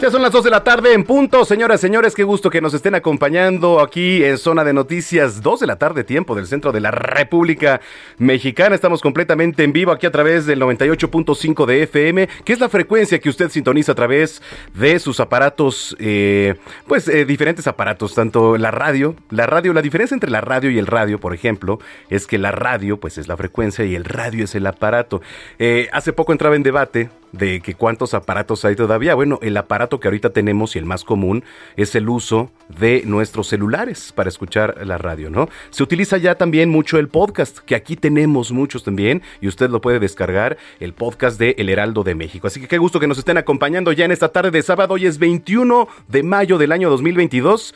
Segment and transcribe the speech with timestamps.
[0.00, 2.72] Ya son las 2 de la tarde en punto, señoras, señores, qué gusto que nos
[2.72, 6.78] estén acompañando aquí en Zona de Noticias, 2 de la tarde, tiempo del centro de
[6.78, 7.80] la República
[8.16, 8.76] Mexicana.
[8.76, 13.18] Estamos completamente en vivo aquí a través del 98.5 de FM, que es la frecuencia
[13.18, 14.40] que usted sintoniza a través
[14.72, 16.54] de sus aparatos, eh,
[16.86, 20.78] pues eh, diferentes aparatos, tanto la radio, la radio, la diferencia entre la radio y
[20.78, 24.44] el radio, por ejemplo, es que la radio, pues es la frecuencia y el radio
[24.44, 25.22] es el aparato.
[25.58, 29.14] Eh, hace poco entraba en debate de que cuántos aparatos hay todavía.
[29.14, 31.44] Bueno, el aparato que ahorita tenemos y el más común
[31.76, 35.48] es el uso de nuestros celulares para escuchar la radio, ¿no?
[35.70, 39.80] Se utiliza ya también mucho el podcast, que aquí tenemos muchos también y usted lo
[39.80, 42.46] puede descargar, el podcast de El Heraldo de México.
[42.46, 44.94] Así que qué gusto que nos estén acompañando ya en esta tarde de sábado.
[44.94, 47.74] Hoy es 21 de mayo del año 2022.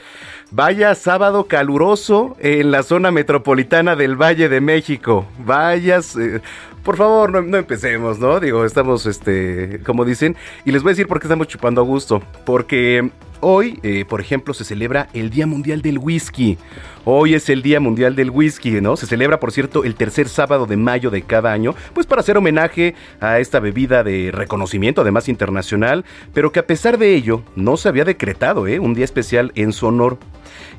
[0.55, 5.25] Vaya sábado caluroso en la zona metropolitana del Valle de México.
[5.39, 6.15] Vayas...
[6.17, 6.43] Eh,
[6.85, 8.39] por favor, no, no, empecemos, ¿no?
[8.39, 10.37] Digo, estamos, este, como dicen,
[10.67, 12.21] y les voy a decir por qué estamos chupando a gusto.
[12.45, 13.11] Porque
[13.43, 16.57] hoy, eh, por ejemplo, se celebra el Día Mundial del Whisky.
[17.05, 18.97] Hoy es el Día Mundial del Whisky, ¿no?
[18.97, 22.37] Se celebra, por cierto, el tercer sábado de mayo de cada año, pues para hacer
[22.37, 27.77] homenaje a esta bebida de reconocimiento, además internacional, pero que a pesar de ello no
[27.77, 28.79] se había decretado, ¿eh?
[28.79, 30.19] Un día especial en su honor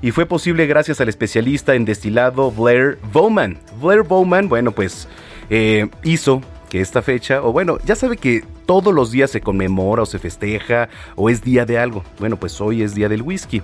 [0.02, 3.58] y fue posible gracias al especialista en destilado Blair Bowman.
[3.82, 5.08] Blair Bowman, bueno, pues
[5.50, 6.42] eh, hizo
[6.74, 10.18] que esta fecha, o bueno, ya sabe que todos los días se conmemora o se
[10.18, 12.04] festeja o es día de algo.
[12.18, 13.62] Bueno, pues hoy es día del whisky,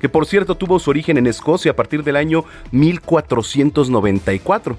[0.00, 4.76] que por cierto tuvo su origen en Escocia a partir del año 1494.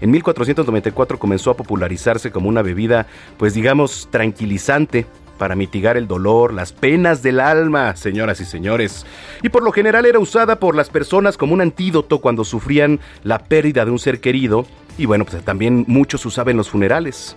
[0.00, 5.04] En 1494 comenzó a popularizarse como una bebida, pues digamos, tranquilizante
[5.36, 9.04] para mitigar el dolor, las penas del alma, señoras y señores.
[9.42, 13.40] Y por lo general era usada por las personas como un antídoto cuando sufrían la
[13.40, 14.64] pérdida de un ser querido.
[15.00, 17.34] Y bueno, pues también muchos usaban los funerales.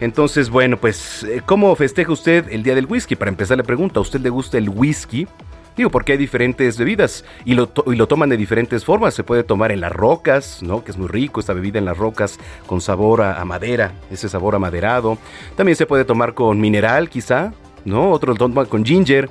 [0.00, 3.16] Entonces, bueno, pues, ¿cómo festeja usted el Día del Whisky?
[3.16, 5.26] Para empezar, le pregunto, ¿a usted le gusta el whisky?
[5.78, 9.14] Digo, porque hay diferentes bebidas y lo, y lo, toman de diferentes formas.
[9.14, 10.84] Se puede tomar en las rocas, ¿no?
[10.84, 14.54] Que es muy rico esta bebida en las rocas con sabor a, madera, ese sabor
[14.54, 15.16] amaderado.
[15.56, 17.54] También se puede tomar con mineral, quizá,
[17.86, 18.10] ¿no?
[18.10, 19.30] Otro lo toma con ginger,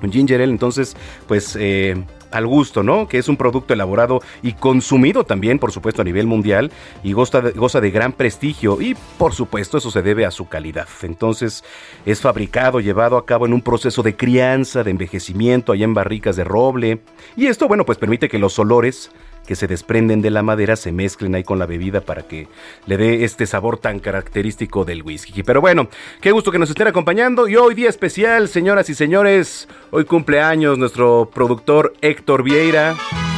[0.00, 0.50] con ginger ale.
[0.50, 0.96] Entonces,
[1.28, 3.08] pues eh, al gusto, ¿no?
[3.08, 6.70] Que es un producto elaborado y consumido también, por supuesto, a nivel mundial
[7.02, 10.88] y goza de, gran prestigio y, por supuesto, eso se debe a su calidad.
[11.02, 11.64] Entonces,
[12.04, 16.36] es fabricado, llevado a cabo en un proceso de crianza, de envejecimiento, allá en barricas
[16.36, 17.00] de roble.
[17.36, 19.10] Y esto, bueno, pues permite que los olores
[19.46, 22.48] que se desprenden de la madera se mezclen ahí con la bebida para que
[22.86, 25.42] le dé este sabor tan característico del whisky.
[25.42, 25.88] Pero bueno,
[26.20, 30.78] qué gusto que nos estén acompañando y hoy día especial, señoras y señores, hoy cumpleaños
[30.78, 32.94] nuestro productor Héctor Vieira.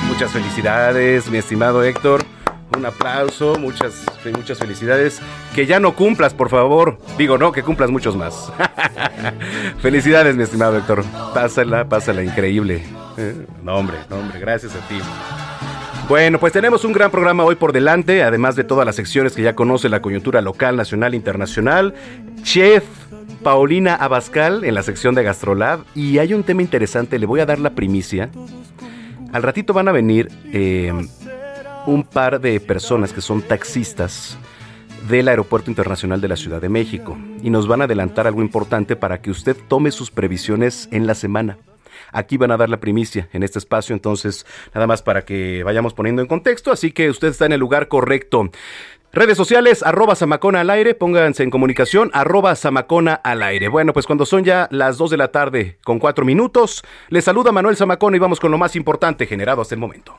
[0.09, 2.23] Muchas felicidades, mi estimado Héctor.
[2.77, 4.05] Un aplauso, muchas,
[4.37, 5.21] muchas felicidades.
[5.55, 6.99] Que ya no cumplas, por favor.
[7.17, 8.53] Digo, no, que cumplas muchos más.
[9.81, 11.05] felicidades, mi estimado Héctor.
[11.33, 12.83] Pásala, pásala, increíble.
[13.63, 14.97] No, hombre, no, hombre, gracias a ti.
[16.09, 19.43] Bueno, pues tenemos un gran programa hoy por delante, además de todas las secciones que
[19.43, 21.93] ya conoce la coyuntura local, nacional, internacional.
[22.43, 22.83] Chef
[23.43, 25.81] Paulina Abascal en la sección de Gastrolab.
[25.95, 28.31] Y hay un tema interesante, le voy a dar la primicia.
[29.33, 30.95] Al ratito van a venir eh,
[31.87, 34.39] un par de personas que son taxistas
[35.11, 38.97] del Aeropuerto Internacional de la Ciudad de México y nos van a adelantar algo importante
[38.97, 41.59] para que usted tome sus previsiones en la semana.
[42.13, 45.95] Aquí van a dar la primicia en este espacio, entonces nada más para que vayamos
[45.95, 48.51] poniendo en contexto, así que usted está en el lugar correcto.
[49.11, 53.69] Redes sociales, arroba Samacona al aire, pónganse en comunicación, arroba Samacona al aire.
[53.69, 57.51] Bueno, pues cuando son ya las 2 de la tarde con 4 minutos, les saluda
[57.51, 60.19] Manuel Zamacona y vamos con lo más importante generado hasta el momento.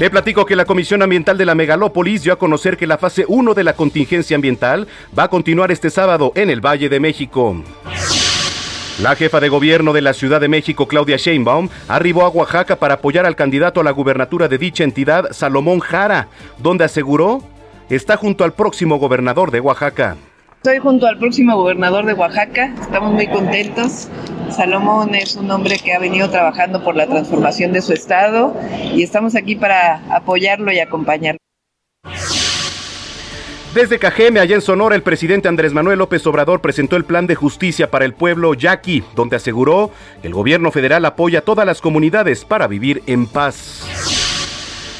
[0.00, 3.26] Le platico que la Comisión Ambiental de la Megalópolis dio a conocer que la fase
[3.28, 7.62] 1 de la contingencia ambiental va a continuar este sábado en el Valle de México.
[9.02, 12.94] La jefa de gobierno de la Ciudad de México, Claudia Sheinbaum, arribó a Oaxaca para
[12.94, 17.42] apoyar al candidato a la gubernatura de dicha entidad, Salomón Jara, donde aseguró
[17.90, 20.16] está junto al próximo gobernador de Oaxaca.
[20.62, 24.08] Estoy junto al próximo gobernador de Oaxaca, estamos muy contentos.
[24.50, 28.54] Salomón es un hombre que ha venido trabajando por la transformación de su estado
[28.94, 31.38] y estamos aquí para apoyarlo y acompañarlo.
[33.74, 37.36] Desde Cajeme, allá en Sonora, el presidente Andrés Manuel López Obrador presentó el plan de
[37.36, 41.80] justicia para el pueblo yaqui, donde aseguró que el gobierno federal apoya a todas las
[41.80, 43.86] comunidades para vivir en paz.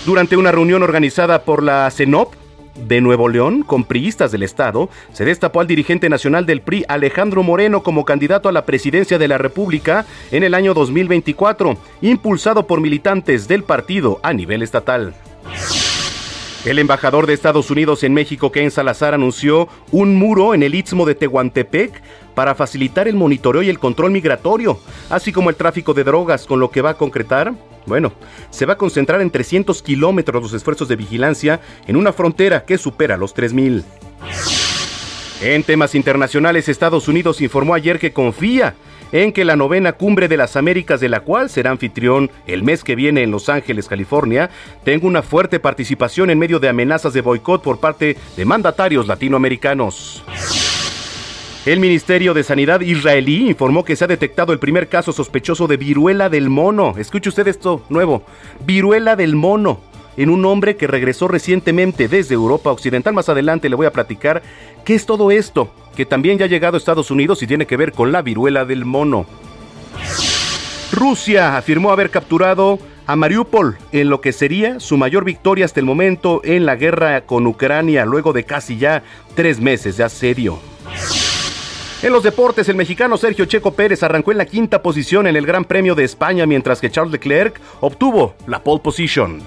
[0.06, 2.39] Durante una reunión organizada por la CENOP,
[2.86, 7.42] de Nuevo León, con priistas del Estado, se destapó al dirigente nacional del PRI, Alejandro
[7.42, 12.80] Moreno, como candidato a la presidencia de la República en el año 2024, impulsado por
[12.80, 15.14] militantes del partido a nivel estatal.
[16.64, 21.06] El embajador de Estados Unidos en México, Ken Salazar, anunció un muro en el istmo
[21.06, 22.02] de Tehuantepec
[22.34, 24.78] para facilitar el monitoreo y el control migratorio,
[25.08, 27.54] así como el tráfico de drogas, con lo que va a concretar,
[27.86, 28.12] bueno,
[28.50, 32.78] se va a concentrar en 300 kilómetros los esfuerzos de vigilancia en una frontera que
[32.78, 33.82] supera los 3.000.
[35.42, 38.74] En temas internacionales, Estados Unidos informó ayer que confía
[39.12, 42.84] en que la novena cumbre de las Américas, de la cual será anfitrión el mes
[42.84, 44.50] que viene en Los Ángeles, California,
[44.84, 50.22] tenga una fuerte participación en medio de amenazas de boicot por parte de mandatarios latinoamericanos.
[51.66, 55.76] El Ministerio de Sanidad israelí informó que se ha detectado el primer caso sospechoso de
[55.76, 56.94] viruela del mono.
[56.96, 58.22] Escuche usted esto nuevo.
[58.64, 59.80] Viruela del mono
[60.16, 63.12] en un hombre que regresó recientemente desde Europa Occidental.
[63.12, 64.42] Más adelante le voy a platicar
[64.86, 67.76] qué es todo esto que también ya ha llegado a Estados Unidos y tiene que
[67.76, 69.26] ver con la viruela del mono.
[70.92, 75.86] Rusia afirmó haber capturado a Mariupol en lo que sería su mayor victoria hasta el
[75.86, 79.02] momento en la guerra con Ucrania luego de casi ya
[79.34, 80.58] tres meses de asedio.
[82.02, 85.44] En los deportes, el mexicano Sergio Checo Pérez arrancó en la quinta posición en el
[85.44, 89.42] Gran Premio de España, mientras que Charles Leclerc obtuvo la pole position.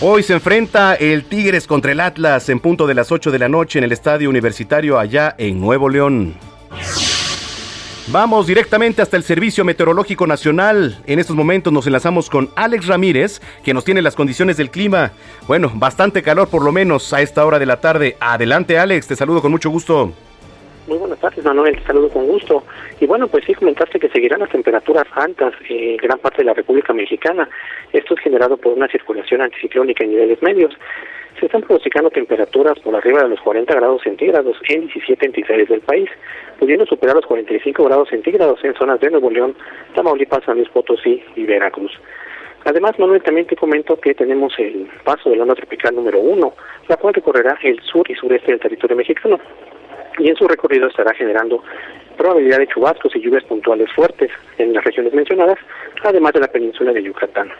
[0.00, 3.48] Hoy se enfrenta el Tigres contra el Atlas en punto de las 8 de la
[3.48, 6.36] noche en el Estadio Universitario allá en Nuevo León.
[8.08, 11.02] Vamos directamente hasta el Servicio Meteorológico Nacional.
[11.06, 15.10] En estos momentos nos enlazamos con Alex Ramírez, que nos tiene las condiciones del clima.
[15.48, 18.16] Bueno, bastante calor por lo menos a esta hora de la tarde.
[18.20, 20.12] Adelante Alex, te saludo con mucho gusto.
[20.86, 21.76] Muy buenas tardes, Manuel.
[21.76, 22.62] Te saludo con gusto.
[23.00, 26.54] Y bueno, pues sí comentaste que seguirán las temperaturas altas en gran parte de la
[26.54, 27.48] República Mexicana.
[27.92, 30.72] Esto es generado por una circulación anticiclónica en niveles medios.
[31.40, 35.80] Se están pronosticando temperaturas por arriba de los 40 grados centígrados en 17 entidades del
[35.80, 36.08] país,
[36.60, 39.56] pudiendo superar los 45 grados centígrados en zonas de Nuevo León,
[39.96, 41.98] Tamaulipas, San Luis Potosí y Veracruz.
[42.64, 46.54] Además, Manuel, también te comento que tenemos el paso de la onda tropical número uno,
[46.88, 49.40] la cual recorrerá el sur y sureste del territorio mexicano
[50.18, 51.62] y en su recorrido estará generando
[52.16, 55.58] probabilidad de chubascos y lluvias puntuales fuertes en las regiones mencionadas,
[56.02, 57.50] además de la península de Yucatán.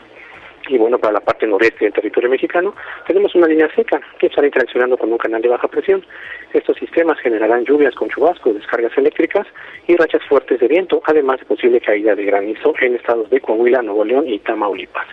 [0.68, 2.74] Y bueno, para la parte noreste del territorio mexicano
[3.06, 6.04] tenemos una línea seca que estará interaccionando con un canal de baja presión.
[6.52, 9.46] Estos sistemas generarán lluvias con chubascos, descargas eléctricas
[9.86, 13.82] y rachas fuertes de viento, además de posible caída de granizo en estados de Coahuila,
[13.82, 15.06] Nuevo León y Tamaulipas.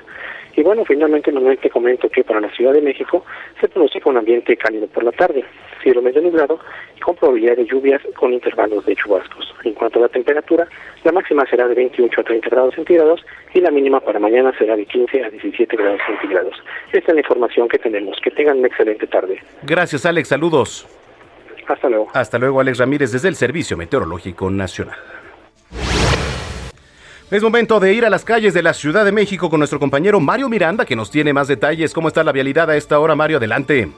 [0.56, 3.26] Y bueno, finalmente te comento que para la Ciudad de México
[3.60, 5.44] se pronostica un ambiente cálido por la tarde,
[5.82, 6.60] cielo medio nublado
[6.96, 9.54] y con probabilidad de lluvias con intervalos de chubascos.
[9.64, 10.68] En cuanto a la temperatura,
[11.04, 14.76] la máxima será de 28 a 30 grados centígrados y la mínima para mañana será
[14.76, 16.56] de 15 a 17 grados centígrados.
[16.92, 18.20] Esta es la información que tenemos.
[18.22, 19.42] Que tengan una excelente tarde.
[19.64, 20.28] Gracias, Alex.
[20.28, 20.88] Saludos.
[21.68, 22.10] Hasta luego.
[22.14, 24.98] Hasta luego, Alex Ramírez, desde el Servicio Meteorológico Nacional.
[27.32, 30.20] Es momento de ir a las calles de la Ciudad de México con nuestro compañero
[30.20, 31.94] Mario Miranda, que nos tiene más detalles.
[31.94, 33.38] ¿Cómo está la vialidad a esta hora, Mario?
[33.38, 33.90] Adelante.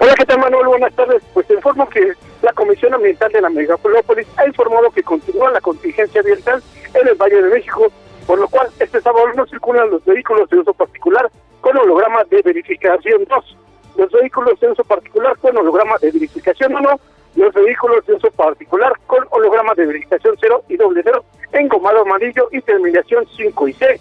[0.00, 0.66] Hola, ¿qué tal, Manuel?
[0.66, 1.22] Buenas tardes.
[1.34, 5.60] Pues te informo que la Comisión Ambiental de la Megalópolis ha informado que continúa la
[5.60, 6.62] contingencia ambiental
[6.94, 7.92] en el Valle de México,
[8.26, 12.42] por lo cual este sábado no circulan los vehículos de uso particular con holograma de
[12.42, 13.56] verificación 2.
[13.98, 17.00] Los vehículos de uso particular con holograma de verificación 1
[17.36, 22.48] los vehículos de uso particular con holograma de verificación 0 y doble 0 engomado amarillo
[22.50, 24.00] y terminación 5 y 6.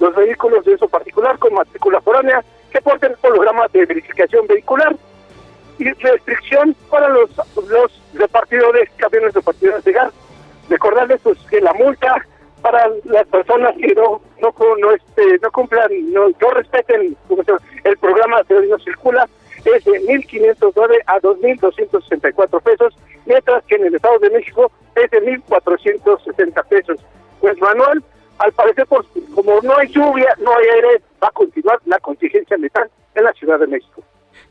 [0.00, 4.94] Los vehículos de uso particular con matrícula foránea que porten holograma de verificación vehicular
[5.78, 7.30] y restricción para los,
[7.68, 10.12] los repartidores, camiones repartidores de gas.
[10.68, 12.26] Recordarles pues, que la multa
[12.62, 17.16] para las personas que no no este, no cumplan, no, no respeten
[17.84, 19.28] el programa de no circula
[19.74, 22.94] es de 1.509 a 2.264 pesos,
[23.26, 27.00] mientras que en el Estado de México es de 1.460 pesos.
[27.40, 28.02] Pues Manuel,
[28.38, 32.56] al parecer, por, como no hay lluvia, no hay aire, va a continuar la contingencia
[32.56, 34.02] metal en la Ciudad de México.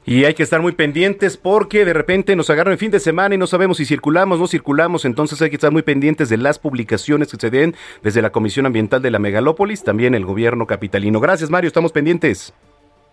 [0.05, 3.35] Y hay que estar muy pendientes porque de repente nos agarran el fin de semana
[3.35, 6.59] y no sabemos si circulamos, no circulamos, entonces hay que estar muy pendientes de las
[6.59, 11.19] publicaciones que se den desde la Comisión Ambiental de la Megalópolis, también el gobierno capitalino.
[11.19, 12.53] Gracias Mario, estamos pendientes.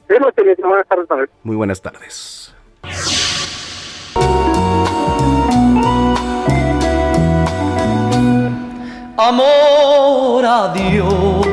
[0.08, 2.54] Buenas tardes, Muy buenas tardes.
[9.16, 11.46] Amor a Dios,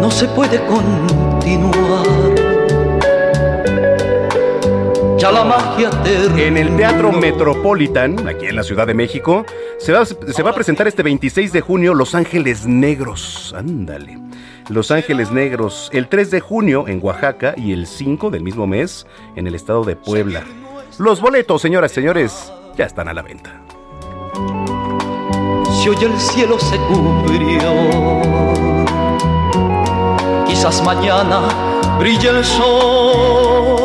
[0.00, 1.06] no se puede con
[5.24, 5.90] ya la magia
[6.36, 9.46] En el Teatro Metropolitan, aquí en la Ciudad de México,
[9.78, 13.54] se va, se va a presentar este 26 de junio Los Ángeles Negros.
[13.56, 14.18] Ándale.
[14.68, 19.06] Los Ángeles Negros, el 3 de junio en Oaxaca y el 5 del mismo mes
[19.34, 20.42] en el estado de Puebla.
[20.98, 23.62] Los boletos, señoras y señores, ya están a la venta.
[25.72, 27.72] Si hoy el cielo se cubrió
[30.46, 31.48] quizás mañana
[31.98, 33.83] brille el sol.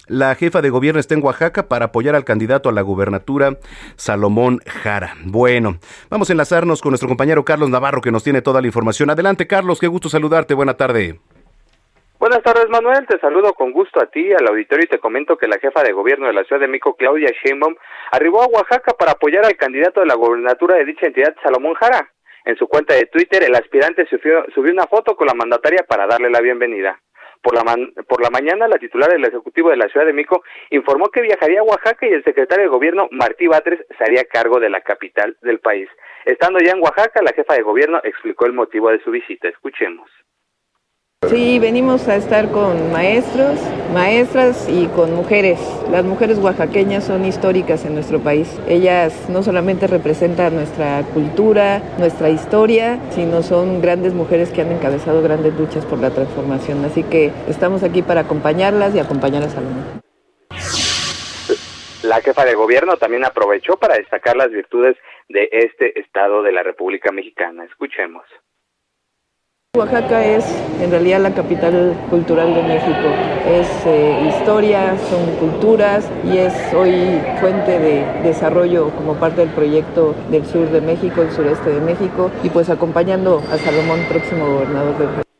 [0.07, 3.57] la jefa de gobierno está en Oaxaca para apoyar al candidato a la gubernatura,
[3.95, 5.15] Salomón Jara.
[5.23, 5.77] Bueno,
[6.09, 9.09] vamos a enlazarnos con nuestro compañero Carlos Navarro, que nos tiene toda la información.
[9.09, 10.53] Adelante, Carlos, qué gusto saludarte.
[10.53, 11.19] Buena tarde.
[12.19, 13.07] Buenas tardes, Manuel.
[13.07, 15.91] Te saludo con gusto a ti, al auditorio, y te comento que la jefa de
[15.91, 17.75] gobierno de la Ciudad de México, Claudia Sheinbaum,
[18.11, 22.11] arribó a Oaxaca para apoyar al candidato a la gubernatura de dicha entidad, Salomón Jara.
[22.45, 26.29] En su cuenta de Twitter, el aspirante subió una foto con la mandataria para darle
[26.29, 26.99] la bienvenida.
[27.41, 27.63] Por la,
[28.07, 31.61] por la mañana, la titular del Ejecutivo de la Ciudad de México informó que viajaría
[31.61, 35.35] a Oaxaca y el secretario de Gobierno, Martí Batres, se haría cargo de la capital
[35.41, 35.89] del país.
[36.25, 39.47] Estando ya en Oaxaca, la jefa de Gobierno explicó el motivo de su visita.
[39.47, 40.09] Escuchemos.
[41.29, 43.57] Sí, venimos a estar con maestros,
[43.93, 45.59] maestras y con mujeres.
[45.91, 48.59] Las mujeres oaxaqueñas son históricas en nuestro país.
[48.67, 55.21] Ellas no solamente representan nuestra cultura, nuestra historia, sino son grandes mujeres que han encabezado
[55.21, 56.83] grandes luchas por la transformación.
[56.83, 60.01] Así que estamos aquí para acompañarlas y acompañar a Salomón.
[62.01, 64.97] La jefa de gobierno también aprovechó para destacar las virtudes
[65.29, 67.63] de este estado de la República Mexicana.
[67.63, 68.23] Escuchemos.
[69.77, 70.43] Oaxaca es
[70.81, 73.07] en realidad la capital cultural de México.
[73.47, 80.13] Es eh, historia, son culturas y es hoy fuente de desarrollo como parte del proyecto
[80.29, 84.97] del sur de México, el sureste de México y pues acompañando a Salomón, próximo gobernador
[84.97, 85.31] de Oaxaca.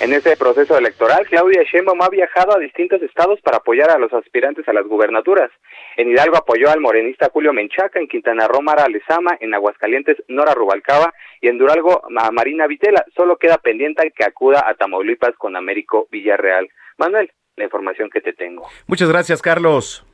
[0.00, 4.12] En este proceso electoral, Claudia Sheinbaum ha viajado a distintos estados para apoyar a los
[4.12, 5.50] aspirantes a las gubernaturas.
[5.96, 10.54] En Hidalgo apoyó al morenista Julio Menchaca, en Quintana Roo Mara Lezama, en Aguascalientes Nora
[10.54, 13.04] Rubalcaba y en Duralgo a Marina Vitela.
[13.16, 16.68] Solo queda pendiente que acuda a Tamaulipas con Américo Villarreal.
[16.98, 18.66] Manuel, la información que te tengo.
[18.86, 20.04] Muchas gracias, Carlos.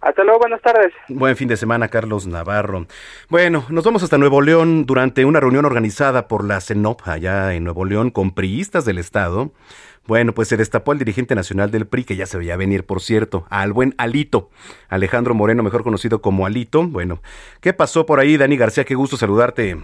[0.00, 0.92] Hasta luego, buenas tardes.
[1.08, 2.86] Buen fin de semana, Carlos Navarro.
[3.28, 7.64] Bueno, nos vamos hasta Nuevo León durante una reunión organizada por la CENOP allá en
[7.64, 9.50] Nuevo León con priistas del Estado.
[10.08, 13.02] Bueno, pues se destapó el dirigente nacional del PRI, que ya se veía venir, por
[13.02, 14.48] cierto, al buen Alito,
[14.88, 16.82] Alejandro Moreno, mejor conocido como Alito.
[16.84, 17.20] Bueno,
[17.60, 18.84] ¿qué pasó por ahí, Dani García?
[18.84, 19.76] Qué gusto saludarte.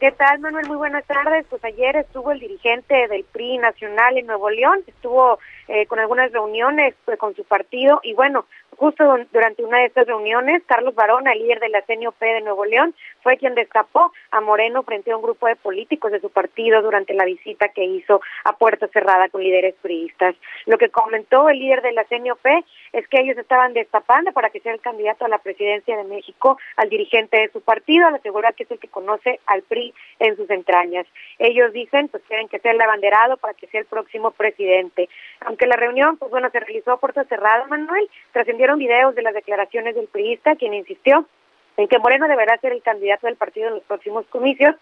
[0.00, 0.66] ¿Qué tal, Manuel?
[0.66, 1.46] Muy buenas tardes.
[1.48, 6.32] Pues ayer estuvo el dirigente del PRI nacional en Nuevo León, estuvo eh, con algunas
[6.32, 8.44] reuniones pues, con su partido y bueno,
[8.78, 12.94] Justo durante una de estas reuniones, Carlos Barona, líder de la CNOP de Nuevo León,
[13.22, 17.14] fue quien destapó a Moreno frente a un grupo de políticos de su partido durante
[17.14, 20.34] la visita que hizo a puerta cerrada con líderes priistas.
[20.66, 22.46] Lo que comentó el líder de la CNOP
[22.92, 26.58] es que ellos estaban destapando para que sea el candidato a la presidencia de México
[26.76, 30.36] al dirigente de su partido, al asegurar que es el que conoce al PRI en
[30.36, 31.06] sus entrañas.
[31.38, 35.08] Ellos dicen pues tienen que ser el abanderado para que sea el próximo presidente.
[35.40, 39.34] Aunque la reunión, pues bueno, se realizó a puerta cerrada, Manuel, trascendió videos de las
[39.34, 41.26] declaraciones del priista, quien insistió
[41.78, 44.74] en que Moreno deberá ser el candidato del partido en los próximos comicios,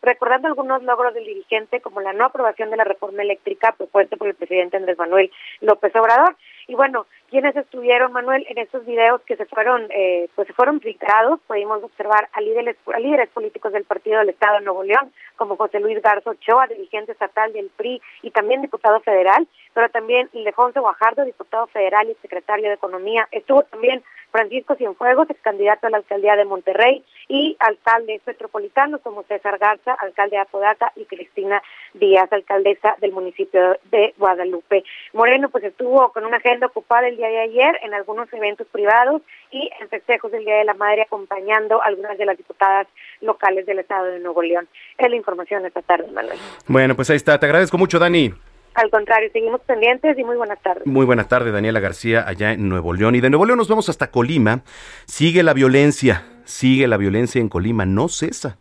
[0.00, 4.26] recordando algunos logros del dirigente como la no aprobación de la reforma eléctrica propuesta por
[4.26, 5.30] el presidente Andrés Manuel
[5.60, 6.36] López Obrador.
[6.66, 10.80] Y bueno, quienes estuvieron, Manuel, en estos videos que se fueron, eh, pues se fueron
[10.80, 15.12] filtrados, pudimos observar a líderes, a líderes políticos del Partido del Estado de Nuevo León,
[15.36, 20.30] como José Luis Garzo Ochoa, dirigente estatal del PRI y también diputado federal, pero también
[20.32, 23.28] Ildefonso Guajardo, diputado federal y secretario de Economía.
[23.30, 29.22] Estuvo también Francisco Cienfuegos, ex candidato a la alcaldía de Monterrey, y alcaldes metropolitanos como
[29.24, 31.62] César Garza, alcalde de Apodaca, y Cristina
[31.94, 34.84] Díaz, alcaldesa del municipio de Guadalupe.
[35.12, 39.22] Moreno pues estuvo con una agenda ocupada el día de ayer en algunos eventos privados
[39.50, 42.86] y en festejos del Día de la Madre acompañando a algunas de las diputadas
[43.20, 44.68] locales del estado de Nuevo León.
[44.98, 46.38] Es la información esta tarde, Manuel.
[46.66, 47.38] Bueno, pues ahí está.
[47.38, 48.32] Te agradezco mucho, Dani.
[48.80, 50.86] Al contrario, seguimos pendientes y muy buenas tardes.
[50.86, 53.14] Muy buenas tardes, Daniela García, allá en Nuevo León.
[53.14, 54.62] Y de Nuevo León nos vamos hasta Colima.
[55.04, 58.56] Sigue la violencia, sigue la violencia en Colima, no cesa.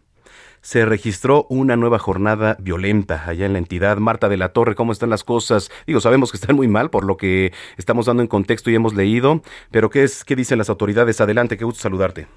[0.60, 3.96] Se registró una nueva jornada violenta allá en la entidad.
[4.00, 5.72] Marta de la Torre, ¿cómo están las cosas?
[5.88, 8.94] Digo, sabemos que están muy mal por lo que estamos dando en contexto y hemos
[8.94, 11.22] leído, pero ¿qué, es, qué dicen las autoridades?
[11.22, 12.28] Adelante, qué gusto saludarte.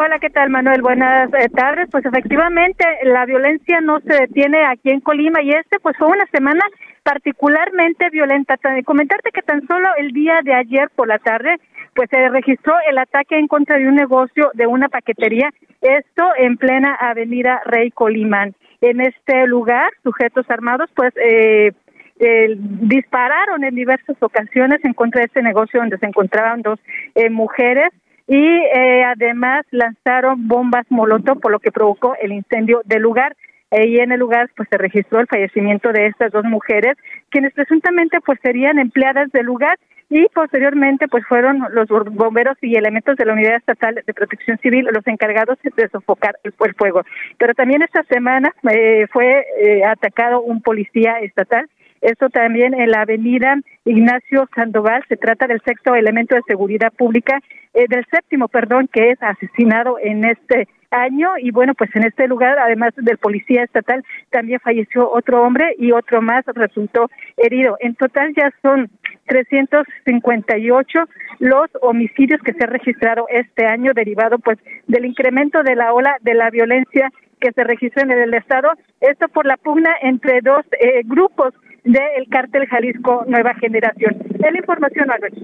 [0.00, 0.80] Hola, ¿qué tal, Manuel?
[0.80, 1.88] Buenas eh, tardes.
[1.90, 6.24] Pues efectivamente, la violencia no se detiene aquí en Colima y este, pues fue una
[6.26, 6.64] semana
[7.02, 8.56] particularmente violenta.
[8.84, 11.56] Comentarte que tan solo el día de ayer por la tarde,
[11.96, 15.50] pues se registró el ataque en contra de un negocio de una paquetería,
[15.80, 18.54] esto en plena avenida Rey Colimán.
[18.80, 21.72] En este lugar, sujetos armados, pues eh,
[22.20, 26.78] eh, dispararon en diversas ocasiones en contra de este negocio donde se encontraban dos
[27.16, 27.92] eh, mujeres
[28.28, 33.36] y eh, además lanzaron bombas molotov por lo que provocó el incendio del lugar
[33.70, 36.96] y en el lugar pues se registró el fallecimiento de estas dos mujeres
[37.30, 39.78] quienes presuntamente pues serían empleadas del lugar
[40.10, 44.88] y posteriormente pues fueron los bomberos y elementos de la Unidad Estatal de Protección Civil
[44.92, 47.02] los encargados de sofocar el, fuego.
[47.36, 51.68] Pero también esta semana eh, fue eh, atacado un policía estatal
[52.00, 55.04] esto también en la avenida Ignacio Sandoval.
[55.08, 57.40] Se trata del sexto elemento de seguridad pública,
[57.74, 61.30] eh, del séptimo, perdón, que es asesinado en este año.
[61.38, 65.92] Y bueno, pues en este lugar, además del policía estatal, también falleció otro hombre y
[65.92, 67.76] otro más resultó herido.
[67.80, 68.90] En total ya son
[69.26, 70.98] 358
[71.40, 76.16] los homicidios que se han registrado este año derivado pues del incremento de la ola
[76.22, 78.68] de la violencia que se registró en el estado,
[79.00, 81.54] esto por la pugna entre dos eh, grupos
[81.88, 84.16] del cártel Jalisco Nueva Generación.
[84.34, 85.34] Es la información, Albert.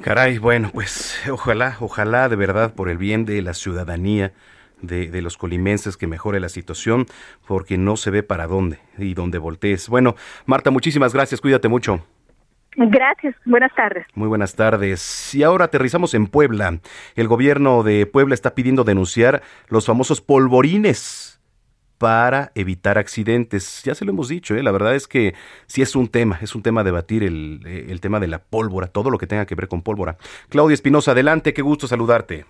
[0.00, 4.32] Caray, bueno, pues ojalá, ojalá de verdad por el bien de la ciudadanía.
[4.82, 7.06] De, de, los colimenses que mejore la situación
[7.46, 9.88] porque no se ve para dónde y dónde voltees.
[9.88, 12.04] Bueno, Marta, muchísimas gracias, cuídate mucho.
[12.76, 14.04] Gracias, buenas tardes.
[14.14, 15.34] Muy buenas tardes.
[15.34, 16.80] Y ahora aterrizamos en Puebla.
[17.14, 21.34] El gobierno de Puebla está pidiendo denunciar los famosos polvorines
[21.98, 23.82] para evitar accidentes.
[23.84, 24.62] Ya se lo hemos dicho, ¿eh?
[24.62, 25.34] la verdad es que
[25.66, 28.38] sí es un tema, es un tema a debatir el, eh, el tema de la
[28.38, 30.16] pólvora, todo lo que tenga que ver con pólvora.
[30.48, 32.44] Claudia Espinosa, adelante, qué gusto saludarte.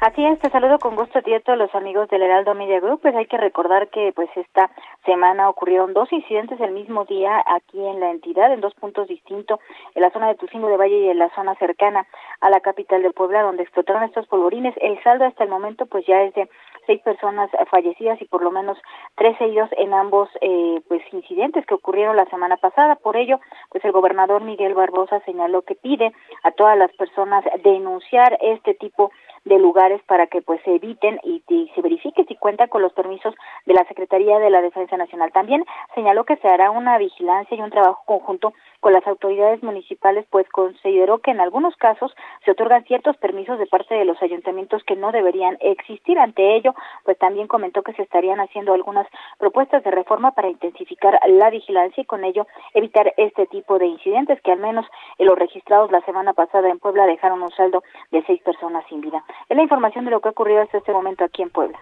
[0.00, 2.80] Así es, te saludo con gusto a ti a todos los amigos del Heraldo Media
[2.80, 3.00] Group.
[3.00, 4.70] Pues hay que recordar que pues esta
[5.06, 9.58] semana ocurrieron dos incidentes el mismo día aquí en la entidad, en dos puntos distintos,
[9.94, 12.06] en la zona de Tucingo de Valle y en la zona cercana
[12.40, 14.74] a la capital de Puebla, donde explotaron estos polvorines.
[14.82, 16.46] El saldo hasta el momento pues ya es de
[16.86, 18.78] seis personas fallecidas y por lo menos
[19.16, 22.96] tres heridos en ambos eh, pues incidentes que ocurrieron la semana pasada.
[22.96, 28.38] Por ello, pues el gobernador Miguel Barbosa señaló que pide a todas las personas denunciar
[28.40, 29.10] este tipo
[29.46, 31.42] de lugares para que pues se eviten y,
[31.74, 35.30] se verifique si cuenta con los permisos de la Secretaría de la Defensa Nacional.
[35.32, 40.26] También señaló que se hará una vigilancia y un trabajo conjunto con las autoridades municipales,
[40.30, 44.82] pues consideró que en algunos casos se otorgan ciertos permisos de parte de los ayuntamientos
[44.84, 46.18] que no deberían existir.
[46.18, 49.06] Ante ello, pues también comentó que se estarían haciendo algunas
[49.38, 54.40] propuestas de reforma para intensificar la vigilancia y con ello evitar este tipo de incidentes
[54.42, 54.86] que al menos
[55.18, 59.00] en los registrados la semana pasada en Puebla dejaron un saldo de seis personas sin
[59.00, 59.24] vida.
[59.48, 61.78] Es la información de lo que ha ocurrido hasta este momento aquí en Puebla.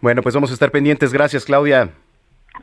[0.00, 1.12] Bueno, pues vamos a estar pendientes.
[1.12, 1.90] Gracias, Claudia.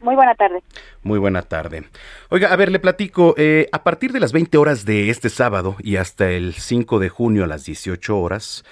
[0.02, 0.64] Muy buena tarde.
[1.02, 1.84] Muy buena tarde.
[2.30, 5.76] Oiga, a ver, le platico, eh, a partir de las 20 horas de este sábado
[5.80, 8.64] y hasta el 5 de junio a las 18 horas,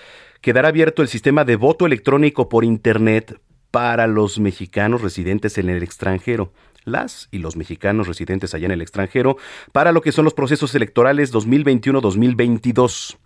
[0.42, 5.82] quedará abierto el sistema de voto electrónico por Internet para los mexicanos residentes en el
[5.82, 6.52] extranjero
[6.84, 9.38] las y los mexicanos residentes allá en el extranjero
[9.72, 13.18] para lo que son los procesos electorales 2021-2022.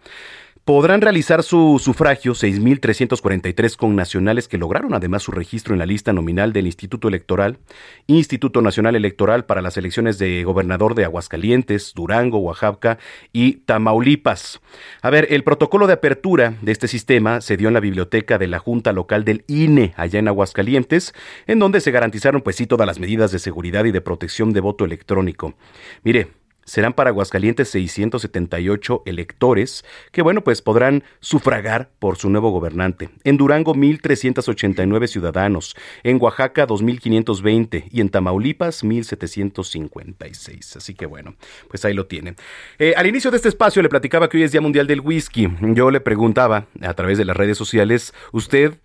[0.66, 6.54] Podrán realizar su sufragio 6.343 connacionales que lograron además su registro en la lista nominal
[6.54, 7.60] del Instituto Electoral,
[8.08, 12.98] Instituto Nacional Electoral para las elecciones de gobernador de Aguascalientes, Durango, Oaxaca
[13.32, 14.60] y Tamaulipas.
[15.04, 18.48] A ver, el protocolo de apertura de este sistema se dio en la biblioteca de
[18.48, 21.14] la Junta Local del INE, allá en Aguascalientes,
[21.46, 24.62] en donde se garantizaron pues sí todas las medidas de seguridad y de protección de
[24.62, 25.54] voto electrónico.
[26.04, 26.30] Mire,
[26.66, 33.10] serán para Aguascalientes 678 electores que, bueno, pues podrán sufragar por su nuevo gobernante.
[33.24, 35.76] En Durango, 1.389 ciudadanos.
[36.04, 37.86] En Oaxaca, 2.520.
[37.92, 40.76] Y en Tamaulipas, 1.756.
[40.76, 41.36] Así que, bueno,
[41.70, 42.36] pues ahí lo tienen.
[42.80, 45.50] Eh, al inicio de este espacio le platicaba que hoy es Día Mundial del Whisky.
[45.62, 48.80] Yo le preguntaba a través de las redes sociales, ¿usted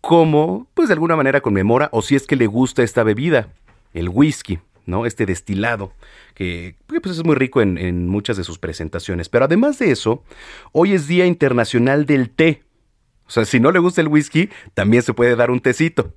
[0.00, 3.48] cómo, pues de alguna manera conmemora o si es que le gusta esta bebida,
[3.92, 4.58] el whisky?
[4.86, 5.06] ¿No?
[5.06, 5.92] Este destilado,
[6.34, 9.28] que pues, es muy rico en, muchas de sus presentaciones.
[9.28, 10.22] Pero además de eso,
[10.72, 12.62] hoy es Día Internacional del Té.
[13.26, 16.14] O sea, si no le gusta el whisky, también se puede dar un tecito.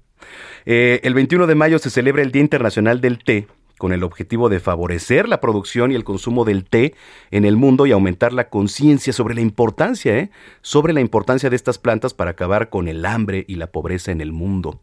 [0.66, 3.48] Eh, el 21 de mayo se celebra el Día Internacional del Té,
[3.80, 6.94] con el objetivo de favorecer la producción y el consumo del té
[7.32, 10.32] en el mundo y aumentar la conciencia sobre la importancia, ¿eh?
[10.62, 14.20] sobre la importancia de estas plantas para acabar con el hambre y la pobreza en
[14.20, 14.82] el mundo.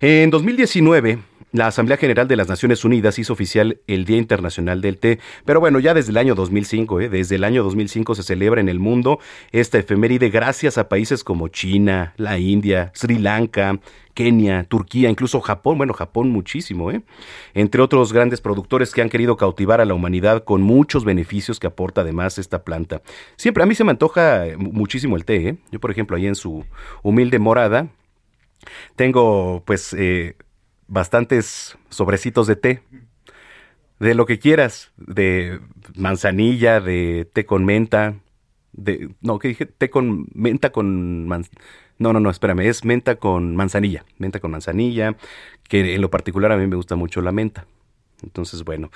[0.00, 1.18] En 2019,
[1.52, 5.60] la Asamblea General de las Naciones Unidas hizo oficial el Día Internacional del Té, pero
[5.60, 7.08] bueno, ya desde el año 2005, ¿eh?
[7.08, 9.18] desde el año 2005 se celebra en el mundo
[9.52, 13.78] esta efeméride gracias a países como China, la India, Sri Lanka,
[14.12, 17.02] Kenia, Turquía, incluso Japón, bueno, Japón muchísimo, ¿eh?
[17.54, 21.68] Entre otros grandes productores que han querido cautivar a la humanidad con muchos beneficios que
[21.68, 23.00] aporta además esta planta.
[23.36, 25.56] Siempre a mí se me antoja muchísimo el té, ¿eh?
[25.70, 26.64] Yo, por ejemplo, ahí en su
[27.04, 27.88] humilde morada,
[28.96, 30.34] tengo pues eh,
[30.88, 32.82] bastantes sobrecitos de té,
[34.00, 35.60] de lo que quieras, de
[35.94, 38.16] manzanilla, de té con menta,
[38.72, 39.66] de, no, ¿qué dije?
[39.66, 41.28] Té con menta con
[41.98, 45.16] no, no, no, espérame, es menta con manzanilla, menta con manzanilla,
[45.68, 47.66] que en lo particular a mí me gusta mucho la menta.
[48.22, 48.90] Entonces, bueno,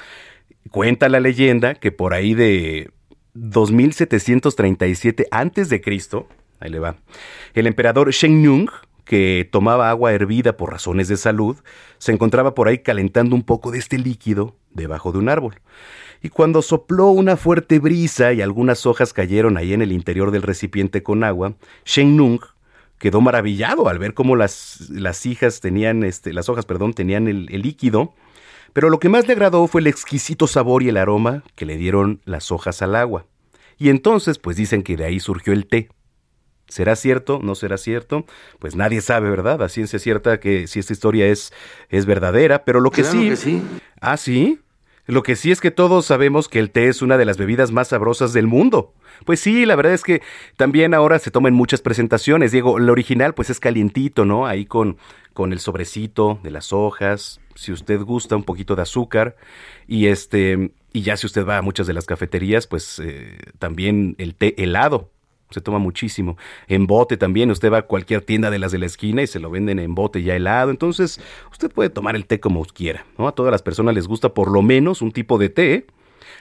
[0.70, 2.90] cuenta la leyenda que por ahí de
[3.34, 6.28] 2737 antes de Cristo,
[6.60, 6.96] ahí le va,
[7.54, 8.70] el emperador Shen Nung
[9.04, 11.56] que tomaba agua hervida por razones de salud,
[11.98, 15.60] se encontraba por ahí calentando un poco de este líquido debajo de un árbol.
[16.22, 20.42] Y cuando sopló una fuerte brisa y algunas hojas cayeron ahí en el interior del
[20.42, 22.40] recipiente con agua, Shen Nung
[22.98, 27.46] quedó maravillado al ver cómo las, las hijas tenían, este, las hojas, perdón, tenían el
[27.62, 28.14] líquido,
[28.72, 31.76] pero lo que más le agradó fue el exquisito sabor y el aroma que le
[31.76, 33.26] dieron las hojas al agua.
[33.78, 35.88] Y entonces, pues dicen que de ahí surgió el té.
[36.72, 37.38] ¿Será cierto?
[37.42, 38.24] ¿No será cierto?
[38.58, 39.62] Pues nadie sabe, ¿verdad?
[39.62, 41.52] A ciencia cierta que si esta historia es,
[41.90, 43.36] es verdadera, pero lo que sí...
[43.36, 43.62] sí.
[44.00, 44.58] Ah, sí.
[45.04, 47.72] Lo que sí es que todos sabemos que el té es una de las bebidas
[47.72, 48.94] más sabrosas del mundo.
[49.26, 50.22] Pues sí, la verdad es que
[50.56, 52.52] también ahora se toma en muchas presentaciones.
[52.52, 54.46] Diego, el original pues es calientito, ¿no?
[54.46, 54.96] Ahí con,
[55.34, 59.36] con el sobrecito de las hojas, si usted gusta, un poquito de azúcar.
[59.86, 64.14] Y este, y ya si usted va a muchas de las cafeterías, pues eh, también
[64.16, 65.10] el té helado
[65.52, 66.36] se toma muchísimo.
[66.68, 69.40] En bote también, usted va a cualquier tienda de las de la esquina y se
[69.40, 70.70] lo venden en bote ya helado.
[70.70, 73.28] Entonces, usted puede tomar el té como quiera, ¿no?
[73.28, 75.86] A todas las personas les gusta por lo menos un tipo de té.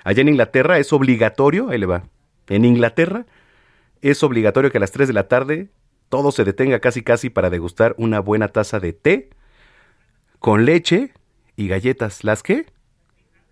[0.04, 2.04] Allá en Inglaterra es obligatorio, ahí le va.
[2.48, 3.26] En Inglaterra
[4.02, 5.70] es obligatorio que a las 3 de la tarde
[6.10, 9.30] todo se detenga casi casi para degustar una buena taza de té
[10.40, 11.14] con leche
[11.56, 12.24] y galletas.
[12.24, 12.66] ¿Las qué?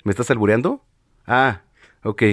[0.03, 0.83] ¿Me estás albureando?
[1.25, 1.61] Ah,
[2.03, 2.23] ok.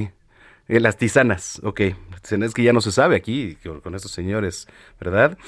[0.68, 1.80] Eh, las tisanas, ok.
[2.28, 4.66] Es que ya no se sabe aquí con estos señores,
[5.00, 5.38] ¿verdad?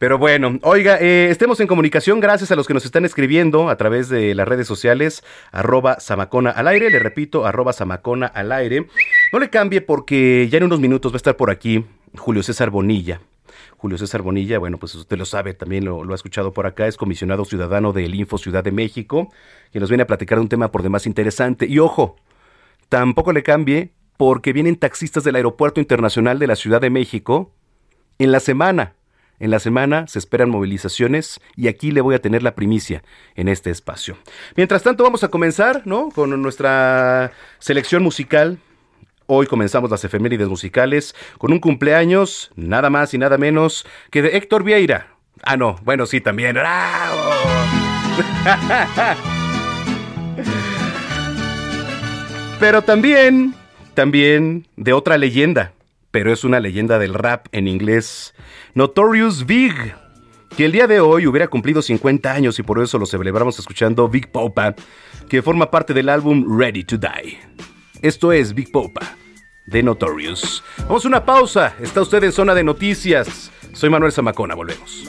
[0.00, 2.18] Pero bueno, oiga, eh, estemos en comunicación.
[2.18, 6.50] Gracias a los que nos están escribiendo a través de las redes sociales, arroba Samacona
[6.50, 6.90] al aire.
[6.90, 8.88] Le repito, arroba Samacona al aire.
[9.32, 11.84] No le cambie porque ya en unos minutos va a estar por aquí
[12.16, 13.20] Julio César Bonilla.
[13.76, 16.96] Julio César Bonilla, bueno, pues usted lo sabe, también lo, ha escuchado por acá, es
[16.96, 19.30] comisionado ciudadano del Info Ciudad de México,
[19.72, 21.66] que nos viene a platicar de un tema por demás interesante.
[21.66, 22.16] Y ojo,
[22.88, 27.52] tampoco le cambie porque vienen taxistas del Aeropuerto Internacional de la Ciudad de México
[28.18, 28.94] en la semana.
[29.40, 33.02] En la semana se esperan movilizaciones y aquí le voy a tener la primicia
[33.34, 34.16] en este espacio.
[34.56, 36.10] Mientras tanto vamos a comenzar, ¿no?
[36.10, 38.58] Con nuestra selección musical.
[39.26, 44.36] Hoy comenzamos las efemérides musicales con un cumpleaños, nada más y nada menos que de
[44.36, 45.16] Héctor Vieira.
[45.42, 46.56] Ah, no, bueno, sí, también.
[52.60, 53.54] Pero también
[53.94, 55.72] también de otra leyenda,
[56.10, 58.34] pero es una leyenda del rap en inglés,
[58.74, 59.74] Notorious Big,
[60.56, 64.08] que el día de hoy hubiera cumplido 50 años y por eso lo celebramos escuchando
[64.08, 64.74] Big Popa,
[65.28, 67.38] que forma parte del álbum Ready to Die.
[68.02, 69.16] Esto es Big Popa
[69.66, 70.62] de Notorious.
[70.86, 71.74] Vamos a una pausa.
[71.80, 73.50] Está usted en zona de noticias.
[73.72, 74.54] Soy Manuel Zamacona.
[74.54, 75.08] Volvemos.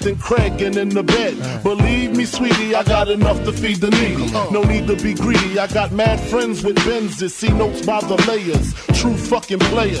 [0.00, 1.62] than Craig and in the bed.
[1.62, 4.30] Believe me, sweetie, I got enough to feed the needy.
[4.50, 5.58] No need to be greedy.
[5.58, 7.30] I got mad friends with Benzes.
[7.30, 8.74] See notes by the layers.
[9.00, 10.00] True fucking players.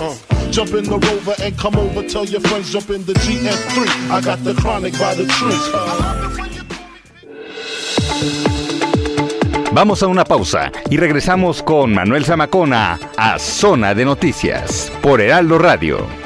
[0.50, 2.02] Jump in the rover and come over.
[2.08, 4.10] Tell your friends jump in the GF3.
[4.10, 6.36] I got the chronic by the tree.
[9.72, 15.58] Vamos a una pausa y regresamos con Manuel Zamacona a Zona de Noticias por Heraldo
[15.58, 16.25] Radio.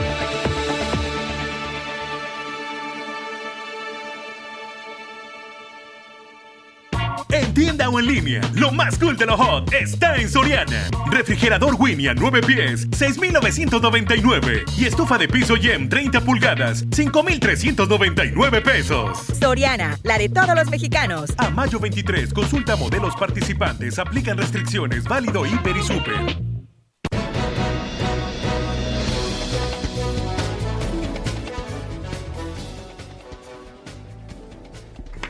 [8.01, 10.89] En línea, lo más cool de lo hot está en Soriana.
[11.11, 14.63] Refrigerador Winnie a 9 pies, 6,999.
[14.75, 19.19] Y estufa de piso Yem 30 pulgadas, 5,399 pesos.
[19.39, 21.29] Soriana, la de todos los mexicanos.
[21.37, 26.50] A mayo 23, consulta modelos participantes, aplican restricciones, válido hiper y super.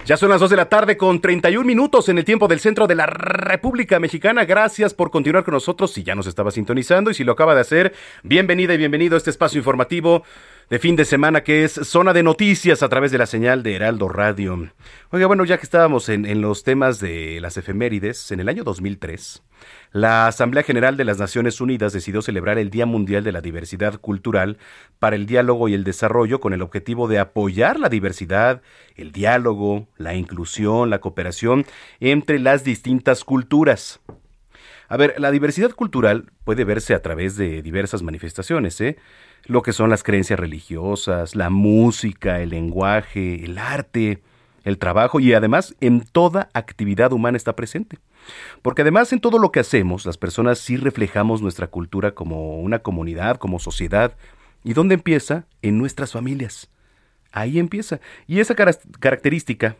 [0.03, 2.87] Ya son las 2 de la tarde con 31 minutos en el tiempo del centro
[2.87, 4.45] de la República Mexicana.
[4.45, 5.93] Gracias por continuar con nosotros.
[5.93, 9.19] Si ya nos estaba sintonizando y si lo acaba de hacer, bienvenida y bienvenido a
[9.19, 10.23] este espacio informativo
[10.71, 13.75] de fin de semana que es Zona de Noticias a través de la señal de
[13.75, 14.71] Heraldo Radio.
[15.11, 18.63] Oiga, bueno, ya que estábamos en, en los temas de las efemérides, en el año
[18.63, 19.43] 2003,
[19.91, 23.99] la Asamblea General de las Naciones Unidas decidió celebrar el Día Mundial de la Diversidad
[23.99, 24.57] Cultural
[24.99, 28.61] para el Diálogo y el Desarrollo con el objetivo de apoyar la diversidad,
[28.95, 31.65] el diálogo, la inclusión, la cooperación
[31.99, 33.99] entre las distintas culturas.
[34.87, 38.97] A ver, la diversidad cultural puede verse a través de diversas manifestaciones, ¿eh?
[39.45, 44.21] Lo que son las creencias religiosas, la música, el lenguaje, el arte,
[44.63, 47.97] el trabajo y además en toda actividad humana está presente.
[48.61, 52.79] Porque además en todo lo que hacemos, las personas sí reflejamos nuestra cultura como una
[52.79, 54.15] comunidad, como sociedad.
[54.63, 55.45] ¿Y dónde empieza?
[55.61, 56.69] En nuestras familias.
[57.31, 57.99] Ahí empieza.
[58.27, 59.75] Y esa característica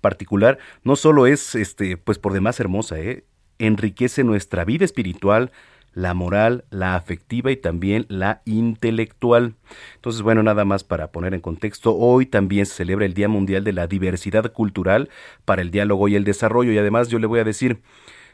[0.00, 3.24] particular no solo es este pues por demás hermosa, ¿eh?
[3.58, 5.52] enriquece nuestra vida espiritual,
[5.94, 9.54] la moral, la afectiva y también la intelectual.
[9.94, 13.64] Entonces, bueno, nada más para poner en contexto, hoy también se celebra el Día Mundial
[13.64, 15.08] de la Diversidad Cultural
[15.44, 17.80] para el Diálogo y el Desarrollo y además yo le voy a decir,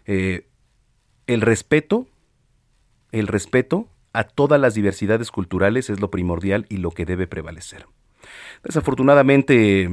[0.06, 0.46] eh,
[1.26, 2.08] el respeto,
[3.12, 7.86] el respeto a todas las diversidades culturales es lo primordial y lo que debe prevalecer.
[8.64, 9.88] Desafortunadamente,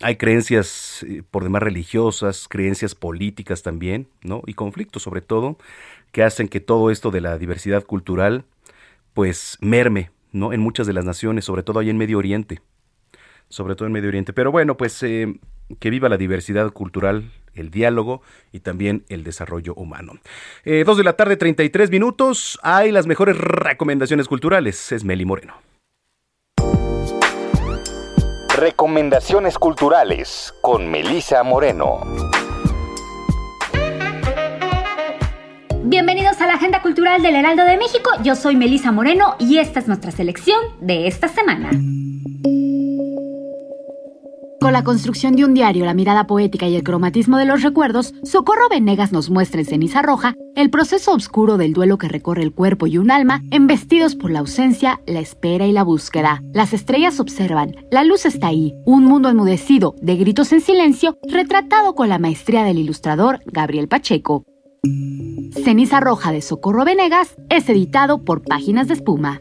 [0.00, 4.42] hay creencias eh, por demás religiosas, creencias políticas también, ¿no?
[4.46, 5.58] Y conflictos sobre todo,
[6.12, 8.44] que hacen que todo esto de la diversidad cultural,
[9.14, 10.52] pues merme, ¿no?
[10.52, 12.60] En muchas de las naciones, sobre todo ahí en Medio Oriente.
[13.48, 14.32] Sobre todo en Medio Oriente.
[14.32, 15.40] Pero bueno, pues eh,
[15.78, 18.22] que viva la diversidad cultural, el diálogo
[18.52, 20.14] y también el desarrollo humano.
[20.64, 22.58] Eh, dos de la tarde, 33 minutos.
[22.62, 24.92] Hay las mejores recomendaciones culturales.
[24.92, 25.54] Es Meli Moreno.
[28.54, 32.00] Recomendaciones culturales con Melisa Moreno.
[35.84, 38.08] Bienvenidos a la Agenda Cultural del Heraldo de México.
[38.22, 41.70] Yo soy Melisa Moreno y esta es nuestra selección de esta semana.
[44.60, 48.14] Con la construcción de un diario, la mirada poética y el cromatismo de los recuerdos,
[48.22, 52.52] Socorro Venegas nos muestra en ceniza roja el proceso oscuro del duelo que recorre el
[52.52, 56.44] cuerpo y un alma, embestidos por la ausencia, la espera y la búsqueda.
[56.52, 61.96] Las estrellas observan, la luz está ahí, un mundo enmudecido, de gritos en silencio, retratado
[61.96, 64.44] con la maestría del ilustrador Gabriel Pacheco.
[65.64, 69.40] Ceniza Roja de Socorro Venegas es editado por Páginas de Espuma.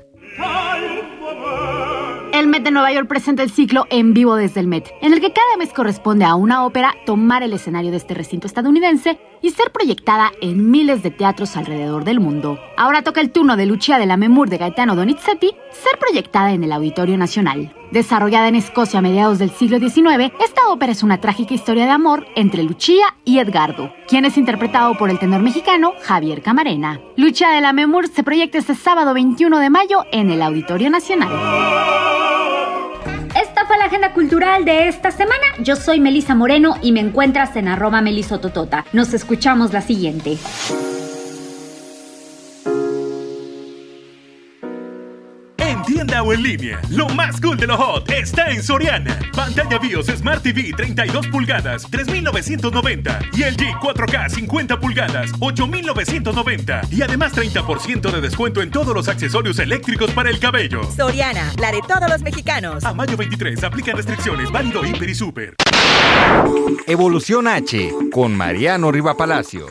[2.63, 5.58] De Nueva York presenta el ciclo En vivo desde el Met, en el que cada
[5.58, 10.32] mes corresponde a una ópera tomar el escenario de este recinto estadounidense y ser proyectada
[10.41, 12.60] en miles de teatros alrededor del mundo.
[12.78, 16.63] Ahora toca el turno de Lucia de la Memur de Gaetano Donizetti ser proyectada en
[16.63, 17.74] el Auditorio Nacional.
[17.91, 21.91] Desarrollada en Escocia a mediados del siglo XIX, esta ópera es una trágica historia de
[21.91, 27.02] amor entre Lucia y Edgardo, quien es interpretado por el tenor mexicano Javier Camarena.
[27.17, 32.31] Lucia de la Memur se proyecta este sábado 21 de mayo en el Auditorio Nacional.
[33.91, 35.43] Agenda cultural de esta semana.
[35.60, 38.86] Yo soy Melisa Moreno y me encuentras en arroba melisototota.
[38.93, 40.38] Nos escuchamos la siguiente.
[46.23, 49.17] O en línea, lo más cool de lo hot está en Soriana.
[49.36, 53.19] Pantalla BIOS Smart TV 32 pulgadas, 3,990.
[53.34, 56.81] Y el G 4K 50 pulgadas, 8,990.
[56.91, 60.84] Y además 30% de descuento en todos los accesorios eléctricos para el cabello.
[60.95, 62.84] Soriana, la de todos los mexicanos.
[62.84, 65.55] A mayo 23, aplican restricciones, válido hiper y super.
[66.86, 69.65] Evolución H, con Mariano Riva Palacio.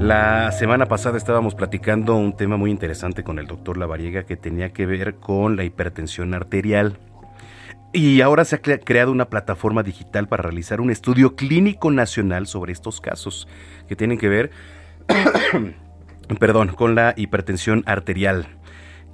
[0.00, 4.72] La semana pasada estábamos platicando un tema muy interesante con el doctor Lavariega que tenía
[4.72, 6.98] que ver con la hipertensión arterial.
[7.92, 12.46] Y ahora se ha cre- creado una plataforma digital para realizar un estudio clínico nacional
[12.46, 13.46] sobre estos casos
[13.88, 14.50] que tienen que ver,
[16.40, 18.46] perdón, con la hipertensión arterial.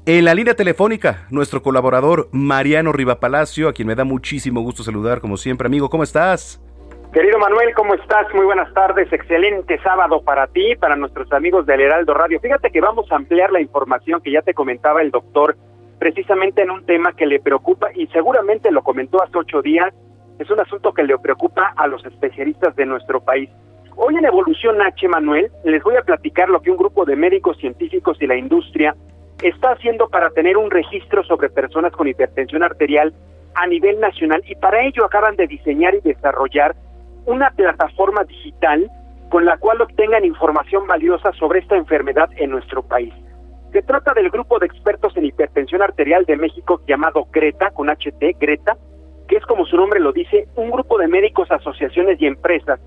[0.05, 5.21] En la línea telefónica, nuestro colaborador Mariano Rivapalacio, a quien me da muchísimo gusto saludar
[5.21, 5.67] como siempre.
[5.67, 6.61] Amigo, ¿cómo estás?
[7.17, 8.27] Querido Manuel, ¿cómo estás?
[8.35, 9.11] Muy buenas tardes.
[9.11, 12.39] Excelente sábado para ti, para nuestros amigos del Heraldo Radio.
[12.41, 15.57] Fíjate que vamos a ampliar la información que ya te comentaba el doctor,
[15.99, 19.95] precisamente en un tema que le preocupa y seguramente lo comentó hace ocho días.
[20.39, 23.49] Es un asunto que le preocupa a los especialistas de nuestro país.
[23.97, 27.57] Hoy en Evolución H, Manuel, les voy a platicar lo que un grupo de médicos
[27.57, 28.95] científicos y la industria
[29.43, 33.15] está haciendo para tener un registro sobre personas con hipertensión arterial
[33.55, 36.77] a nivel nacional y para ello acaban de diseñar y desarrollar
[37.27, 38.91] una plataforma digital
[39.29, 43.13] con la cual obtengan información valiosa sobre esta enfermedad en nuestro país.
[43.73, 48.39] Se trata del grupo de expertos en hipertensión arterial de México llamado Greta, con HT,
[48.39, 48.77] Greta,
[49.29, 52.81] que es como su nombre lo dice, un grupo de médicos, asociaciones y empresas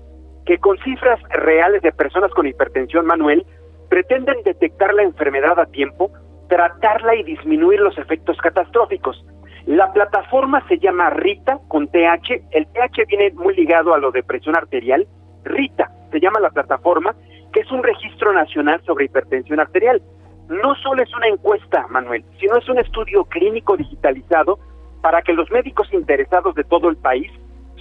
[0.46, 3.44] que con cifras reales de personas con hipertensión manuel
[3.88, 6.10] pretenden detectar la enfermedad a tiempo,
[6.48, 9.24] tratarla y disminuir los efectos catastróficos.
[9.66, 12.48] La plataforma se llama RITA con TH.
[12.50, 15.06] El TH viene muy ligado a lo de presión arterial.
[15.44, 17.14] RITA se llama la plataforma,
[17.52, 20.02] que es un registro nacional sobre hipertensión arterial.
[20.48, 24.58] No solo es una encuesta, Manuel, sino es un estudio clínico digitalizado
[25.02, 27.30] para que los médicos interesados de todo el país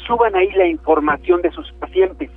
[0.07, 2.29] suban ahí la información de sus pacientes.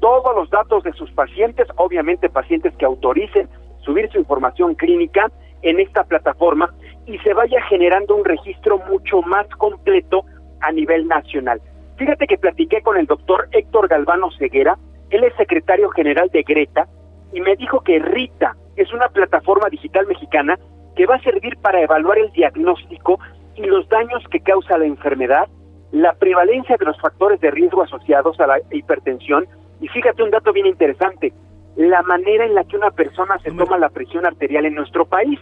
[0.00, 3.48] Todos los datos de sus pacientes, obviamente pacientes que autoricen
[3.80, 5.30] subir su información clínica
[5.62, 6.72] en esta plataforma
[7.08, 10.24] y se vaya generando un registro mucho más completo
[10.60, 11.60] a nivel nacional.
[11.96, 14.78] Fíjate que platiqué con el doctor Héctor Galvano Ceguera,
[15.10, 16.86] él es secretario general de Greta,
[17.32, 20.58] y me dijo que RITA es una plataforma digital mexicana
[20.96, 23.18] que va a servir para evaluar el diagnóstico
[23.56, 25.48] y los daños que causa la enfermedad,
[25.92, 29.46] la prevalencia de los factores de riesgo asociados a la hipertensión,
[29.80, 31.32] y fíjate un dato bien interesante,
[31.76, 35.38] la manera en la que una persona se toma la presión arterial en nuestro país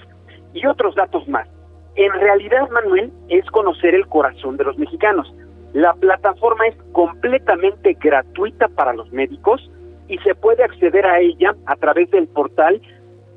[0.53, 1.49] y otros datos más.
[1.97, 5.33] En realidad, Manuel, es conocer el corazón de los mexicanos.
[5.73, 9.71] La plataforma es completamente gratuita para los médicos
[10.09, 12.81] y se puede acceder a ella a través del portal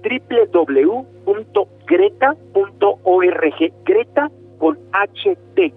[0.03, 0.93] www.greta.org,
[3.85, 5.73] Greta con HT.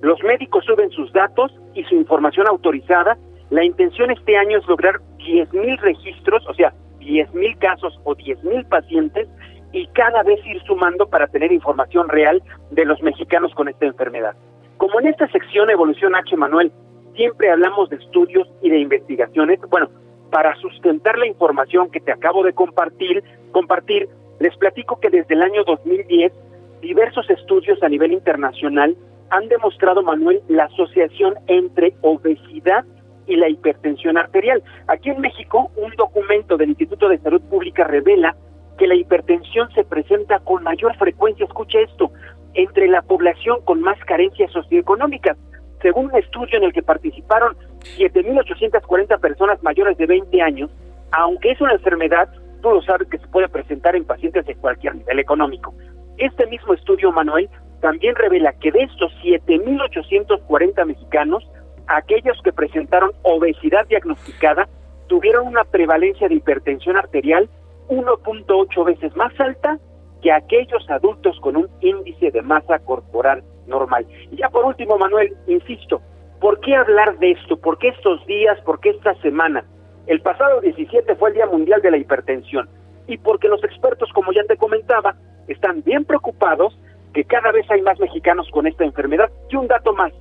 [0.00, 3.18] Los médicos suben sus datos y su información autorizada.
[3.50, 9.28] La intención este año es lograr 10.000 registros, o sea, 10.000 casos o 10.000 pacientes
[9.72, 14.34] y cada vez ir sumando para tener información real de los mexicanos con esta enfermedad.
[14.76, 16.72] Como en esta sección Evolución H, Manuel,
[17.14, 19.90] siempre hablamos de estudios y de investigaciones, bueno,
[20.30, 25.42] para sustentar la información que te acabo de compartir, compartir, les platico que desde el
[25.42, 26.32] año 2010
[26.80, 28.96] diversos estudios a nivel internacional
[29.30, 32.84] han demostrado, Manuel, la asociación entre obesidad
[33.26, 34.62] y la hipertensión arterial.
[34.88, 38.34] Aquí en México, un documento del Instituto de Salud Pública revela
[38.80, 42.10] que la hipertensión se presenta con mayor frecuencia, escuche esto,
[42.54, 45.36] entre la población con más carencias socioeconómicas.
[45.82, 47.54] Según un estudio en el que participaron
[47.98, 50.70] 7.840 personas mayores de 20 años,
[51.12, 52.30] aunque es una enfermedad,
[52.62, 55.74] tú lo sabes que se puede presentar en pacientes de cualquier nivel económico.
[56.16, 57.50] Este mismo estudio, Manuel,
[57.82, 61.46] también revela que de estos 7.840 mexicanos,
[61.86, 64.70] aquellos que presentaron obesidad diagnosticada,
[65.06, 67.50] tuvieron una prevalencia de hipertensión arterial
[67.90, 69.78] 1.8 veces más alta
[70.22, 74.06] que aquellos adultos con un índice de masa corporal normal.
[74.30, 76.00] Y ya por último, Manuel, insisto,
[76.40, 77.56] ¿por qué hablar de esto?
[77.56, 78.60] ¿Por qué estos días?
[78.62, 79.64] ¿Por qué esta semana?
[80.06, 82.68] El pasado 17 fue el Día Mundial de la Hipertensión
[83.06, 85.16] y porque los expertos, como ya te comentaba,
[85.48, 86.78] están bien preocupados
[87.12, 89.30] que cada vez hay más mexicanos con esta enfermedad.
[89.48, 90.12] Y un dato más,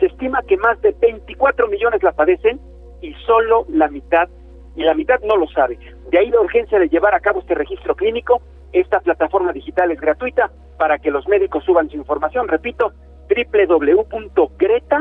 [0.00, 2.60] se estima que más de 24 millones la padecen
[3.00, 4.28] y solo la mitad,
[4.76, 5.78] y la mitad no lo sabe.
[6.10, 8.42] De ahí la urgencia de llevar a cabo este registro clínico.
[8.72, 12.48] Esta plataforma digital es gratuita para que los médicos suban su información.
[12.48, 12.92] Repito,
[13.28, 14.98] www.greta.org,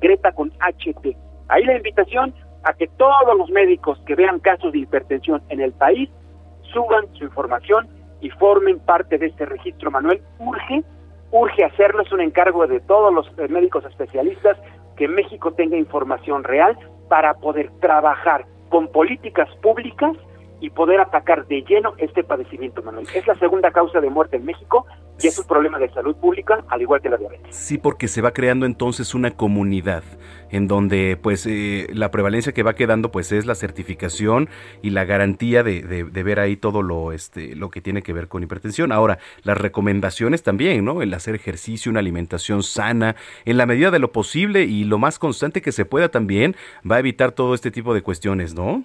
[0.00, 0.34] Greta.
[1.48, 2.34] Ahí la invitación
[2.64, 6.08] a que todos los médicos que vean casos de hipertensión en el país
[6.72, 7.88] suban su información
[8.20, 10.22] y formen parte de este registro, Manuel.
[10.38, 10.82] Urge,
[11.32, 14.56] urge hacerlo, es un encargo de todos los eh, médicos especialistas
[14.96, 16.78] que México tenga información real
[17.08, 20.12] para poder trabajar con políticas públicas
[20.60, 23.06] y poder atacar de lleno este padecimiento, Manuel.
[23.14, 24.86] Es la segunda causa de muerte en México
[25.20, 27.54] y es un problema de salud pública, al igual que la diabetes.
[27.54, 30.02] Sí, porque se va creando entonces una comunidad
[30.50, 34.48] en donde pues eh, la prevalencia que va quedando pues es la certificación
[34.82, 38.28] y la garantía de, de, ver ahí todo lo este lo que tiene que ver
[38.28, 38.92] con hipertensión.
[38.92, 41.02] Ahora, las recomendaciones también, ¿no?
[41.02, 45.18] El hacer ejercicio, una alimentación sana, en la medida de lo posible y lo más
[45.18, 46.54] constante que se pueda también
[46.88, 48.84] va a evitar todo este tipo de cuestiones, ¿no?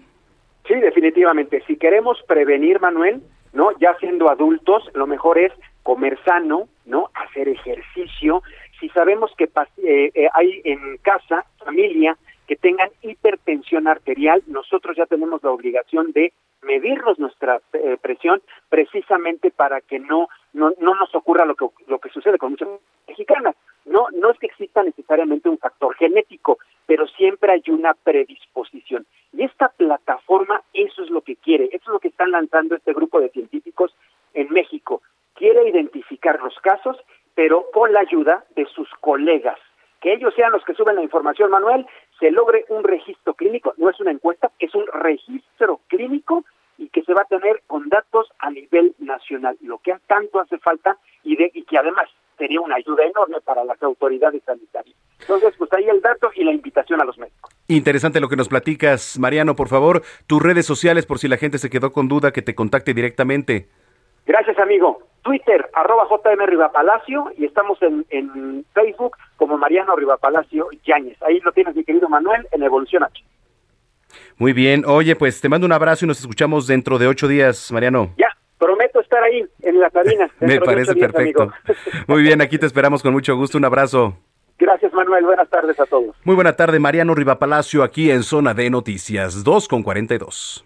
[0.68, 1.64] Sí, definitivamente.
[1.68, 3.22] Si queremos prevenir, Manuel,
[3.54, 3.72] ¿no?
[3.80, 5.52] Ya siendo adultos, lo mejor es
[5.84, 7.10] comer sano, ¿no?
[7.14, 8.44] Hacer ejercicio.
[8.80, 12.18] Si sabemos que eh, eh, hay en casa, familia,
[12.48, 19.52] que tengan hipertensión arterial, nosotros ya tenemos la obligación de medirnos nuestra eh, presión precisamente
[19.52, 22.70] para que no, no, no nos ocurra lo que, lo que sucede con muchas
[23.08, 23.56] mexicanas.
[23.86, 29.06] No, no es que exista necesariamente un factor genético, pero siempre hay una predisposición.
[29.32, 32.94] Y esta plataforma, eso es lo que quiere, eso es lo que están lanzando este
[32.94, 33.96] grupo de científicos
[34.34, 35.04] en México.
[35.36, 36.98] Quiere identificar los casos,
[37.36, 39.60] pero con la ayuda de sus colegas.
[40.02, 41.86] Que ellos sean los que suben la información, Manuel,
[42.20, 46.44] se logre un registro clínico, no es una encuesta, es un registro clínico
[46.80, 50.58] y que se va a tener con datos a nivel nacional, lo que tanto hace
[50.58, 54.96] falta y, de, y que además sería una ayuda enorme para las autoridades sanitarias.
[55.20, 57.37] Entonces, pues ahí el dato y la invitación a los médicos.
[57.68, 61.58] Interesante lo que nos platicas, Mariano, por favor, tus redes sociales por si la gente
[61.58, 63.68] se quedó con duda, que te contacte directamente.
[64.26, 65.04] Gracias, amigo.
[65.22, 71.22] Twitter, arroba JM Rivapalacio, y estamos en, en Facebook como Mariano Rivapalacio Yáñez.
[71.22, 73.22] Ahí lo tienes, mi querido Manuel, en Evolución H.
[74.38, 74.84] Muy bien.
[74.86, 78.14] Oye, pues te mando un abrazo y nos escuchamos dentro de ocho días, Mariano.
[78.18, 80.30] Ya, prometo estar ahí, en la cabina.
[80.40, 81.52] Me parece perfecto.
[82.08, 83.58] Muy bien, aquí te esperamos con mucho gusto.
[83.58, 84.16] Un abrazo.
[84.60, 85.24] Gracias, Manuel.
[85.26, 86.16] Buenas tardes a todos.
[86.24, 90.66] Muy buena tarde, Mariano Rivapalacio, aquí en Zona de Noticias, 2 con 42.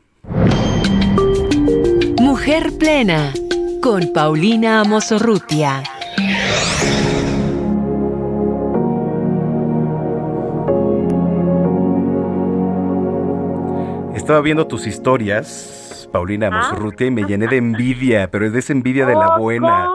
[2.20, 3.34] Mujer Plena,
[3.82, 5.84] con Paulina Amosorrutia.
[14.16, 18.74] Estaba viendo tus historias, Paulina Amosorrutia, y me llené de envidia, pero es de esa
[18.74, 19.90] envidia de la Oh, buena.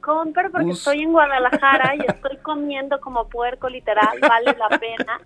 [0.00, 5.20] Comper, porque estoy en Guadalajara y estoy comiendo como puerco, literal, vale la pena.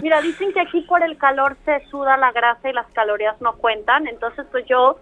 [0.00, 3.56] Mira, dicen que aquí por el calor se suda la grasa y las calorías no
[3.56, 4.98] cuentan, entonces pues yo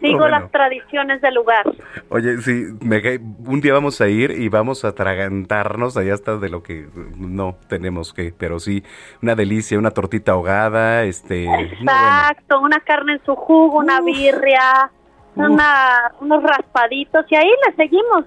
[0.00, 0.40] sigo bueno.
[0.40, 1.64] las tradiciones del lugar.
[2.08, 3.00] Oye, sí, me
[3.46, 7.56] un día vamos a ir y vamos a atragantarnos allá hasta de lo que no
[7.68, 8.82] tenemos que, pero sí,
[9.22, 14.00] una delicia, una tortita ahogada, este, no, bueno, Exacto, una carne en su jugo, una
[14.00, 14.90] birria,
[15.36, 18.24] una, unos raspaditos y ahí le seguimos.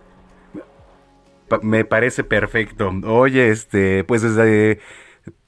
[1.48, 2.92] pa- me parece perfecto.
[3.08, 4.80] Oye, este, pues desde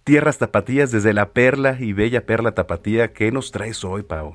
[0.03, 4.33] Tierras Tapatías, desde la Perla y Bella Perla Tapatía, ¿qué nos traes hoy, Pau?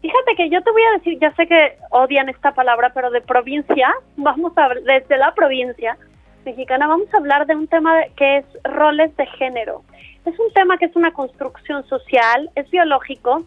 [0.00, 3.20] Fíjate que yo te voy a decir, ya sé que odian esta palabra, pero de
[3.20, 5.96] provincia, vamos a desde la provincia
[6.44, 9.82] mexicana, vamos a hablar de un tema que es roles de género.
[10.24, 13.44] Es un tema que es una construcción social, es biológico.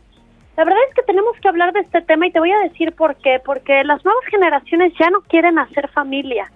[0.59, 2.91] La verdad es que tenemos que hablar de este tema y te voy a decir
[2.91, 3.39] por qué.
[3.45, 6.51] Porque las nuevas generaciones ya no quieren hacer familia,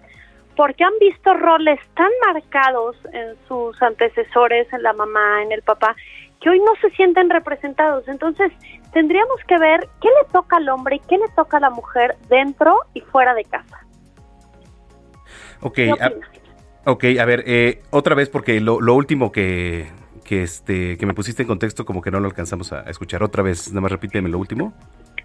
[0.57, 5.95] porque han visto roles tan marcados en sus antecesores, en la mamá, en el papá,
[6.41, 8.05] que hoy no se sienten representados.
[8.09, 8.51] Entonces,
[8.91, 12.17] tendríamos que ver qué le toca al hombre y qué le toca a la mujer
[12.27, 13.85] dentro y fuera de casa.
[15.61, 16.11] Ok, ¿Qué a,
[16.91, 19.87] ok, a ver, eh, otra vez porque lo, lo último que,
[20.23, 23.23] que, este, que me pusiste en contexto como que no lo alcanzamos a escuchar.
[23.23, 24.73] Otra vez, nada más repíteme lo último.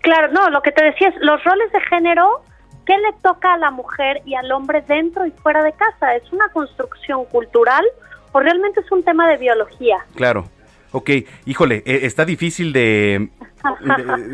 [0.03, 2.43] Claro, no, lo que te decía es los roles de género,
[2.87, 6.15] ¿qué le toca a la mujer y al hombre dentro y fuera de casa?
[6.15, 7.85] ¿Es una construcción cultural
[8.33, 9.99] o realmente es un tema de biología?
[10.15, 10.45] Claro.
[10.91, 11.11] Ok,
[11.45, 13.29] híjole, eh, está difícil de,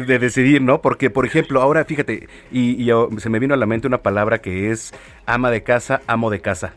[0.06, 0.80] de, decidir, ¿no?
[0.80, 2.88] Porque, por ejemplo, ahora fíjate, y,
[3.18, 4.94] se me vino a la mente una palabra que es
[5.26, 6.74] ama de casa, amo de casa,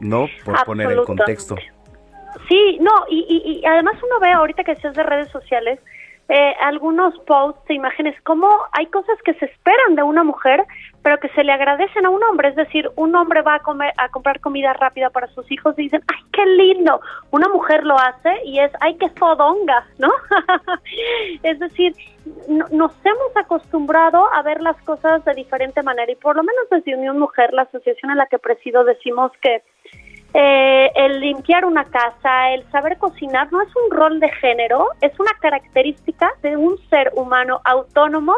[0.00, 0.26] ¿no?
[0.44, 1.54] Por poner el contexto.
[2.48, 5.80] Sí, no, y, y, además uno ve ahorita que seas de redes sociales,
[6.30, 10.62] eh, algunos posts, imágenes, como hay cosas que se esperan de una mujer,
[11.02, 12.50] pero que se le agradecen a un hombre.
[12.50, 15.84] Es decir, un hombre va a, comer, a comprar comida rápida para sus hijos y
[15.84, 17.00] dicen, ¡ay, qué lindo!
[17.30, 19.86] Una mujer lo hace y es, ¡ay, qué fodonga!
[19.96, 20.10] ¿No?
[21.42, 21.94] es decir,
[22.46, 26.94] nos hemos acostumbrado a ver las cosas de diferente manera y por lo menos desde
[26.94, 29.62] Unión Mujer, la asociación en la que presido, decimos que
[30.34, 35.18] eh, el limpiar una casa, el saber cocinar, no es un rol de género, es
[35.18, 38.34] una característica de un ser humano autónomo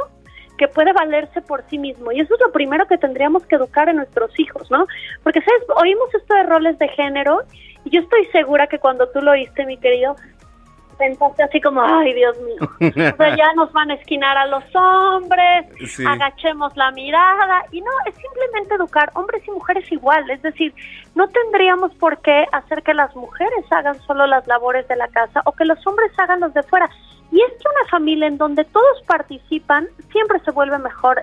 [0.57, 2.12] que puede valerse por sí mismo.
[2.12, 4.86] Y eso es lo primero que tendríamos que educar a nuestros hijos, ¿no?
[5.22, 5.62] Porque, ¿sabes?
[5.82, 7.41] Oímos esto de roles de género
[7.84, 10.16] y yo estoy segura que cuando tú lo oíste, mi querido,
[11.01, 14.62] pensaste así como, ay Dios mío, o sea, ya nos van a esquinar a los
[14.74, 15.66] hombres,
[16.07, 20.74] agachemos la mirada, y no, es simplemente educar hombres y mujeres igual, es decir,
[21.14, 25.40] no tendríamos por qué hacer que las mujeres hagan solo las labores de la casa
[25.46, 26.88] o que los hombres hagan los de fuera.
[27.32, 31.22] Y es que una familia en donde todos participan siempre se vuelve mejor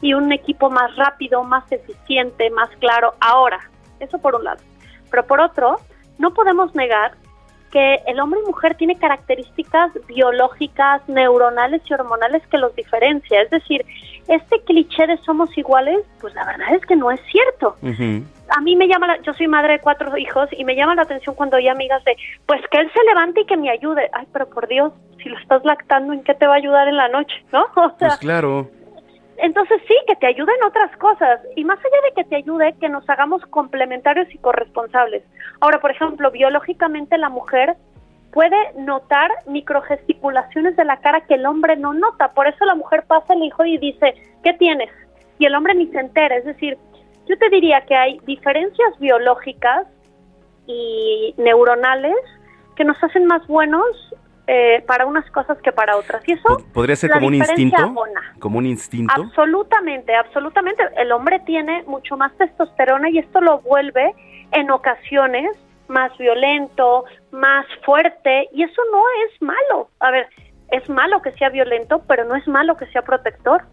[0.00, 3.14] y un equipo más rápido, más eficiente, más claro.
[3.20, 3.58] Ahora,
[4.00, 4.62] eso por un lado.
[5.10, 5.80] Pero por otro,
[6.18, 7.12] no podemos negar
[7.70, 13.42] que el hombre y mujer tiene características biológicas, neuronales y hormonales que los diferencia.
[13.42, 13.84] Es decir,
[14.28, 17.76] este cliché de somos iguales, pues la verdad es que no es cierto.
[18.50, 21.02] A mí me llama, la, yo soy madre de cuatro hijos y me llama la
[21.02, 22.16] atención cuando hay amigas de,
[22.46, 24.08] pues que él se levante y que me ayude.
[24.12, 24.92] Ay, pero por Dios,
[25.22, 27.34] si lo estás lactando, ¿en qué te va a ayudar en la noche?
[27.52, 27.66] ¿No?
[27.76, 28.70] O sea, pues claro.
[29.38, 32.88] Entonces sí, que te ayuden otras cosas y más allá de que te ayude, que
[32.88, 35.22] nos hagamos complementarios y corresponsables.
[35.60, 37.76] Ahora, por ejemplo, biológicamente la mujer
[38.32, 42.32] puede notar microgesticulaciones de la cara que el hombre no nota.
[42.32, 44.90] Por eso la mujer pasa el hijo y dice, ¿qué tienes?
[45.38, 46.36] Y el hombre ni se entera.
[46.36, 46.76] Es decir,
[47.28, 49.86] yo te diría que hay diferencias biológicas
[50.66, 52.16] y neuronales
[52.74, 53.86] que nos hacen más buenos
[54.50, 56.26] eh, para unas cosas que para otras.
[56.26, 57.94] Y eso podría ser como un instinto,
[58.38, 59.12] como un instinto.
[59.14, 60.82] Absolutamente, absolutamente.
[60.96, 64.14] El hombre tiene mucho más testosterona y esto lo vuelve
[64.52, 65.54] en ocasiones
[65.88, 69.90] más violento, más fuerte y eso no es malo.
[70.00, 70.26] A ver,
[70.70, 73.64] es malo que sea violento, pero no es malo que sea protector.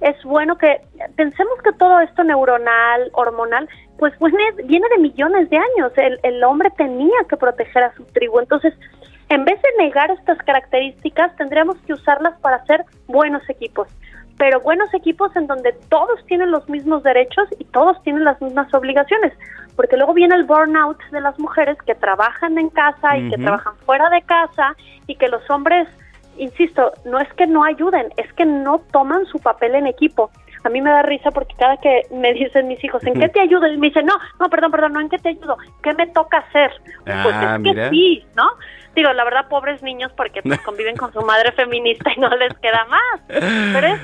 [0.00, 0.80] Es bueno que
[1.14, 5.92] pensemos que todo esto neuronal, hormonal, pues viene, viene de millones de años.
[5.94, 8.40] El, el hombre tenía que proteger a su tribu.
[8.40, 8.74] Entonces,
[9.30, 13.88] en vez de negar estas características, tendríamos que usarlas para hacer buenos equipos,
[14.36, 18.74] pero buenos equipos en donde todos tienen los mismos derechos y todos tienen las mismas
[18.74, 19.32] obligaciones,
[19.76, 23.76] porque luego viene el burnout de las mujeres que trabajan en casa y que trabajan
[23.86, 24.74] fuera de casa
[25.06, 25.86] y que los hombres,
[26.36, 30.30] insisto, no es que no ayuden, es que no toman su papel en equipo
[30.64, 33.40] a mí me da risa porque cada que me dicen mis hijos, ¿en qué te
[33.40, 33.66] ayudo?
[33.66, 35.56] Y me dicen, no, no, perdón, perdón, no, ¿en qué te ayudo?
[35.82, 36.70] ¿Qué me toca hacer?
[37.04, 38.44] pues ah, es que sí, ¿no?
[38.94, 42.52] Digo, la verdad, pobres niños porque pues, conviven con su madre feminista y no les
[42.58, 43.20] queda más.
[43.28, 44.00] Pero es...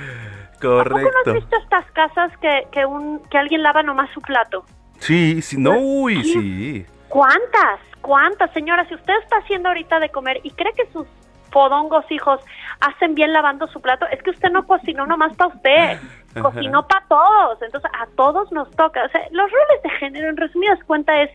[0.61, 1.11] Correcto.
[1.12, 4.64] no has visto estas casas que, que, un, que alguien lava nomás su plato?
[4.99, 6.87] Sí, sí, no, uy, sí.
[7.09, 7.80] ¿Cuántas?
[8.01, 8.87] ¿Cuántas, señora?
[8.89, 11.07] Si usted está haciendo ahorita de comer y cree que sus
[11.51, 12.41] podongos hijos
[12.80, 15.99] hacen bien lavando su plato, es que usted no cocinó nomás para usted,
[16.43, 19.05] cocinó para todos, entonces a todos nos toca.
[19.05, 21.30] O sea, los roles de género, en resumidas cuentas, es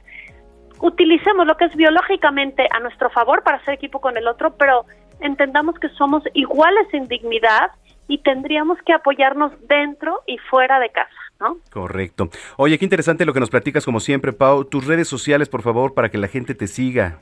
[0.82, 4.86] utilicemos lo que es biológicamente a nuestro favor para hacer equipo con el otro, pero
[5.20, 7.72] entendamos que somos iguales en dignidad
[8.08, 11.12] y tendríamos que apoyarnos dentro y fuera de casa.
[11.40, 11.58] ¿No?
[11.72, 12.30] Correcto.
[12.58, 14.64] Oye, qué interesante lo que nos platicas como siempre, Pau.
[14.64, 17.18] Tus redes sociales, por favor, para que la gente te siga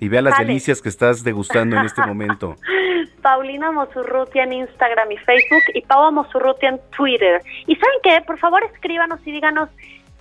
[0.00, 2.56] y vea las delicias que estás degustando en este momento.
[3.22, 7.40] Paulina Mosurrutia en Instagram y Facebook y Paula Mosurrutia en Twitter.
[7.68, 8.20] Y ¿saben qué?
[8.26, 9.68] Por favor escríbanos y díganos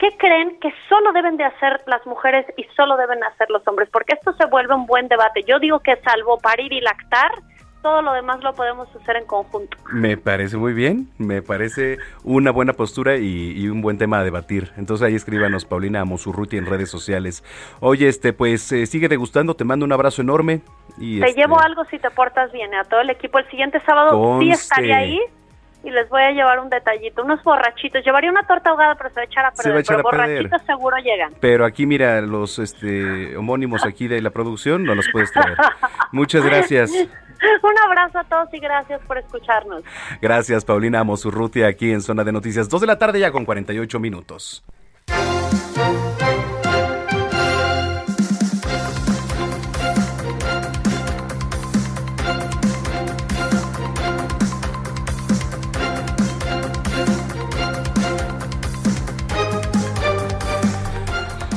[0.01, 3.87] qué creen que solo deben de hacer las mujeres y solo deben hacer los hombres,
[3.93, 5.43] porque esto se vuelve un buen debate.
[5.47, 7.31] Yo digo que salvo parir y lactar,
[7.83, 9.77] todo lo demás lo podemos hacer en conjunto.
[9.93, 14.71] Me parece muy bien, me parece una buena postura y, un buen tema a debatir.
[14.75, 17.43] Entonces ahí escríbanos, Paulina Mosurruti en redes sociales.
[17.79, 20.61] Oye, este, pues eh, sigue degustando, te mando un abrazo enorme.
[20.97, 23.37] Y te llevo este, algo si te portas bien, a todo el equipo.
[23.37, 25.21] El siguiente sábado sí estaría ahí
[25.83, 28.03] y les voy a llevar un detallito, unos borrachitos.
[28.03, 31.33] Llevaría una torta ahogada, pero se va a echar a perder, pero borrachitos seguro llegan.
[31.39, 35.57] Pero aquí, mira, los este, homónimos aquí de la producción no los puedes traer.
[36.11, 36.91] Muchas gracias.
[37.63, 39.83] Un abrazo a todos y gracias por escucharnos.
[40.21, 42.69] Gracias, Paulina Mosurrutia, aquí en Zona de Noticias.
[42.69, 44.63] Dos de la tarde ya con 48 minutos.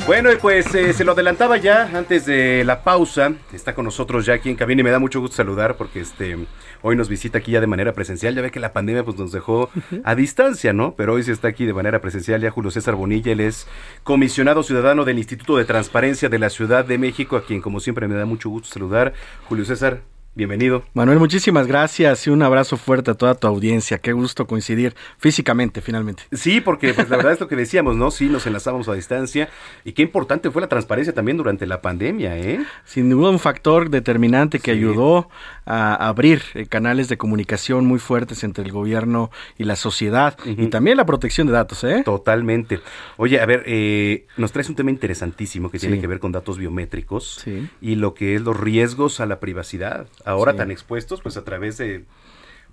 [0.07, 3.33] Bueno, y pues eh, se lo adelantaba ya antes de la pausa.
[3.55, 6.37] Está con nosotros ya aquí en cabina y me da mucho gusto saludar porque este
[6.83, 8.35] hoy nos visita aquí ya de manera presencial.
[8.35, 9.71] Ya ve que la pandemia pues nos dejó
[10.05, 10.95] a distancia, ¿no?
[10.95, 13.33] Pero hoy sí está aquí de manera presencial ya Julio César Bonilla.
[13.33, 13.67] Él es
[14.03, 18.07] comisionado ciudadano del Instituto de Transparencia de la Ciudad de México, a quien como siempre
[18.07, 19.15] me da mucho gusto saludar.
[19.49, 20.03] Julio César,
[20.37, 20.83] Bienvenido.
[20.95, 23.99] Manuel, muchísimas gracias y un abrazo fuerte a toda tu audiencia.
[23.99, 26.25] Qué gusto coincidir físicamente, finalmente.
[26.33, 28.11] Sí, porque pues, la verdad es lo que decíamos, ¿no?
[28.11, 29.49] Sí, nos enlazamos a distancia.
[29.85, 32.65] Y qué importante fue la transparencia también durante la pandemia, ¿eh?
[32.85, 35.29] Sin duda un factor determinante que ayudó
[35.67, 40.37] a abrir eh, canales de comunicación muy fuertes entre el gobierno y la sociedad.
[40.45, 42.03] Y también la protección de datos, ¿eh?
[42.05, 42.81] Totalmente.
[43.19, 46.59] Oye, a ver, eh, nos traes un tema interesantísimo que tiene que ver con datos
[46.59, 47.45] biométricos
[47.81, 51.79] y lo que es los riesgos a la privacidad ahora tan expuestos pues a través
[51.79, 52.05] de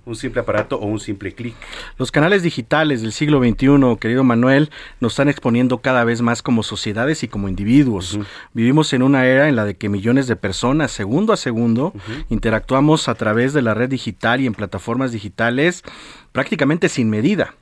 [0.05, 1.55] un simple aparato o un simple clic.
[1.97, 6.63] Los canales digitales del siglo XXI, querido Manuel, nos están exponiendo cada vez más como
[6.63, 8.19] sociedades y como individuos.
[8.53, 11.93] Vivimos en una era en la de que millones de personas, segundo a segundo,
[12.29, 15.83] interactuamos a través de la red digital y en plataformas digitales
[16.31, 17.55] prácticamente sin medida.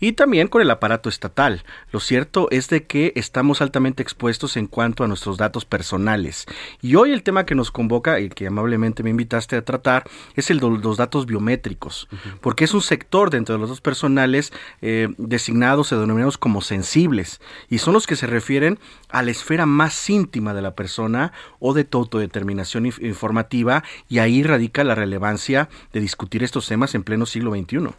[0.00, 1.64] Y también con el aparato estatal.
[1.90, 6.46] Lo cierto es de que estamos altamente expuestos en cuanto a nuestros datos personales.
[6.80, 10.04] Y hoy el tema que nos convoca y que amablemente me invitaste a tratar
[10.36, 12.08] es el de los datos biométricos,
[12.40, 17.40] porque es un sector dentro de los datos personales eh, designados o denominados como sensibles
[17.68, 21.74] y son los que se refieren a la esfera más íntima de la persona o
[21.74, 27.26] de tu autodeterminación informativa y ahí radica la relevancia de discutir estos temas en pleno
[27.26, 27.90] siglo XXI.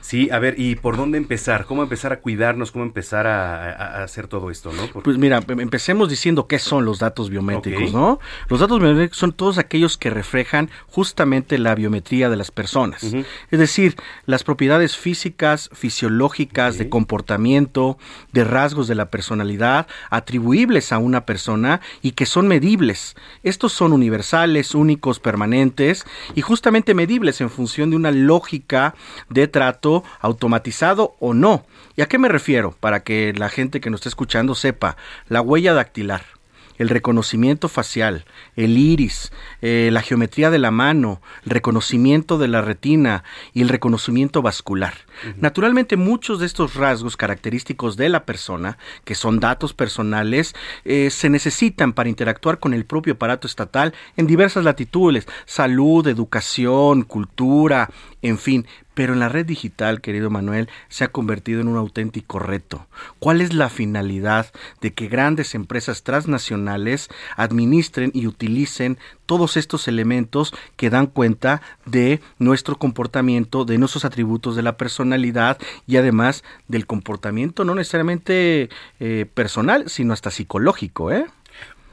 [0.00, 1.66] Sí, a ver, ¿y por dónde empezar?
[1.66, 2.70] ¿Cómo empezar a cuidarnos?
[2.70, 4.86] ¿Cómo empezar a, hacer todo esto, no?
[5.02, 8.20] Pues mira, em, empecemos diciendo qué son los datos biométricos, ¿no?
[8.48, 13.02] Los datos biométricos son todos aquellos que reflejan justamente la biometría de las personas.
[13.02, 17.98] Es decir, las propiedades físicas, fisiológicas, de comportamiento,
[18.32, 23.16] de rasgos de la personalidad, atribuibles a una persona y que son medibles.
[23.42, 28.94] Estos son universales, únicos, permanentes y justamente medibles en función de una lógica
[29.28, 31.66] de trato automatizado o no.
[31.96, 32.74] ¿Y a qué me refiero?
[32.78, 34.96] Para que la gente que nos está escuchando sepa,
[35.28, 36.22] la huella dactilar
[36.78, 38.24] el reconocimiento facial,
[38.56, 43.68] el iris, eh, la geometría de la mano, el reconocimiento de la retina y el
[43.68, 44.94] reconocimiento vascular.
[45.36, 51.28] Naturalmente muchos de estos rasgos característicos de la persona, que son datos personales, eh, se
[51.28, 57.90] necesitan para interactuar con el propio aparato estatal en diversas latitudes, salud, educación, cultura,
[58.22, 58.66] en fin,
[58.98, 62.88] pero en la red digital, querido Manuel, se ha convertido en un auténtico reto.
[63.20, 70.52] ¿Cuál es la finalidad de que grandes empresas transnacionales administren y utilicen todos estos elementos
[70.74, 76.86] que dan cuenta de nuestro comportamiento, de nuestros atributos de la personalidad y además del
[76.86, 78.68] comportamiento no necesariamente
[78.98, 81.26] eh, personal, sino hasta psicológico, ¿eh?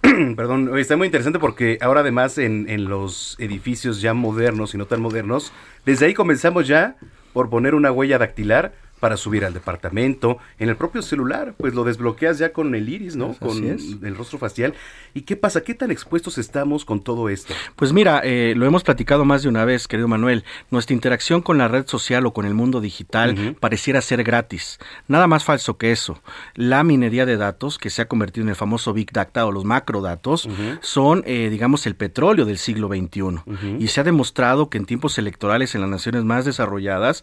[0.35, 4.85] Perdón, está muy interesante porque ahora además en, en los edificios ya modernos y no
[4.85, 5.51] tan modernos,
[5.85, 6.97] desde ahí comenzamos ya
[7.33, 8.73] por poner una huella dactilar
[9.05, 13.15] para subir al departamento, en el propio celular, pues lo desbloqueas ya con el iris,
[13.15, 13.35] ¿no?
[13.35, 14.73] con el rostro facial.
[15.13, 15.61] ¿Y qué pasa?
[15.61, 17.53] ¿Qué tan expuestos estamos con todo esto?
[17.75, 20.43] Pues mira, eh, lo hemos platicado más de una vez, querido Manuel.
[20.71, 24.79] Nuestra interacción con la red social o con el mundo digital pareciera ser gratis.
[25.07, 26.19] Nada más falso que eso.
[26.55, 29.65] La minería de datos, que se ha convertido en el famoso Big Data o los
[29.65, 30.49] macrodatos,
[30.81, 33.77] son, eh, digamos, el petróleo del siglo XXI.
[33.77, 37.21] Y se ha demostrado que en tiempos electorales en las naciones más desarrolladas,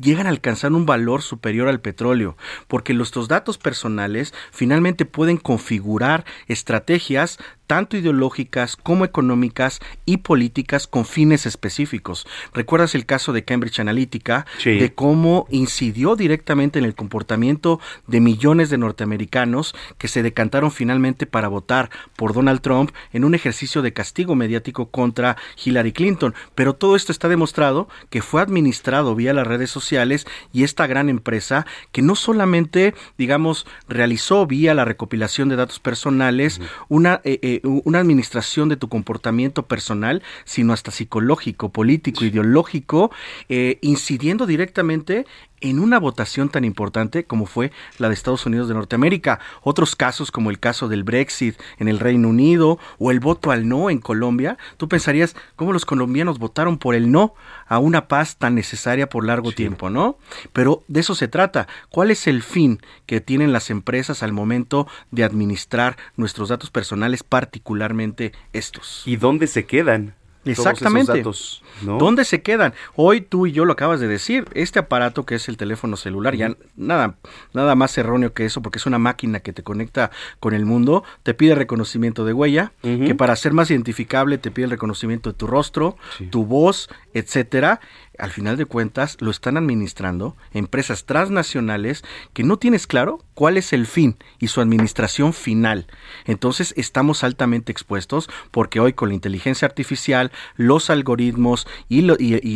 [0.00, 2.36] llegan a alcanzar un valor superior al petróleo,
[2.68, 11.04] porque nuestros datos personales finalmente pueden configurar estrategias tanto ideológicas como económicas y políticas con
[11.04, 12.26] fines específicos.
[12.52, 14.46] ¿Recuerdas el caso de Cambridge Analytica?
[14.64, 21.26] De cómo incidió directamente en el comportamiento de millones de norteamericanos que se decantaron finalmente
[21.26, 26.34] para votar por Donald Trump en un ejercicio de castigo mediático contra Hillary Clinton.
[26.54, 31.08] Pero todo esto está demostrado que fue administrado vía las redes sociales y esta gran
[31.08, 37.20] empresa que no solamente, digamos, realizó vía la recopilación de datos personales una...
[37.24, 43.10] Eh, eh, una administración de tu comportamiento personal, sino hasta psicológico, político, ideológico,
[43.48, 45.26] eh, incidiendo directamente
[45.64, 49.40] en una votación tan importante como fue la de Estados Unidos de Norteamérica.
[49.62, 53.66] Otros casos como el caso del Brexit en el Reino Unido o el voto al
[53.66, 57.34] no en Colombia, tú pensarías cómo los colombianos votaron por el no
[57.66, 60.18] a una paz tan necesaria por largo tiempo, ¿no?
[60.52, 61.66] Pero de eso se trata.
[61.88, 67.22] ¿Cuál es el fin que tienen las empresas al momento de administrar nuestros datos personales,
[67.22, 69.02] particularmente estos?
[69.06, 70.14] ¿Y dónde se quedan?
[70.44, 71.22] Exactamente.
[71.22, 71.98] Todos esos datos, ¿no?
[71.98, 72.74] ¿Dónde se quedan?
[72.94, 76.34] Hoy tú y yo lo acabas de decir, este aparato que es el teléfono celular,
[76.34, 77.16] ya nada,
[77.52, 81.04] nada más erróneo que eso, porque es una máquina que te conecta con el mundo,
[81.22, 85.36] te pide reconocimiento de huella, que para ser más identificable te pide el reconocimiento de
[85.36, 85.96] tu rostro,
[86.30, 87.80] tu voz, etcétera.
[88.18, 93.72] Al final de cuentas, lo están administrando empresas transnacionales que no tienes claro cuál es
[93.72, 95.86] el fin y su administración final.
[96.24, 102.04] Entonces estamos altamente expuestos porque hoy con la inteligencia artificial, los algoritmos y,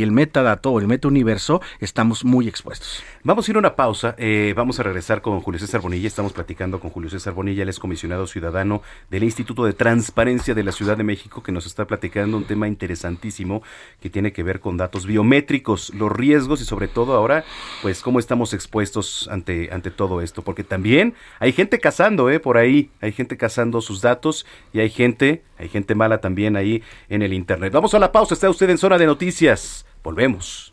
[0.02, 3.02] el metadato o el metauniverso estamos muy expuestos.
[3.24, 6.32] Vamos a ir a una pausa, eh, vamos a regresar con Julio César Bonilla, estamos
[6.32, 10.72] platicando con Julio César Bonilla, él es comisionado ciudadano del Instituto de Transparencia de la
[10.72, 13.62] Ciudad de México, que nos está platicando un tema interesantísimo
[14.00, 15.47] que tiene que ver con datos biométricos,
[15.94, 17.44] los riesgos y sobre todo ahora,
[17.82, 22.58] pues cómo estamos expuestos ante, ante todo esto, porque también hay gente cazando, eh, por
[22.58, 27.22] ahí, hay gente cazando sus datos y hay gente, hay gente mala también ahí en
[27.22, 27.72] el Internet.
[27.72, 30.72] Vamos a la pausa, está usted en zona de noticias, volvemos.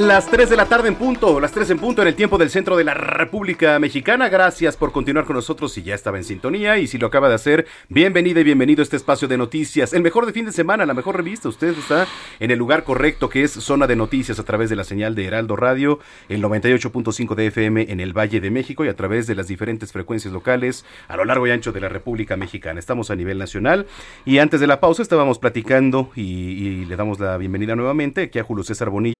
[0.00, 2.48] Las 3 de la tarde en punto, las 3 en punto en el tiempo del
[2.48, 4.30] centro de la República Mexicana.
[4.30, 7.34] Gracias por continuar con nosotros si ya estaba en sintonía y si lo acaba de
[7.34, 9.92] hacer, bienvenida y bienvenido a este espacio de noticias.
[9.92, 11.50] El mejor de fin de semana, la mejor revista.
[11.50, 12.06] Usted está
[12.38, 15.26] en el lugar correcto que es Zona de Noticias a través de la señal de
[15.26, 15.98] Heraldo Radio,
[16.30, 19.92] el 98.5 de FM en el Valle de México y a través de las diferentes
[19.92, 22.80] frecuencias locales a lo largo y ancho de la República Mexicana.
[22.80, 23.86] Estamos a nivel nacional
[24.24, 28.38] y antes de la pausa estábamos platicando y, y le damos la bienvenida nuevamente aquí
[28.38, 29.19] a Julio César Bonilla.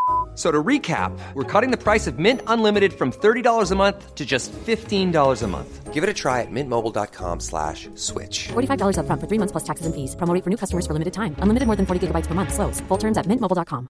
[0.33, 4.25] So to recap, we're cutting the price of Mint Unlimited from $30 a month to
[4.25, 5.93] just $15 a month.
[5.93, 8.47] Give it a try at mintmobile.com slash switch.
[8.53, 10.15] $45 upfront for three months plus taxes and fees.
[10.15, 11.35] Promo rate for new customers for limited time.
[11.43, 12.53] Unlimited more than 40 gigabytes per month.
[12.53, 12.79] Slows.
[12.87, 13.87] Full terms at mintmobile.com.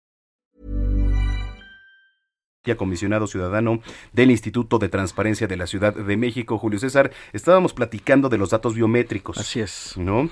[2.77, 3.81] comisionado ciudadano
[4.13, 8.51] del Instituto de Transparencia de la Ciudad de México, Julio César, estábamos platicando de los
[8.51, 9.37] datos biométricos.
[9.37, 9.97] Así es.
[9.97, 10.29] ¿No?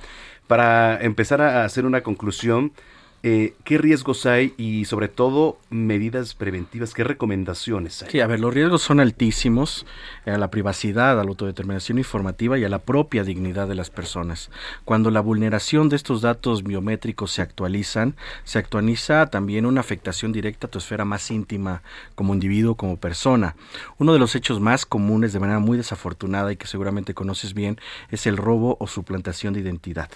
[0.47, 2.71] Para empezar a hacer una conclusión,
[3.21, 6.93] eh, ¿qué riesgos hay y sobre todo medidas preventivas?
[6.93, 8.09] ¿Qué recomendaciones hay?
[8.11, 9.85] Sí, a ver, los riesgos son altísimos
[10.25, 14.49] a la privacidad, a la autodeterminación informativa y a la propia dignidad de las personas.
[14.85, 18.15] Cuando la vulneración de estos datos biométricos se actualizan,
[18.45, 21.81] se actualiza también una afectación directa a tu esfera más íntima
[22.15, 23.55] como individuo, como persona.
[23.97, 27.79] Uno de los hechos más comunes de manera muy desafortunada y que seguramente conoces bien
[28.11, 30.09] es el robo o suplantación de identidad.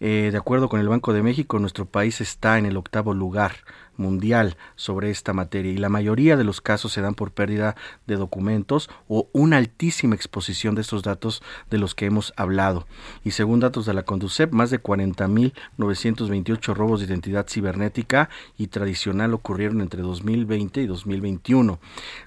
[0.00, 3.56] eh, de acuerdo con el Banco de México, nuestro país está en el octavo lugar
[3.96, 8.16] mundial sobre esta materia y la mayoría de los casos se dan por pérdida de
[8.16, 12.86] documentos o una altísima exposición de estos datos de los que hemos hablado.
[13.24, 19.34] Y según datos de la Conducep, más de 40.928 robos de identidad cibernética y tradicional
[19.34, 21.78] ocurrieron entre 2020 y 2021.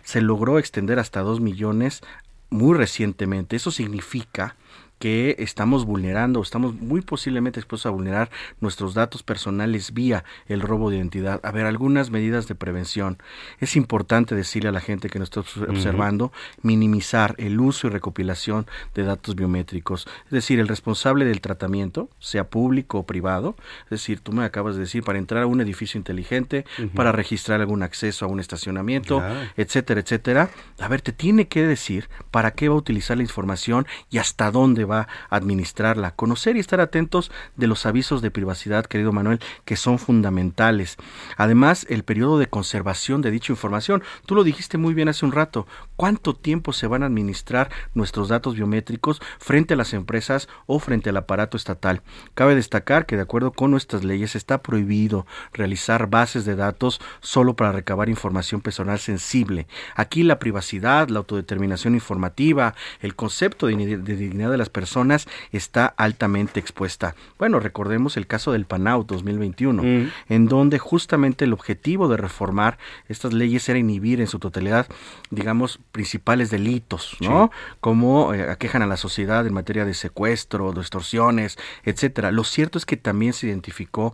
[0.04, 2.02] Se logró extender hasta 2 millones
[2.50, 3.56] muy recientemente.
[3.56, 4.56] Eso significa
[5.00, 8.30] que estamos vulnerando, estamos muy posiblemente expuestos a vulnerar
[8.62, 11.40] nuestros datos personales vía el robo de identidad.
[11.44, 13.18] A ver, algunas medidas de prevención.
[13.60, 16.32] Es importante decirle a la gente que nos está observando,
[16.62, 20.08] minimizar el uso y recopilación de datos biométricos.
[20.26, 24.76] Es decir, el responsable del tratamiento, sea público o privado, es decir, tú me acabas
[24.76, 29.22] de decir, para entrar a un edificio inteligente, para registrar algún acceso a un estacionamiento,
[29.58, 30.50] etcétera, etcétera.
[30.80, 34.52] A ver, te tiene que decir para qué va a utilizar la información y hasta
[34.52, 36.12] dónde va a administrarla.
[36.12, 40.98] Conocer y estar atentos de los avisos de privacidad, querido Manuel, que son fundamentales.
[41.38, 44.04] Además, el periodo de conservación de dicha información.
[44.26, 45.68] Tú lo dijiste muy bien hace un rato.
[45.96, 51.10] Cuánto tiempo se van a administrar nuestros datos biométricos frente a las empresas o frente
[51.10, 52.02] al aparato estatal.
[52.34, 57.56] Cabe destacar que de acuerdo con nuestras leyes está prohibido realizar bases de datos solo
[57.56, 59.68] para recabar información personal sensible.
[59.96, 66.60] Aquí la privacidad, la autodeterminación informativa, el concepto de, dignidad de las personas está altamente
[66.60, 67.16] expuesta.
[67.38, 70.12] Bueno, recordemos el caso del PANAU 2021, mm.
[70.30, 72.78] en donde justamente el objetivo de reformar
[73.08, 74.88] estas leyes era inhibir en su totalidad,
[75.30, 77.52] digamos, principales delitos, ¿no?
[77.80, 82.32] Como eh, aquejan a la sociedad en materia de secuestro, de extorsiones, etcétera.
[82.32, 84.14] Lo cierto es que también se identificó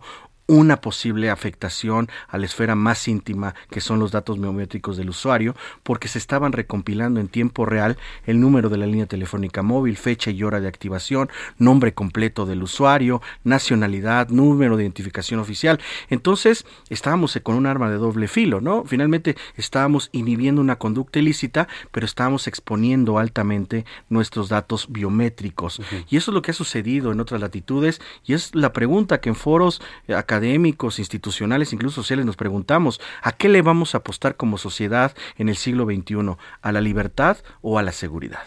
[0.52, 5.56] una posible afectación a la esfera más íntima que son los datos biométricos del usuario
[5.82, 7.96] porque se estaban recompilando en tiempo real
[8.26, 12.62] el número de la línea telefónica móvil, fecha y hora de activación, nombre completo del
[12.62, 15.80] usuario, nacionalidad, número de identificación oficial.
[16.10, 18.84] Entonces estábamos con un arma de doble filo, ¿no?
[18.84, 25.80] Finalmente estábamos inhibiendo una conducta ilícita, pero estábamos exponiendo altamente nuestros datos biométricos.
[26.10, 29.30] Y eso es lo que ha sucedido en otras latitudes y es la pregunta que
[29.30, 29.80] en foros
[30.14, 35.14] académicos académicos, institucionales, incluso sociales, nos preguntamos, ¿a qué le vamos a apostar como sociedad
[35.38, 36.36] en el siglo XXI?
[36.62, 38.40] ¿A la libertad o a la seguridad?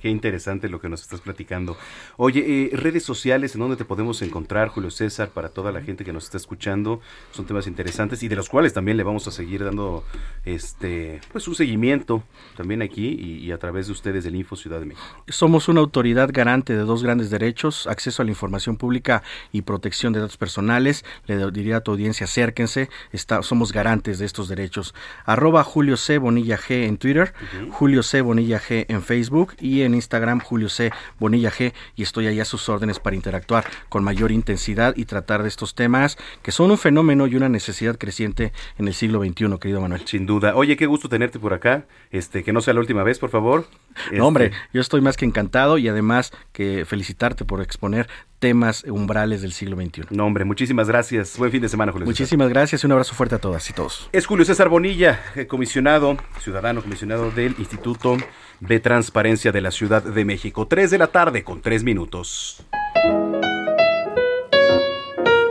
[0.00, 1.76] Qué interesante lo que nos estás platicando.
[2.16, 6.04] Oye, eh, redes sociales, ¿en dónde te podemos encontrar, Julio César, para toda la gente
[6.04, 7.00] que nos está escuchando?
[7.32, 10.04] Son temas interesantes y de los cuales también le vamos a seguir dando
[10.44, 12.22] este pues un seguimiento
[12.56, 15.06] también aquí y, a través de ustedes del Info Ciudad de México.
[15.28, 19.22] Somos una autoridad garante de dos grandes derechos, acceso a la información pública
[19.52, 21.04] y protección de datos personales.
[21.26, 24.94] Le diría a tu audiencia, acérquense, está, somos garantes de estos derechos.
[25.24, 26.18] Arroba Julio C.
[26.18, 27.34] Bonilla G en Twitter,
[27.70, 28.22] Julio C.
[28.22, 30.90] Bonilla G en Facebook y en en Instagram Julio C.
[31.18, 35.42] Bonilla G y estoy ahí a sus órdenes para interactuar con mayor intensidad y tratar
[35.42, 39.58] de estos temas que son un fenómeno y una necesidad creciente en el siglo XXI,
[39.60, 40.02] querido Manuel.
[40.06, 40.54] Sin duda.
[40.54, 41.84] Oye, qué gusto tenerte por acá.
[42.10, 43.66] Este, que no sea la última vez, por favor.
[44.12, 48.08] No, hombre, este, yo estoy más que encantado y además que felicitarte por exponer
[48.40, 50.06] temas umbrales del siglo XXI.
[50.10, 51.38] No, hombre, muchísimas gracias.
[51.38, 52.06] Buen fin de semana, Julio.
[52.06, 54.08] Muchísimas gracias y un abrazo fuerte a todas y todos.
[54.12, 58.16] Es Julio César Bonilla, eh, comisionado, ciudadano comisionado del Instituto
[58.58, 60.66] de Transparencia de la Ciudad de México.
[60.66, 62.64] Tres de la tarde con tres minutos.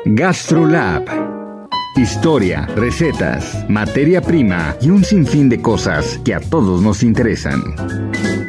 [0.06, 1.30] GastroLab.
[1.96, 8.49] Historia, recetas, materia prima y un sinfín de cosas que a todos nos interesan.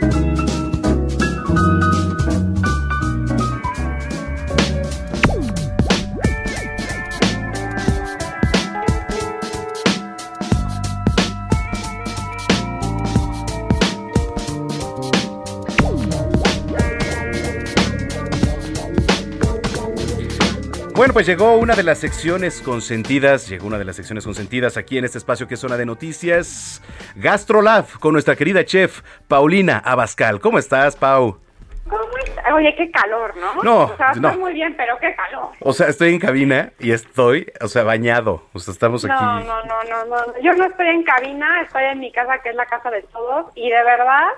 [21.01, 24.98] Bueno, pues llegó una de las secciones consentidas, llegó una de las secciones consentidas aquí
[24.98, 26.82] en este espacio que es zona de noticias,
[27.16, 30.40] GastroLab, con nuestra querida chef Paulina Abascal.
[30.40, 31.40] ¿Cómo estás, Pau?
[32.53, 33.62] Oye, qué calor, ¿no?
[33.62, 35.53] No, o sea, estoy muy bien, pero qué calor.
[35.61, 38.42] O sea, estoy en cabina y estoy, o sea, bañado.
[38.53, 39.14] O sea, estamos aquí.
[39.24, 40.38] No, no, no, no, no.
[40.42, 43.46] Yo no estoy en cabina, estoy en mi casa, que es la casa de todos,
[43.55, 44.28] y de verdad,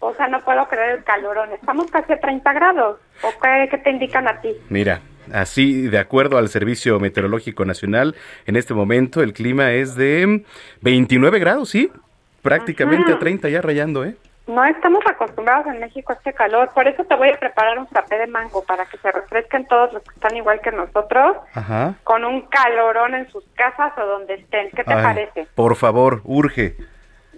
[0.00, 1.52] o sea, no puedo creer el calorón.
[1.52, 2.98] Estamos casi a 30 grados.
[3.22, 4.56] ¿O qué, qué te indican a ti?
[4.68, 5.00] Mira,
[5.32, 8.14] Así, de acuerdo al Servicio Meteorológico Nacional,
[8.46, 10.44] en este momento el clima es de
[10.82, 11.90] 29 grados, sí,
[12.42, 14.16] prácticamente a 30 ya rayando, ¿eh?
[14.46, 17.86] No estamos acostumbrados en México a este calor, por eso te voy a preparar un
[17.88, 21.38] frappé de mango para que se refresquen todos los que están igual que nosotros,
[22.04, 24.68] con un calorón en sus casas o donde estén.
[24.70, 25.46] ¿Qué te parece?
[25.54, 26.76] Por favor, urge.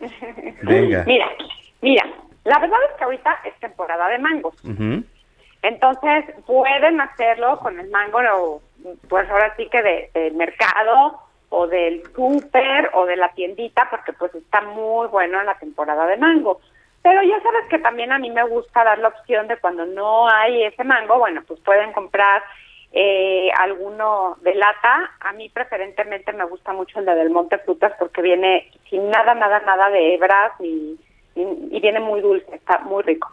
[0.63, 1.05] Venga.
[1.07, 1.29] Mira,
[1.81, 2.05] mira,
[2.43, 4.55] la verdad es que ahorita es temporada de mangos.
[5.67, 8.61] Entonces, pueden hacerlo con el mango, o,
[9.09, 14.13] pues ahora sí que de, del mercado o del súper o de la tiendita, porque
[14.13, 16.61] pues está muy bueno en la temporada de mango.
[17.03, 20.29] Pero ya sabes que también a mí me gusta dar la opción de cuando no
[20.29, 22.43] hay ese mango, bueno, pues pueden comprar
[22.93, 25.11] eh, alguno de lata.
[25.21, 29.35] A mí preferentemente me gusta mucho el de Del Monte Frutas porque viene sin nada,
[29.35, 30.53] nada, nada de hebras
[31.37, 33.31] y y, viene muy dulce, está muy rico.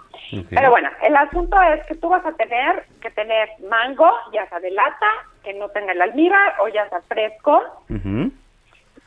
[0.49, 4.59] Pero bueno, el asunto es que tú vas a tener que tener mango, ya sea
[4.59, 5.07] de lata,
[5.43, 7.61] que no tenga el almíbar o ya sea fresco,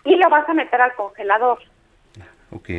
[0.04, 1.58] y lo vas a meter al congelador.
[2.52, 2.70] Ok.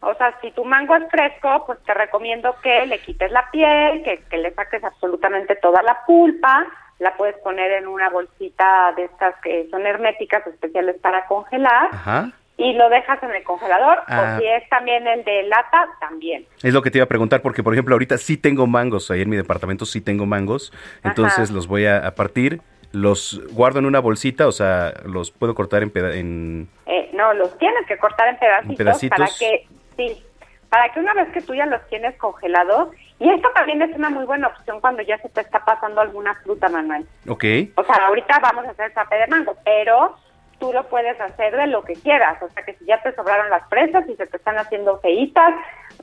[0.00, 4.02] O sea, si tu mango es fresco, pues te recomiendo que le quites la piel,
[4.02, 6.66] que, que le saques absolutamente toda la pulpa,
[6.98, 11.88] la puedes poner en una bolsita de estas que son herméticas especiales para congelar.
[11.92, 14.38] Ajá y lo dejas en el congelador o ah.
[14.38, 16.46] si es también el de lata, también.
[16.62, 19.22] Es lo que te iba a preguntar porque, por ejemplo, ahorita sí tengo mangos, ahí
[19.22, 20.72] en mi departamento sí tengo mangos,
[21.04, 22.60] entonces los voy a, partir,
[22.92, 25.92] los guardo en una bolsita, o sea, los puedo cortar en...
[25.94, 26.68] en...
[26.86, 28.38] Eh, no, los tienes que cortar en
[28.76, 30.22] pedacitos, para que, sí,
[30.70, 32.88] para que una vez que tú ya los tienes congelados,
[33.18, 36.34] y esto también es una muy buena opción cuando ya se te está pasando alguna
[36.42, 37.06] fruta, Manuel.
[37.28, 37.44] Ok.
[37.76, 40.16] O sea, ahorita vamos a hacer frappé de mango, pero
[40.58, 42.42] tú lo puedes hacer de lo que quieras.
[42.42, 45.54] O sea, que si ya te sobraron las fresas y se te están haciendo feitas,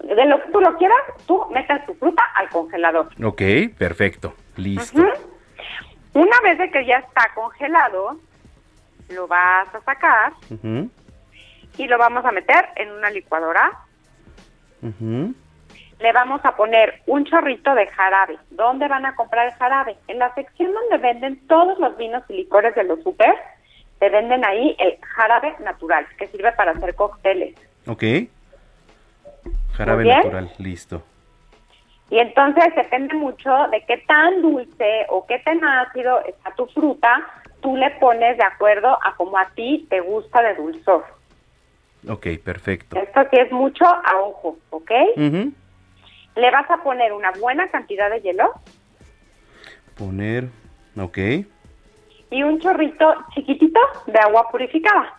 [0.01, 3.09] de lo que tú lo quieras, tú metes tu fruta al congelador.
[3.23, 3.41] Ok,
[3.77, 4.33] perfecto.
[4.55, 5.01] Listo.
[6.13, 8.17] Una vez de que ya está congelado,
[9.09, 10.33] lo vas a sacar
[11.77, 13.79] y lo vamos a meter en una licuadora.
[14.81, 18.37] Le vamos a poner un chorrito de jarabe.
[18.51, 19.95] ¿Dónde van a comprar el jarabe?
[20.07, 23.33] En la sección donde venden todos los vinos y licores de los super,
[24.03, 27.55] te venden ahí el jarabe natural, que sirve para hacer cócteles.
[27.87, 28.03] Ok.
[29.77, 31.03] Jarabe natural, listo.
[32.09, 37.25] Y entonces depende mucho de qué tan dulce o qué tan ácido está tu fruta,
[37.61, 41.05] tú le pones de acuerdo a como a ti te gusta de dulzor.
[42.09, 42.97] Ok, perfecto.
[42.97, 44.91] Esto sí es mucho a ojo, ¿ok?
[45.15, 48.51] Le vas a poner una buena cantidad de hielo
[49.95, 50.49] Poner,
[50.97, 51.17] ok.
[52.33, 55.13] Y un chorrito chiquitito de agua purificada.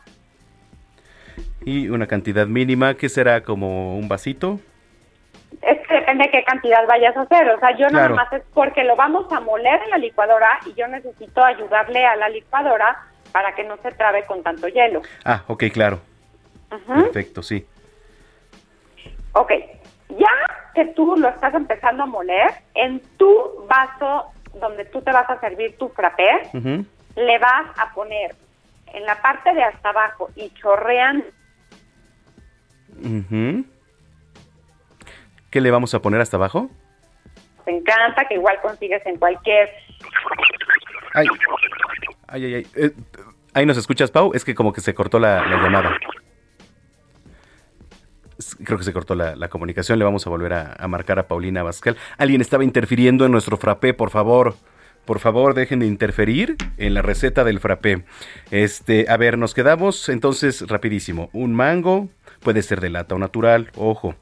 [1.65, 4.59] Y una cantidad mínima, que será como un vasito.
[5.63, 7.49] Es que depende de qué cantidad vayas a hacer.
[7.51, 10.75] O sea, yo nada más es porque lo vamos a moler en la licuadora y
[10.75, 15.03] yo necesito ayudarle a la licuadora para que no se trabe con tanto hielo.
[15.25, 16.01] Ah, ok, claro.
[16.73, 17.05] Ujú.
[17.05, 17.65] Perfecto, sí.
[19.33, 19.53] Ok,
[20.09, 20.29] ya
[20.75, 25.41] que tú lo estás empezando a moler, en tu vaso donde tú te vas a
[25.41, 26.85] servir tu frappé, Ujú.
[27.17, 28.35] Le vas a poner
[28.93, 31.25] en la parte de hasta abajo y chorrean.
[35.51, 36.71] ¿Qué le vamos a poner hasta abajo?
[37.65, 39.71] te encanta, que igual consigues en cualquier...
[41.15, 41.27] Ay,
[42.29, 42.55] ay, ay.
[42.55, 42.67] ay.
[42.75, 42.93] Eh,
[43.55, 44.33] ahí nos escuchas, Pau.
[44.35, 45.97] Es que como que se cortó la, la llamada.
[48.65, 49.99] Creo que se cortó la, la comunicación.
[49.99, 51.97] Le vamos a volver a, a marcar a Paulina Bascal.
[52.19, 54.57] Alguien estaba interfiriendo en nuestro frappé, por favor.
[55.05, 58.05] Por favor, dejen de interferir en la receta del frappé.
[58.51, 61.31] Este, a ver, nos quedamos entonces rapidísimo.
[61.33, 62.09] Un mango,
[62.41, 64.15] puede ser de lata o natural, ojo.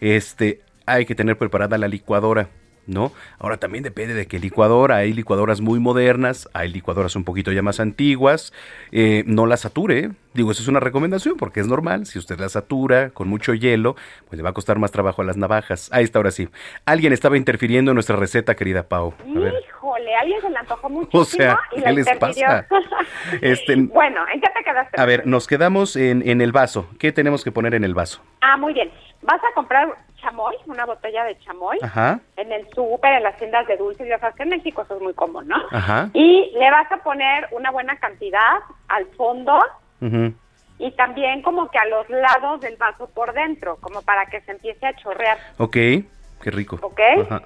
[0.00, 2.48] Este, hay que tener preparada la licuadora.
[2.90, 3.12] ¿No?
[3.38, 4.96] Ahora también depende de qué licuadora.
[4.96, 8.52] Hay licuadoras muy modernas, hay licuadoras un poquito ya más antiguas.
[8.90, 10.10] Eh, no la sature.
[10.34, 12.06] Digo, eso es una recomendación porque es normal.
[12.06, 13.94] Si usted la satura con mucho hielo,
[14.28, 15.88] pues le va a costar más trabajo a las navajas.
[15.92, 16.48] Ahí está, ahora sí.
[16.84, 19.14] Alguien estaba interfiriendo en nuestra receta, querida Pau.
[19.20, 19.54] A ver.
[19.68, 22.46] Híjole, alguien se le antojó muchísimo O sea, y ¿qué la les interfirió.
[22.46, 22.66] pasa?
[23.40, 25.00] Este, bueno, ¿en qué te quedaste?
[25.00, 26.88] a ver, nos quedamos en, en el vaso.
[26.98, 28.20] ¿Qué tenemos que poner en el vaso?
[28.40, 28.90] Ah, muy bien.
[29.22, 33.66] Vas a comprar chamoy, una botella de chamoy, Ajá, en el súper, en las tiendas
[33.66, 34.08] de dulces.
[34.08, 35.56] Ya sabes que en México eso es muy común, ¿no?
[35.70, 36.08] ajá.
[36.14, 38.58] Y le vas a poner una buena cantidad
[38.88, 39.58] al fondo
[40.00, 40.32] ujú.
[40.78, 44.52] y también como que a los lados del vaso por dentro, como para que se
[44.52, 45.38] empiece a chorrear.
[45.58, 46.78] Ok, qué rico.
[46.82, 47.00] Ok.
[47.26, 47.42] Ajá.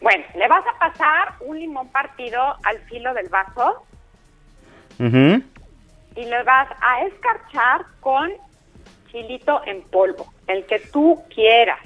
[0.00, 3.84] Bueno, le vas a pasar un limón partido al filo del vaso
[5.00, 5.42] Ujú.
[6.16, 8.30] y le vas a escarchar con
[9.14, 11.78] chilito en polvo, el que tú quieras.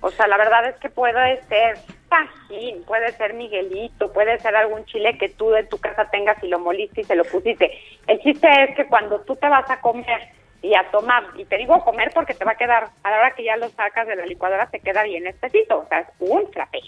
[0.00, 1.78] O sea, la verdad es que puede ser
[2.10, 6.48] tajín, puede ser miguelito, puede ser algún chile que tú en tu casa tengas y
[6.48, 7.72] lo moliste y se lo pusiste.
[8.06, 10.28] El chiste es que cuando tú te vas a comer
[10.60, 13.34] y a tomar, y te digo comer porque te va a quedar, a la hora
[13.34, 16.46] que ya lo sacas de la licuadora te queda bien espesito, o sea, es un
[16.52, 16.80] frappé.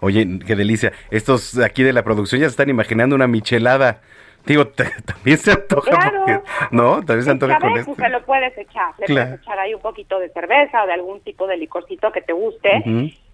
[0.00, 0.92] Oye, qué delicia.
[1.10, 4.00] Estos aquí de la producción ya se están imaginando una michelada.
[4.46, 5.90] Digo, t- también se antoja.
[5.90, 6.18] Claro.
[6.24, 6.40] porque-
[6.70, 6.96] ¿No?
[7.04, 7.94] También se antoja con esto.
[7.94, 8.94] Pues se lo puedes echar.
[8.98, 9.26] Le Claro.
[9.30, 12.32] puedes echar ahí un poquito de cerveza o de algún tipo de licorcito que te
[12.32, 12.82] guste.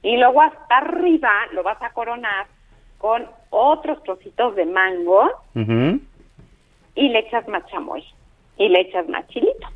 [0.03, 2.47] Y luego hasta arriba lo vas a coronar
[2.99, 5.31] con otros trocitos de mango
[6.95, 8.05] y le echas más chamoy.
[8.57, 9.67] Y le echas más chilito.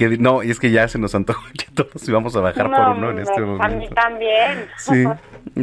[0.00, 2.78] Que, no, y es que ya se nos antojó que todos íbamos a bajar por
[2.78, 3.94] No, uno en este no, A mí momento.
[3.94, 4.66] también.
[4.78, 5.04] Sí,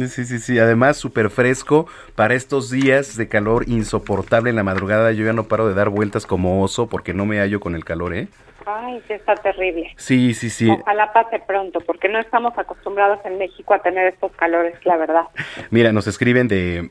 [0.08, 0.58] sí, sí, sí.
[0.60, 5.10] Además, súper fresco para estos días de calor insoportable en la madrugada.
[5.10, 7.84] Yo ya no paro de dar vueltas como oso porque no me hallo con el
[7.84, 8.28] calor, ¿eh?
[8.64, 9.92] Ay, sí, está terrible.
[9.96, 10.70] Sí, sí, sí.
[10.70, 15.22] Ojalá pase pronto, porque no estamos acostumbrados en México a tener estos calores, la verdad.
[15.70, 16.90] Mira, nos escriben de,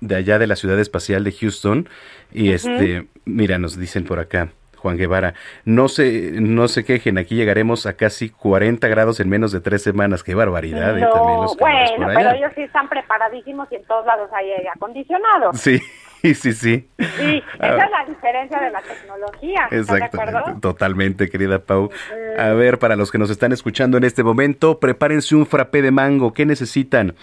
[0.00, 1.88] de allá de la ciudad espacial de Houston
[2.32, 4.50] y este, mira, nos dicen por acá.
[4.82, 9.52] Juan Guevara, no se, no se quejen, aquí llegaremos a casi 40 grados en menos
[9.52, 10.24] de tres semanas.
[10.24, 11.02] Qué barbaridad, ¿eh?
[11.02, 14.50] También No, los calores bueno, pero ellos sí están preparadísimos y en todos lados hay
[14.50, 15.52] aire acondicionado.
[15.54, 15.78] Sí,
[16.22, 16.88] sí, sí.
[16.98, 17.68] Sí, Ah.
[17.68, 19.68] esa es la diferencia de la tecnología.
[19.70, 21.90] Exactamente, totalmente, querida Pau.
[22.38, 25.92] A ver, para los que nos están escuchando en este momento, prepárense un frappé de
[25.92, 26.32] mango.
[26.34, 27.14] ¿Qué necesitan?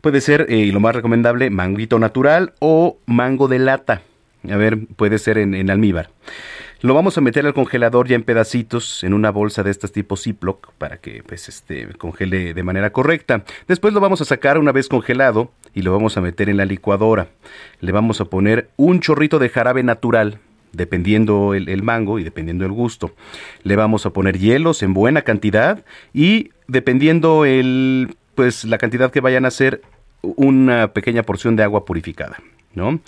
[0.00, 4.02] Puede ser, eh, y lo más recomendable, manguito natural o mango de lata.
[4.48, 6.10] A ver, puede ser en, en almíbar.
[6.80, 10.16] Lo vamos a meter al congelador ya en pedacitos en una bolsa de estas tipo
[10.16, 13.42] Ziploc para que pues este congele de manera correcta.
[13.66, 16.66] Después lo vamos a sacar una vez congelado y lo vamos a meter en la
[16.66, 17.30] licuadora.
[17.80, 20.38] Le vamos a poner un chorrito de jarabe natural
[20.70, 23.12] dependiendo el, mango y dependiendo el gusto.
[23.64, 29.20] Le vamos a poner hielos en buena cantidad y dependiendo el pues la cantidad que
[29.20, 29.82] vayan a hacer
[30.22, 32.36] una pequeña porción de agua purificada,
[32.72, 33.00] ¿no?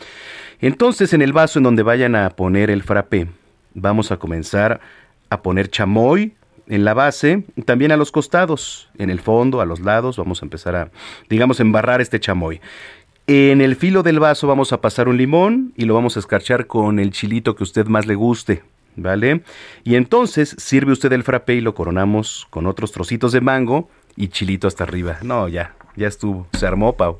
[0.61, 3.29] Entonces en el vaso en donde vayan a poner el frappé
[3.75, 4.81] vamos a comenzar
[5.29, 6.35] a poner chamoy
[6.67, 10.47] en la base, también a los costados, en el fondo, a los lados, vamos a
[10.47, 10.91] empezar a,
[11.29, 12.61] digamos, embarrar este chamoy.
[13.27, 16.67] En el filo del vaso vamos a pasar un limón y lo vamos a escarchar
[16.67, 18.63] con el chilito que usted más le guste,
[18.97, 19.43] ¿vale?
[19.85, 24.29] Y entonces sirve usted el frappé y lo coronamos con otros trocitos de mango y
[24.29, 25.19] chilito hasta arriba.
[25.23, 27.19] No, ya, ya estuvo, se armó, Pau.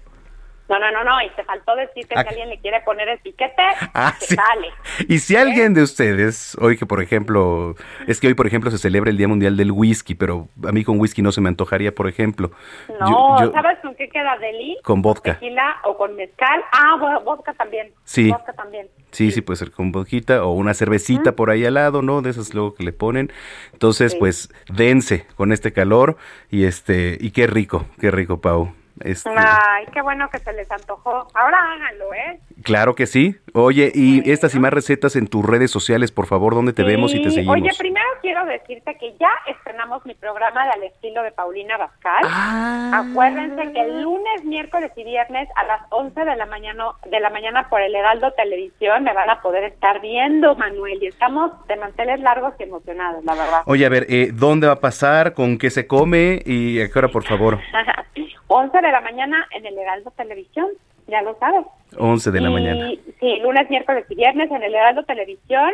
[0.71, 3.19] No, no, no, no, y te faltó decir que si alguien le quiere poner el
[3.19, 3.61] piquete,
[3.93, 4.37] Ah, sí.
[4.37, 4.69] sale.
[5.09, 7.75] Y si alguien de ustedes, hoy que por ejemplo,
[8.07, 10.85] es que hoy por ejemplo se celebra el Día Mundial del Whisky, pero a mí
[10.85, 12.53] con whisky no se me antojaría, por ejemplo.
[13.01, 14.79] No, Yo- yo- ¿sabes con qué queda deli?
[14.85, 15.35] Con vodka.
[15.41, 16.63] Tequila o con mezcal.
[16.71, 17.93] Ah, vo- vodka también.
[18.05, 18.31] Sí.
[18.31, 18.87] Vodka también.
[19.11, 22.23] Sí, sí, puede ser con vodka o una cervecita por ahí al lado, ¿no?
[22.23, 23.33] De esas luego que le ponen.
[23.73, 26.17] Entonces, pues, dense con este calor
[26.49, 28.73] y este, y qué rico, qué rico, Pau.
[29.01, 31.29] Este, Ay, qué bueno que se les antojó.
[31.35, 32.41] Ahora háganlo, ¿eh?
[32.63, 33.37] claro que sí.
[33.55, 37.15] Oye, y estas y más recetas en tus redes sociales, por favor, ¿dónde te vemos
[37.15, 37.57] y te Sí, seguimos?
[37.57, 42.25] Oye, primero quiero decirte que ya estrenamos mi programa de al estilo de Paulina Bascal.
[42.25, 43.05] Ah.
[43.11, 47.31] Acuérdense que el lunes, miércoles y viernes a las 11 de la mañana de la
[47.31, 51.77] mañana por el Heraldo Televisión me van a poder estar viendo, Manuel, y estamos de
[51.77, 53.63] manteles largos y emocionados, la verdad.
[53.67, 55.35] Oye, a ver, eh, ¿dónde va a pasar?
[55.35, 56.43] ¿Con qué se come?
[56.45, 57.59] ¿Y a qué hora, por favor?
[58.53, 60.67] 11 de la mañana en el Heraldo Televisión,
[61.07, 61.65] ya lo sabes.
[61.97, 62.91] 11 de la Y, mañana.
[63.21, 65.71] Sí, lunes, miércoles y viernes en el Heraldo Televisión.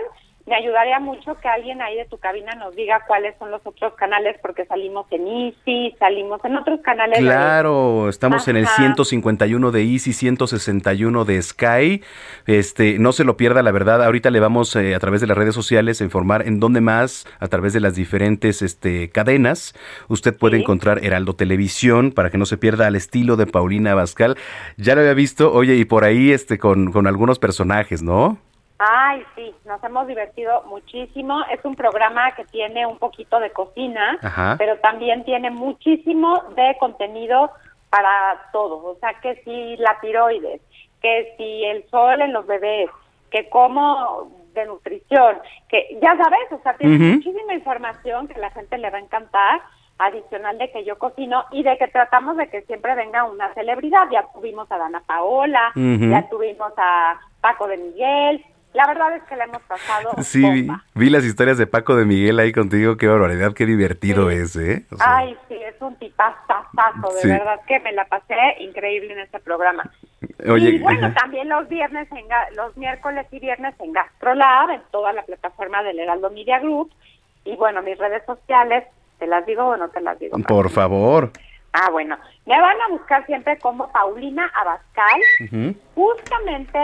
[0.47, 3.95] Me ayudaría mucho que alguien ahí de tu cabina nos diga cuáles son los otros
[3.95, 7.19] canales, porque salimos en Easy, salimos en otros canales.
[7.19, 8.77] de- Claro, estamos en el Ajá.
[8.77, 12.03] 151 de Easy, 161 de Sky.
[12.47, 14.05] Este, no se lo pierda, la verdad.
[14.05, 17.27] Ahorita le vamos eh, a través de las redes sociales a informar en dónde más,
[17.41, 19.75] a través de las diferentes este, cadenas,
[20.09, 24.37] usted puede encontrar Heraldo Televisión para que no se pierda al estilo de Paulina Abascal.
[24.77, 28.39] Ya lo había visto, oye, y por ahí este con, con algunos personajes, ¿no?
[28.79, 31.43] Ay, sí, nos hemos divertido muchísimo.
[31.51, 34.57] Es un programa que tiene un poquito de cocina, Ajá.
[34.59, 37.51] pero también tiene muchísimo de contenido
[37.89, 38.85] para todo.
[38.85, 40.61] O sea, que si la tiroides,
[41.01, 42.91] que si el sol en los bebés,
[43.31, 48.79] que como de nutrición, que ya sabes, o sea, tiene muchísima información que la gente
[48.79, 49.61] le va a encantar,
[49.99, 54.09] adicional de que yo cocino y de que tratamos de que siempre venga una celebridad.
[54.11, 58.45] Ya tuvimos a Dana Paola, ya tuvimos a Paco de Miguel.
[58.77, 62.05] La verdad es que le hemos pasado Sí, vi, vi las historias de Paco de
[62.05, 64.85] Miguel ahí contigo, qué barbaridad, qué divertido es, ¿eh?
[64.93, 67.29] O sea, Ay, sí, es un tipazazazo, de Sí.
[67.29, 69.83] verdad que me la pasé increíble en este programa.
[70.47, 71.15] Oye, y bueno, ajá.
[71.15, 75.99] también los viernes, en, los miércoles y viernes en GastroLab, en toda la plataforma del
[75.99, 76.93] Heraldo Media Group.
[77.47, 78.85] Y bueno, mis redes sociales,
[79.19, 80.37] ¿te las digo o no te las digo?
[80.41, 81.31] por favor.
[81.73, 85.21] Ah, bueno, me van a buscar siempre como Paulina Abascal,
[85.95, 86.79] justamente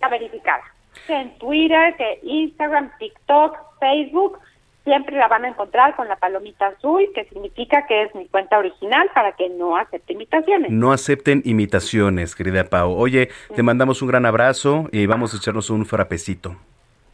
[0.00, 0.62] la verificada.
[1.06, 4.38] Que en Twitter, que Instagram, TikTok, Facebook,
[4.84, 8.58] siempre la van a encontrar con la palomita azul, que significa que es mi cuenta
[8.58, 10.70] original para que no acepte invitaciones.
[10.70, 12.92] No acepten imitaciones, querida Pau.
[12.92, 16.56] Oye, te mandamos un gran abrazo y vamos a echarnos un frapecito.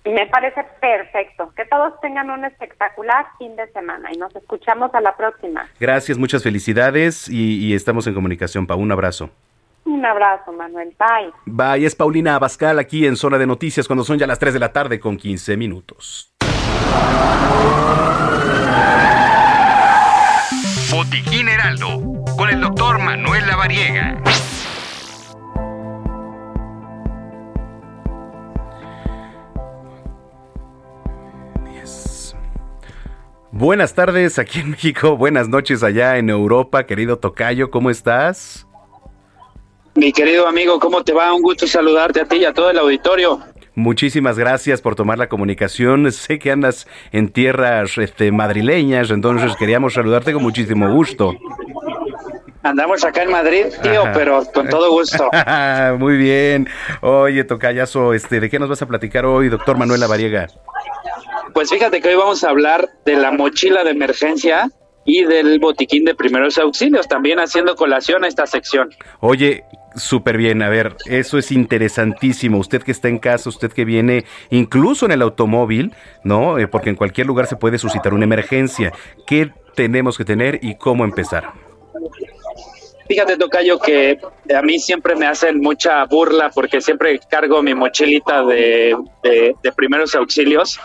[0.05, 1.53] Me parece perfecto.
[1.55, 5.69] Que todos tengan un espectacular fin de semana y nos escuchamos a la próxima.
[5.79, 8.79] Gracias, muchas felicidades y, y estamos en comunicación, Pau.
[8.79, 9.31] Un abrazo.
[9.91, 10.95] Un abrazo, Manuel.
[10.97, 11.33] Bye.
[11.47, 14.61] Bye, es Paulina Abascal aquí en Zona de Noticias cuando son ya las 3 de
[14.61, 16.33] la tarde con 15 minutos.
[20.93, 24.17] Botiquín Heraldo, con el doctor Manuel Lavariega.
[33.51, 38.70] Buenas tardes aquí en México, buenas noches allá en Europa, querido Tocayo, ¿cómo estás?
[39.95, 41.33] Mi querido amigo, ¿cómo te va?
[41.35, 43.41] Un gusto saludarte a ti y a todo el auditorio.
[43.75, 46.11] Muchísimas gracias por tomar la comunicación.
[46.13, 51.35] Sé que andas en tierras este, madrileñas, entonces queríamos saludarte con muchísimo gusto.
[52.63, 54.13] Andamos acá en Madrid, tío, Ajá.
[54.13, 55.31] pero con todo gusto.
[55.99, 56.69] Muy bien.
[57.01, 60.49] Oye, Tocayazo, este, ¿de qué nos vas a platicar hoy, doctor Manuel Lavariega?
[61.55, 64.71] Pues fíjate que hoy vamos a hablar de la mochila de emergencia
[65.11, 68.91] y del botiquín de primeros auxilios, también haciendo colación a esta sección.
[69.19, 69.65] Oye,
[69.97, 72.59] súper bien, a ver, eso es interesantísimo.
[72.59, 75.93] Usted que está en casa, usted que viene incluso en el automóvil,
[76.23, 76.59] ¿no?
[76.59, 78.93] Eh, porque en cualquier lugar se puede suscitar una emergencia.
[79.27, 81.55] ¿Qué tenemos que tener y cómo empezar?
[83.09, 84.17] Fíjate, Tocayo, que
[84.55, 90.15] a mí siempre me hacen mucha burla porque siempre cargo mi mochilita de, de primeros
[90.15, 90.79] auxilios,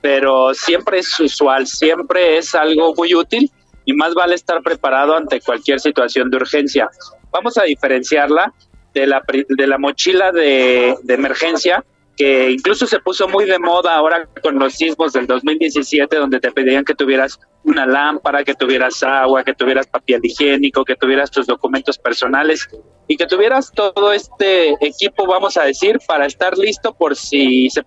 [0.00, 3.52] pero siempre es usual, siempre es algo muy útil
[3.88, 6.90] y más vale estar preparado ante cualquier situación de urgencia.
[7.30, 8.52] Vamos a diferenciarla
[8.92, 11.82] de la, de la mochila de, emergencia,
[12.14, 16.52] que incluso se puso muy de moda ahora con los sismos del 2017, donde te
[16.52, 21.46] pedían que tuvieras una lámpara, que tuvieras agua, que tuvieras papel higiénico, que tuvieras tus
[21.46, 22.68] documentos personales
[23.06, 27.82] y que tuvieras todo este equipo, vamos a decir, para estar listo por si se,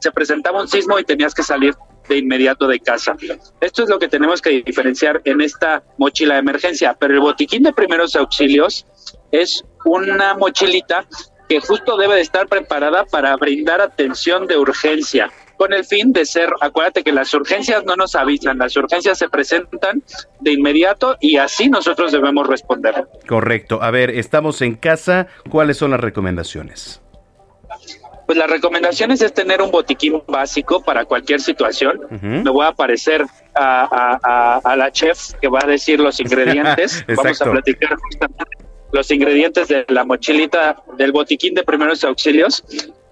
[0.00, 1.74] se presentaba un sismo y tenías que salir
[2.08, 3.16] de inmediato de casa.
[3.60, 7.62] Esto es lo que tenemos que diferenciar en esta mochila de emergencia, pero el botiquín
[7.62, 8.86] de primeros auxilios
[9.32, 11.06] es una mochilita
[11.48, 16.24] que justo debe de estar preparada para brindar atención de urgencia, con el fin de
[16.24, 20.02] ser, acuérdate que las urgencias no nos avisan, las urgencias se presentan
[20.40, 23.08] de inmediato y así nosotros debemos responder.
[23.26, 23.82] Correcto.
[23.82, 27.00] A ver, estamos en casa, ¿cuáles son las recomendaciones?
[28.28, 31.98] Pues las recomendaciones es tener un botiquín básico para cualquier situación.
[32.10, 33.24] Me voy a parecer
[33.54, 37.06] a, la chef que va a decir los ingredientes.
[37.16, 38.44] Vamos a platicar justamente
[38.92, 42.62] los ingredientes de la mochilita del botiquín de primeros auxilios.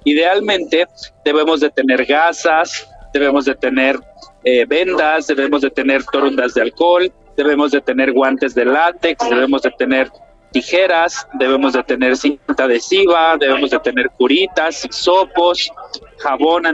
[0.05, 0.87] Idealmente
[1.25, 3.99] debemos de tener gasas, debemos de tener
[4.45, 9.63] eh, vendas, debemos de tener torundas de alcohol, debemos de tener guantes de látex, debemos
[9.63, 10.11] de tener
[10.57, 15.71] tijeras, debemos de tener cinta adhesiva, debemos de tener curitas, sopos,
[16.17, 16.65] jabón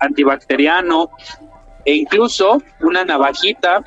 [0.00, 1.08] antibacteriano
[1.86, 3.82] e incluso una navajita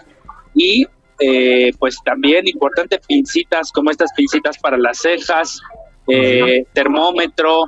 [0.55, 0.87] y
[1.19, 5.61] eh, pues también importante pincitas como estas pincitas para las cejas,
[6.07, 7.65] eh, termómetro,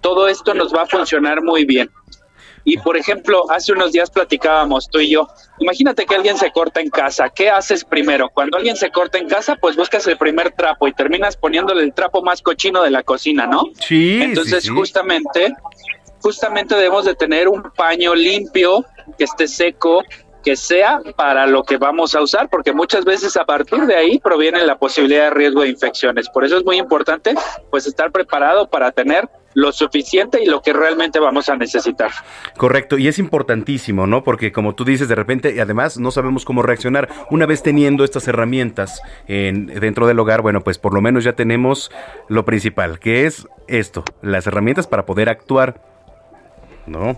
[0.00, 1.90] todo esto nos va a funcionar muy bien.
[2.64, 5.28] Y por ejemplo, hace unos días platicábamos tú y yo,
[5.58, 8.28] imagínate que alguien se corta en casa, ¿qué haces primero?
[8.32, 11.94] Cuando alguien se corta en casa, pues buscas el primer trapo y terminas poniéndole el
[11.94, 13.64] trapo más cochino de la cocina, ¿no?
[13.80, 14.20] Sí.
[14.22, 15.54] Entonces, justamente,
[16.20, 18.84] justamente debemos de tener un paño limpio,
[19.16, 20.02] que esté seco,
[20.42, 24.18] que sea para lo que vamos a usar, porque muchas veces a partir de ahí
[24.18, 26.28] proviene la posibilidad de riesgo de infecciones.
[26.30, 27.34] Por eso es muy importante
[27.70, 32.10] pues estar preparado para tener lo suficiente y lo que realmente vamos a necesitar.
[32.56, 34.22] Correcto, y es importantísimo, ¿no?
[34.22, 37.08] Porque como tú dices, de repente, y además no sabemos cómo reaccionar.
[37.30, 41.34] Una vez teniendo estas herramientas en, dentro del hogar, bueno, pues por lo menos ya
[41.34, 41.90] tenemos
[42.28, 45.82] lo principal, que es esto, las herramientas para poder actuar,
[46.86, 47.16] ¿no?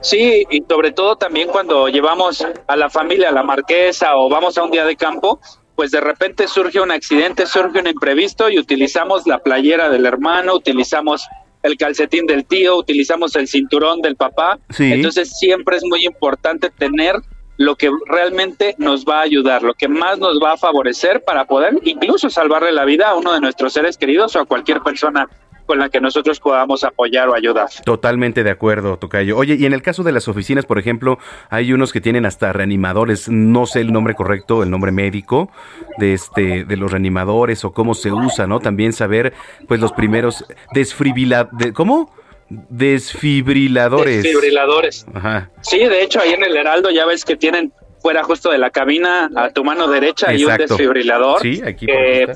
[0.00, 4.58] Sí, y sobre todo también cuando llevamos a la familia a la marquesa o vamos
[4.58, 5.40] a un día de campo,
[5.74, 10.54] pues de repente surge un accidente, surge un imprevisto y utilizamos la playera del hermano,
[10.54, 11.26] utilizamos
[11.64, 14.58] el calcetín del tío, utilizamos el cinturón del papá.
[14.78, 17.16] Entonces siempre es muy importante tener
[17.56, 21.46] lo que realmente nos va a ayudar, lo que más nos va a favorecer para
[21.46, 25.28] poder incluso salvarle la vida a uno de nuestros seres queridos o a cualquier persona
[25.66, 27.68] con la que nosotros podamos apoyar o ayudar.
[27.84, 29.36] Totalmente de acuerdo, Tocayo.
[29.36, 31.18] Oye, y en el caso de las oficinas, por ejemplo,
[31.50, 35.50] hay unos que tienen hasta reanimadores, no sé el nombre correcto, el nombre médico
[35.98, 38.60] de este de los reanimadores o cómo se usa, ¿no?
[38.60, 39.32] También saber
[39.66, 42.12] pues los primeros desfibriladores, ¿cómo?
[42.48, 44.22] Desfibriladores.
[44.22, 45.06] Desfibriladores.
[45.14, 45.50] Ajá.
[45.62, 47.72] Sí, de hecho ahí en el Heraldo ya ves que tienen
[48.04, 51.40] fuera justo de la cabina a tu mano derecha y un desfibrilador.
[51.40, 51.86] Sí, aquí.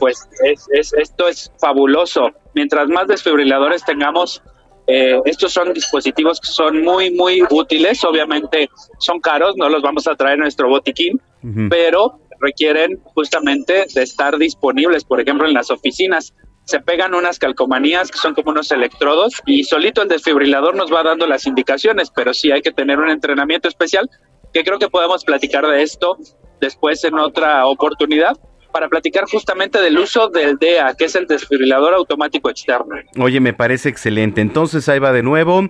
[0.00, 2.30] pues es, esto es fabuloso.
[2.54, 4.42] Mientras más desfibriladores tengamos,
[4.86, 8.02] eh, estos son dispositivos que son muy, muy útiles.
[8.02, 11.20] Obviamente son caros, no los vamos a traer en nuestro botiquín,
[11.68, 16.32] pero requieren justamente de estar disponibles, por ejemplo, en las oficinas.
[16.64, 21.02] Se pegan unas calcomanías que son como unos electrodos y solito el desfibrilador nos va
[21.02, 24.08] dando las indicaciones, pero sí hay que tener un entrenamiento especial
[24.52, 26.16] que creo que podemos platicar de esto
[26.60, 28.36] después en otra oportunidad
[28.72, 32.96] para platicar justamente del uso del DEA, que es el desfibrilador automático externo.
[33.18, 34.40] Oye, me parece excelente.
[34.40, 35.68] Entonces ahí va de nuevo.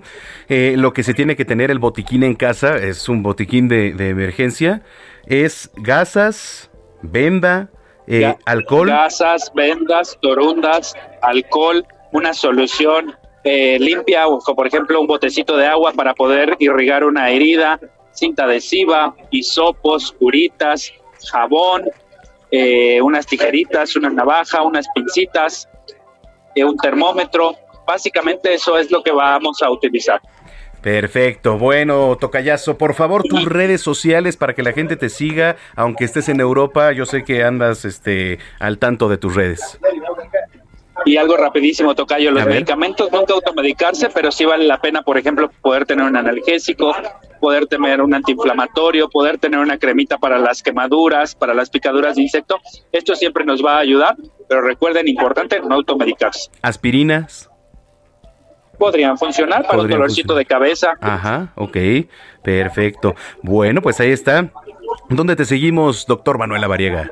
[0.49, 3.91] Eh, lo que se tiene que tener el botiquín en casa es un botiquín de,
[4.09, 4.83] emergencia.
[5.27, 6.71] Es gasas,
[7.03, 7.71] venda,
[8.07, 8.89] eh, alcohol.
[8.89, 13.15] Gasas, vendas, torundas, alcohol, una solución
[13.45, 17.79] eh, limpia, como por ejemplo un botecito de agua para poder irrigar una herida,
[18.19, 20.93] cinta adhesiva, hisopos, curitas,
[21.31, 21.85] jabón,
[22.51, 25.69] eh, unas tijeritas, una navaja, unas pincitas,
[26.55, 27.55] eh, un termómetro.
[27.87, 30.21] Básicamente eso es lo que vamos a utilizar.
[30.81, 31.59] Perfecto.
[31.59, 36.29] Bueno, Tocayazo, por favor, tus redes sociales para que la gente te siga, aunque estés
[36.29, 36.93] en Europa.
[36.93, 39.79] Yo sé que andas este, al tanto de tus redes.
[41.09, 45.51] Y algo rapidísimo, Tocayo, los medicamentos nunca automedicarse, pero sí vale la pena, por ejemplo,
[45.63, 46.95] poder tener un analgésico,
[47.41, 52.23] poder tener un antiinflamatorio, poder tener una cremita para las quemaduras, para las picaduras de
[52.23, 52.59] insecto.
[52.93, 54.17] Esto siempre nos va a ayudar,
[54.51, 56.51] pero recuerden, importante, no automedicarse.
[56.61, 57.49] ¿Aspirinas?
[58.79, 60.93] Podrían funcionar para un dolorcito de cabeza.
[61.01, 61.77] Ajá, ok,
[62.43, 63.15] perfecto.
[63.43, 64.51] Bueno, pues ahí está.
[65.09, 67.11] ¿Dónde te seguimos, doctor Manuel Lavariega?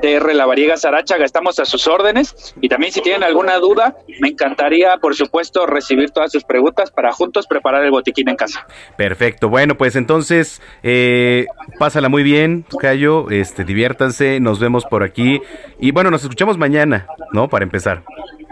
[0.00, 4.96] DR Lavariega Sarachaga, estamos a sus órdenes y también si tienen alguna duda, me encantaría,
[4.98, 8.66] por supuesto, recibir todas sus preguntas para juntos preparar el botiquín en casa.
[8.96, 11.46] Perfecto, bueno, pues entonces, eh,
[11.78, 15.40] pásala muy bien, Cayo, este, diviértanse, nos vemos por aquí
[15.78, 17.48] y bueno, nos escuchamos mañana, ¿no?
[17.48, 18.02] Para empezar.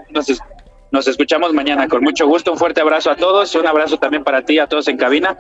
[0.08, 0.40] Entonces,
[0.90, 2.50] nos escuchamos mañana con mucho gusto.
[2.50, 5.38] Un fuerte abrazo a todos y un abrazo también para ti, a todos en cabina.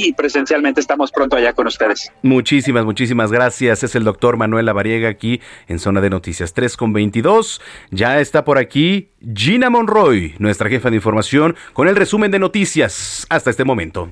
[0.00, 2.12] Y presencialmente estamos pronto allá con ustedes.
[2.22, 3.82] Muchísimas, muchísimas gracias.
[3.82, 7.60] Es el doctor Manuel Lavariega aquí en Zona de Noticias 3 con 22.
[7.90, 13.26] Ya está por aquí Gina Monroy, nuestra jefa de información, con el resumen de noticias
[13.28, 14.08] hasta este momento.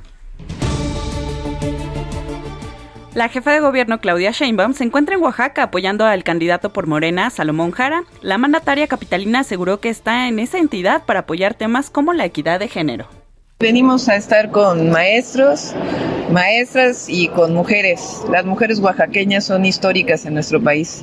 [3.15, 7.31] La jefa de gobierno Claudia Sheinbaum se encuentra en Oaxaca apoyando al candidato por Morena,
[7.31, 8.03] Salomón Jara.
[8.23, 12.59] La mandataria capitalina aseguró que está en esa entidad para apoyar temas como la equidad
[12.59, 13.09] de género.
[13.59, 15.73] Venimos a estar con maestros,
[16.31, 18.23] maestras y con mujeres.
[18.31, 21.03] Las mujeres oaxaqueñas son históricas en nuestro país.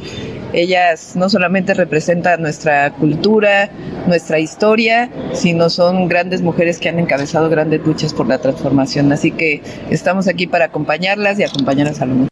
[0.53, 3.71] Ellas no solamente representan nuestra cultura,
[4.05, 9.11] nuestra historia, sino son grandes mujeres que han encabezado grandes luchas por la transformación.
[9.11, 12.27] Así que estamos aquí para acompañarlas y acompañar a Salomón.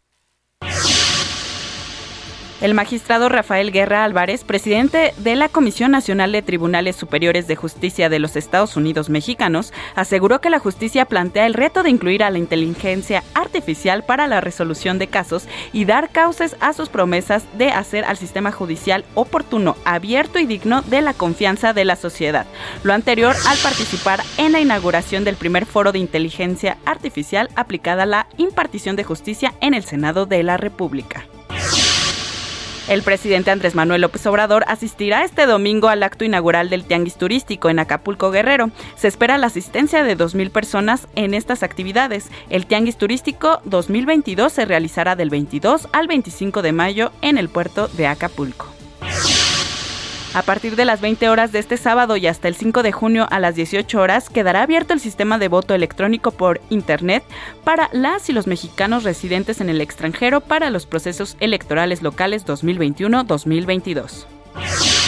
[2.62, 8.08] El magistrado Rafael Guerra Álvarez, presidente de la Comisión Nacional de Tribunales Superiores de Justicia
[8.08, 12.30] de los Estados Unidos Mexicanos, aseguró que la justicia plantea el reto de incluir a
[12.30, 17.70] la inteligencia artificial para la resolución de casos y dar cauces a sus promesas de
[17.70, 22.46] hacer al sistema judicial oportuno, abierto y digno de la confianza de la sociedad.
[22.84, 28.06] Lo anterior al participar en la inauguración del primer foro de inteligencia artificial aplicada a
[28.06, 31.26] la impartición de justicia en el Senado de la República.
[32.88, 37.70] El presidente Andrés Manuel López Obrador asistirá este domingo al acto inaugural del Tianguis Turístico
[37.70, 38.70] en Acapulco Guerrero.
[38.96, 42.28] Se espera la asistencia de 2.000 personas en estas actividades.
[42.50, 47.86] El Tianguis Turístico 2022 se realizará del 22 al 25 de mayo en el puerto
[47.86, 48.71] de Acapulco.
[50.34, 53.26] A partir de las 20 horas de este sábado y hasta el 5 de junio
[53.30, 57.22] a las 18 horas quedará abierto el sistema de voto electrónico por Internet
[57.64, 65.01] para las y los mexicanos residentes en el extranjero para los procesos electorales locales 2021-2022.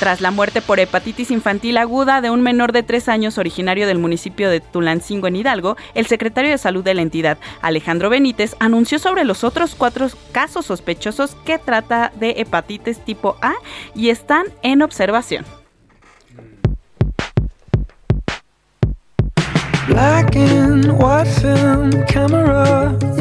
[0.00, 3.98] Tras la muerte por hepatitis infantil aguda de un menor de tres años originario del
[3.98, 8.98] municipio de Tulancingo en Hidalgo, el secretario de Salud de la entidad, Alejandro Benítez, anunció
[8.98, 13.52] sobre los otros cuatro casos sospechosos que trata de hepatitis tipo A
[13.94, 15.59] y están en observación.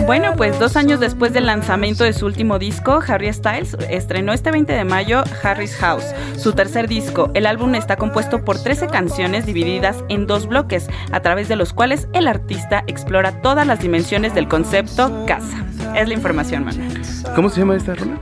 [0.05, 4.49] Bueno, pues dos años después del lanzamiento de su último disco, Harry Styles estrenó este
[4.51, 6.05] 20 de mayo Harry's House,
[6.37, 7.29] su tercer disco.
[7.33, 11.73] El álbum está compuesto por 13 canciones divididas en dos bloques, a través de los
[11.73, 15.63] cuales el artista explora todas las dimensiones del concepto casa.
[15.95, 17.01] Es la información, Manuel.
[17.35, 18.17] ¿Cómo se llama esta rola?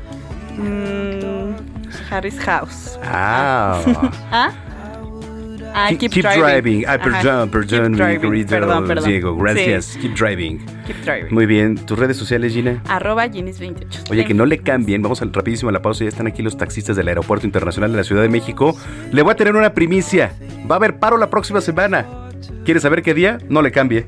[0.57, 1.55] Mm,
[2.11, 2.99] Harry's House.
[3.03, 3.79] Ah.
[4.31, 4.51] ¿Ah?
[5.73, 6.85] Ah, keep, keep, keep driving.
[6.87, 8.19] Ah, perdón, perdón, mi driving.
[8.21, 9.09] querido Perdón, perdón.
[9.09, 9.35] Diego.
[9.35, 9.85] Gracias.
[9.85, 9.99] Sí.
[9.99, 10.65] Keep driving.
[10.85, 11.33] Keep driving.
[11.33, 11.75] Muy bien.
[11.75, 12.81] ¿Tus redes sociales, Gina?
[12.87, 14.11] Arroba Ginis28.
[14.11, 15.01] Oye, que no le cambien.
[15.01, 16.03] Vamos al, rapidísimo a la pausa.
[16.03, 18.77] Ya están aquí los taxistas del Aeropuerto Internacional de la Ciudad de México.
[19.11, 20.31] Le voy a tener una primicia.
[20.69, 22.05] Va a haber paro la próxima semana.
[22.65, 23.37] ¿Quieres saber qué día?
[23.49, 24.07] No le cambie.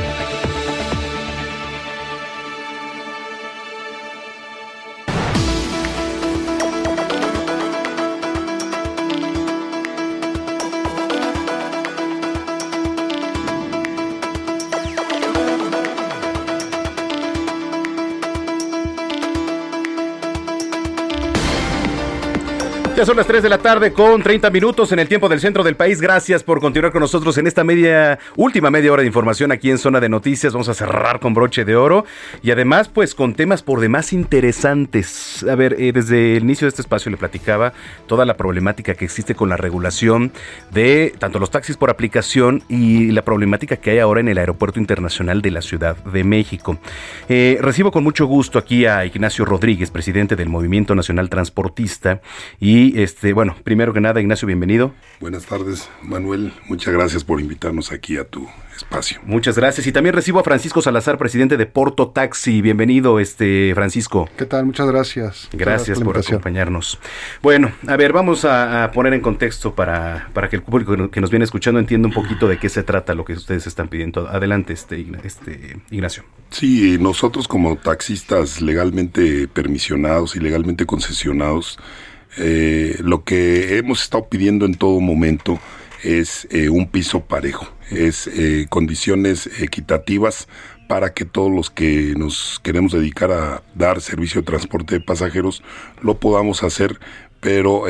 [23.05, 25.75] Son las 3 de la tarde con 30 minutos en el tiempo del centro del
[25.75, 25.99] país.
[25.99, 29.79] Gracias por continuar con nosotros en esta media, última media hora de información aquí en
[29.79, 30.53] Zona de Noticias.
[30.53, 32.05] Vamos a cerrar con broche de oro
[32.43, 35.43] y además pues con temas por demás interesantes.
[35.49, 37.73] A ver, eh, desde el inicio de este espacio le platicaba
[38.05, 40.31] toda la problemática que existe con la regulación
[40.71, 44.79] de tanto los taxis por aplicación y la problemática que hay ahora en el Aeropuerto
[44.79, 46.77] Internacional de la Ciudad de México.
[47.29, 52.21] Eh, recibo con mucho gusto aquí a Ignacio Rodríguez, presidente del Movimiento Nacional Transportista
[52.59, 54.93] y y este, bueno, primero que nada, Ignacio, bienvenido.
[55.19, 56.53] Buenas tardes, Manuel.
[56.67, 59.19] Muchas gracias por invitarnos aquí a tu espacio.
[59.23, 59.85] Muchas gracias.
[59.87, 62.61] Y también recibo a Francisco Salazar, presidente de Porto Taxi.
[62.61, 64.29] Bienvenido, este Francisco.
[64.37, 64.65] ¿Qué tal?
[64.65, 65.49] Muchas gracias.
[65.53, 66.99] Gracias, por, acompañarnos.
[67.41, 71.29] Bueno, a ver, vamos a, poner en contexto para, para que el público que nos
[71.29, 74.27] viene escuchando entienda un poquito de qué se trata lo que ustedes están pidiendo.
[74.27, 76.23] Adelante, este, este Ignacio.
[76.49, 81.79] Sí, nosotros como taxistas legalmente permisionados y legalmente concesionados,
[82.37, 85.59] eh, lo que hemos estado pidiendo en todo momento
[86.03, 90.47] es eh, un piso parejo, es eh, condiciones equitativas
[90.87, 95.63] para que todos los que nos queremos dedicar a dar servicio de transporte de pasajeros
[96.01, 96.99] lo podamos hacer,
[97.39, 97.85] pero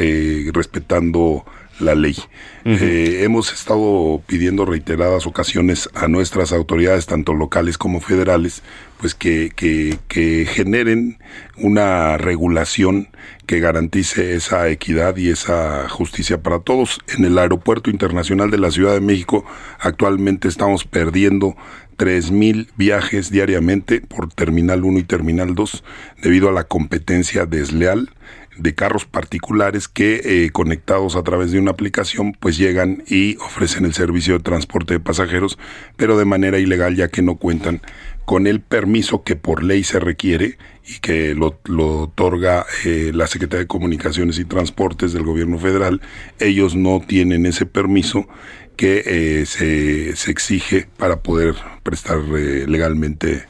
[0.53, 1.45] respetando
[1.81, 2.15] la ley.
[2.63, 8.61] hemos estado pidiendo reiteradas ocasiones a nuestras autoridades, tanto locales como federales,
[8.99, 11.17] pues que, que, que generen
[11.57, 13.09] una regulación
[13.47, 16.99] que garantice esa equidad y esa justicia para todos.
[17.07, 19.43] En el Aeropuerto Internacional de la Ciudad de México
[19.79, 21.55] actualmente estamos perdiendo
[22.31, 25.83] mil viajes diariamente por Terminal 1 y Terminal 2
[26.23, 28.09] debido a la competencia desleal
[28.57, 33.85] de carros particulares que eh, conectados a través de una aplicación pues llegan y ofrecen
[33.85, 35.57] el servicio de transporte de pasajeros
[35.95, 37.81] pero de manera ilegal ya que no cuentan
[38.25, 40.57] con el permiso que por ley se requiere
[40.87, 41.57] y que lo,
[42.01, 46.01] otorga eh, la Secretaría de Comunicaciones y Transportes del Gobierno Federal,
[46.39, 48.27] ellos no tienen ese permiso
[48.75, 53.45] que eh, se, se, exige para poder prestar eh, legalmente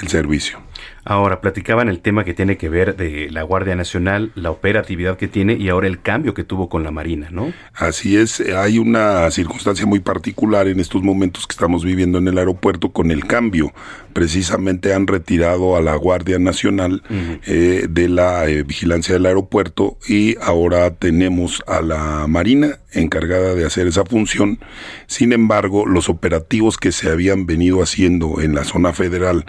[0.00, 0.60] el servicio.
[1.04, 5.26] Ahora, platicaban el tema que tiene que ver de la Guardia Nacional, la operatividad que
[5.26, 7.52] tiene y ahora el cambio que tuvo con la Marina, ¿no?
[7.74, 12.38] Así es, hay una circunstancia muy particular en estos momentos que estamos viviendo en el
[12.38, 13.72] aeropuerto con el cambio.
[14.12, 17.02] Precisamente han retirado a la Guardia Nacional
[17.46, 23.66] eh, de la eh, vigilancia del aeropuerto y ahora tenemos a la Marina encargada de
[23.66, 24.60] hacer esa función.
[25.06, 29.46] Sin embargo, los operativos que se habían venido haciendo en la zona federal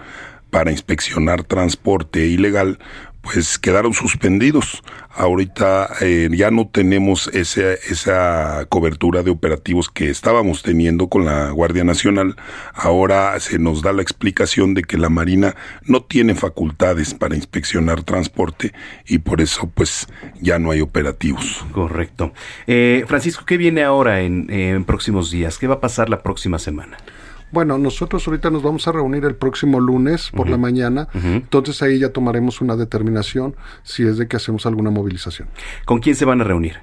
[0.54, 2.78] para inspeccionar transporte ilegal,
[3.22, 4.84] pues quedaron suspendidos.
[5.10, 11.50] Ahorita eh, ya no tenemos esa, esa cobertura de operativos que estábamos teniendo con la
[11.50, 12.36] Guardia Nacional.
[12.76, 15.56] Ahora se nos da la explicación de que la Marina
[15.88, 18.74] no tiene facultades para inspeccionar transporte
[19.08, 20.08] y por eso pues
[20.40, 21.66] ya no hay operativos.
[21.72, 22.32] Correcto.
[22.68, 25.58] Eh, Francisco, ¿qué viene ahora en, en próximos días?
[25.58, 26.98] ¿Qué va a pasar la próxima semana?
[27.54, 32.00] Bueno, nosotros ahorita nos vamos a reunir el próximo lunes por la mañana, entonces ahí
[32.00, 35.50] ya tomaremos una determinación si es de que hacemos alguna movilización.
[35.86, 36.78] ¿Con quién se van a reunir?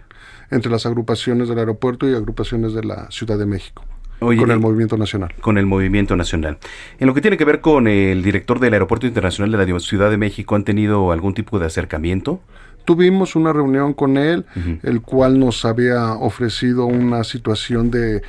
[0.49, 3.85] Entre las agrupaciones del aeropuerto y agrupaciones de la Ciudad de México.
[4.21, 5.35] con el Movimiento Nacional.
[5.41, 6.59] Con el Movimiento Nacional.
[7.01, 10.09] En lo que tiene que ver con el director del Aeropuerto Internacional de la Ciudad
[10.09, 12.41] de México, ¿han tenido algún tipo de acercamiento?
[12.85, 14.47] Tuvimos una reunión con él,
[14.85, 18.23] el cual nos había ofrecido una situación de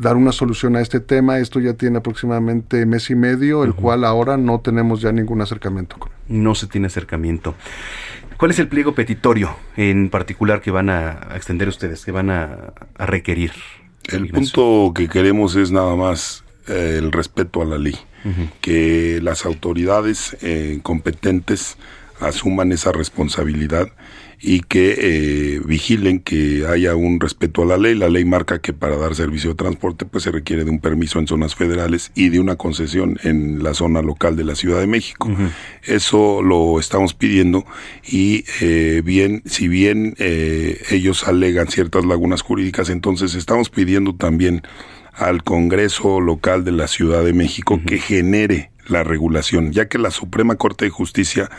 [0.00, 1.38] dar una solución a este tema.
[1.38, 5.96] Esto ya tiene aproximadamente mes y medio, el cual ahora no tenemos ya ningún acercamiento
[5.98, 6.10] con.
[6.28, 7.54] No se tiene acercamiento.
[8.36, 12.72] ¿Cuál es el pliego petitorio en particular que van a, extender ustedes, que van a,
[12.98, 13.52] requerir?
[14.08, 17.96] El punto que queremos es nada más eh, el respeto a la ley,
[18.62, 21.76] que las autoridades eh, competentes
[22.18, 23.88] asuman esa responsabilidad
[24.42, 27.94] y que eh, vigilen que haya un respeto a la ley.
[27.94, 31.18] La ley marca que para dar servicio de transporte pues se requiere de un permiso
[31.18, 34.86] en zonas federales y de una concesión en la zona local de la Ciudad de
[34.86, 35.28] México.
[35.82, 37.66] Eso lo estamos pidiendo
[38.08, 44.62] y eh, bien, si bien eh, ellos alegan ciertas lagunas jurídicas, entonces estamos pidiendo también
[45.14, 50.10] al Congreso local de la Ciudad de México que genere la regulación, ya que la
[50.10, 51.50] Suprema Corte de Justicia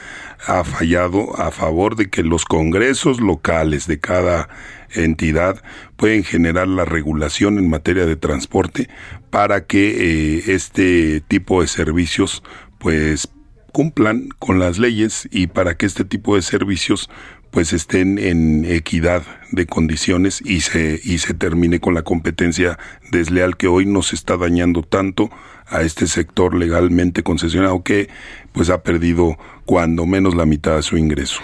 [0.45, 4.49] ha fallado a favor de que los congresos locales de cada
[4.93, 5.63] entidad
[5.95, 8.89] pueden generar la regulación en materia de transporte
[9.29, 12.43] para que eh, este tipo de servicios
[12.77, 13.29] pues
[13.71, 17.09] cumplan con las leyes y para que este tipo de servicios
[17.51, 22.79] pues estén en equidad de condiciones y se y se termine con la competencia
[23.11, 25.29] desleal que hoy nos está dañando tanto
[25.67, 28.09] a este sector legalmente concesionado que
[28.51, 31.41] pues ha perdido cuando menos la mitad de su ingreso.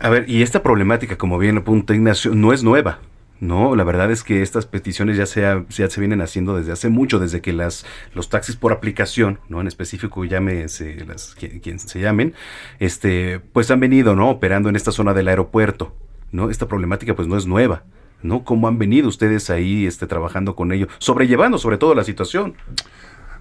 [0.00, 3.00] A ver, y esta problemática, como bien apunta Ignacio, no es nueva.
[3.40, 6.88] No, la verdad es que estas peticiones ya se, ya se vienen haciendo desde hace
[6.88, 9.60] mucho, desde que las, los taxis por aplicación, ¿no?
[9.60, 12.34] En específico, llámese las, quien, se llamen,
[12.80, 14.30] este, pues han venido, ¿no?
[14.30, 15.94] Operando en esta zona del aeropuerto,
[16.32, 16.50] ¿no?
[16.50, 17.84] Esta problemática pues no es nueva,
[18.22, 18.42] ¿no?
[18.42, 22.54] ¿Cómo han venido ustedes ahí, este, trabajando con ello, sobrellevando sobre todo la situación?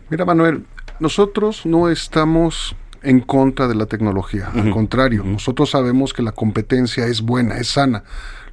[0.09, 0.63] Mira, Manuel,
[0.99, 7.05] nosotros no estamos en contra de la tecnología, al contrario, nosotros sabemos que la competencia
[7.05, 8.03] es buena, es sana.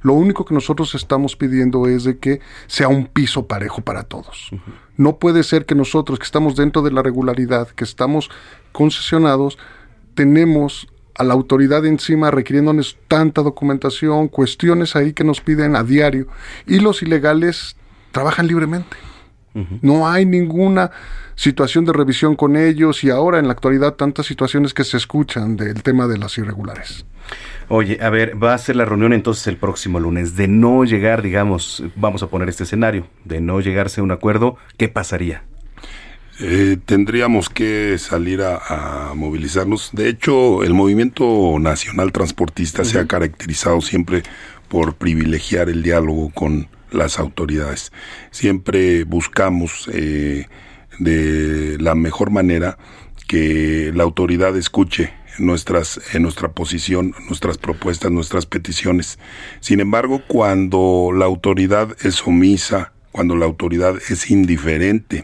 [0.05, 4.51] Lo único que nosotros estamos pidiendo es de que sea un piso parejo para todos.
[4.97, 8.29] No puede ser que nosotros que estamos dentro de la regularidad, que estamos
[8.71, 9.57] concesionados,
[10.13, 10.87] tenemos
[11.17, 16.27] a la autoridad encima requiriéndonos tanta documentación, cuestiones ahí que nos piden a diario
[16.67, 17.75] y los ilegales
[18.11, 18.97] trabajan libremente.
[19.81, 20.91] No hay ninguna
[21.33, 25.57] situación de revisión con ellos y ahora en la actualidad tantas situaciones que se escuchan
[25.57, 27.07] del tema de las irregulares.
[27.67, 30.35] Oye, a ver, va a ser la reunión entonces el próximo lunes.
[30.35, 34.57] De no llegar, digamos, vamos a poner este escenario, de no llegarse a un acuerdo,
[34.77, 35.43] ¿qué pasaría?
[36.39, 39.91] Eh, tendríamos que salir a, movilizarnos.
[39.93, 44.23] De hecho, el movimiento nacional transportista se ha caracterizado siempre
[44.67, 47.91] por privilegiar el diálogo con las autoridades.
[48.31, 50.47] Siempre buscamos eh,
[50.99, 52.77] de la mejor manera
[53.27, 59.19] que la autoridad escuche nuestras, en nuestra posición, nuestras propuestas, nuestras peticiones.
[59.59, 65.23] Sin embargo, cuando la autoridad es omisa, cuando la autoridad es indiferente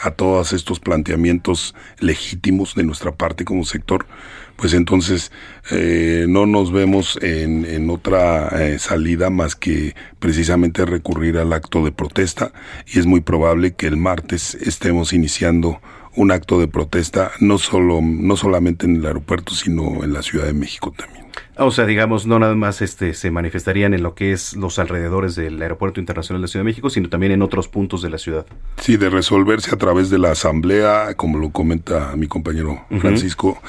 [0.00, 4.06] a todos estos planteamientos legítimos de nuestra parte como sector,
[4.54, 5.32] pues entonces
[5.72, 11.84] eh, no nos vemos en, en otra eh, salida más que precisamente recurrir al acto
[11.84, 12.52] de protesta
[12.86, 15.80] y es muy probable que el martes estemos iniciando
[16.14, 20.46] un acto de protesta, no, solo, no solamente en el aeropuerto, sino en la Ciudad
[20.46, 21.22] de México también.
[21.56, 25.34] O sea, digamos, no nada más este, se manifestarían en lo que es los alrededores
[25.34, 28.18] del Aeropuerto Internacional de la Ciudad de México, sino también en otros puntos de la
[28.18, 28.46] ciudad.
[28.78, 33.60] Sí, de resolverse a través de la asamblea, como lo comenta mi compañero Francisco,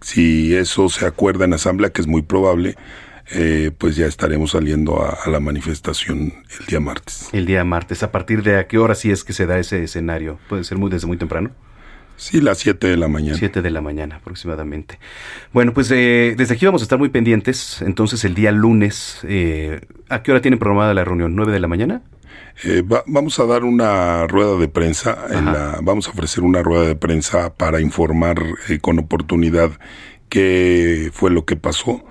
[0.00, 2.76] si eso se acuerda en asamblea, que es muy probable,
[3.30, 7.28] eh, pues ya estaremos saliendo a, la manifestación el día martes.
[7.32, 9.82] El día martes, ¿a partir de a qué hora sí es que se da ese
[9.82, 10.38] escenario?
[10.48, 11.50] ¿Puede ser muy desde muy temprano?
[12.16, 13.36] Sí, las 7 de la mañana.
[13.36, 14.98] 7 de la mañana aproximadamente.
[15.52, 17.82] Bueno, pues eh, desde aquí vamos a estar muy pendientes.
[17.82, 21.36] Entonces el día lunes, eh, ¿a qué hora tienen programada la reunión?
[21.36, 22.02] ¿9 de la mañana?
[22.64, 25.18] Eh, vamos a dar una rueda de prensa,
[25.82, 28.36] vamos a ofrecer una rueda de prensa para informar
[28.82, 29.70] con oportunidad
[30.32, 32.02] qué fue lo que pasó,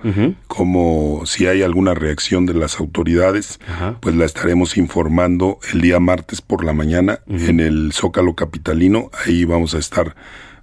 [0.46, 3.58] como si hay alguna reacción de las autoridades,
[3.98, 9.10] pues la estaremos informando el día martes por la mañana en el Zócalo Capitalino.
[9.26, 10.14] Ahí vamos a estar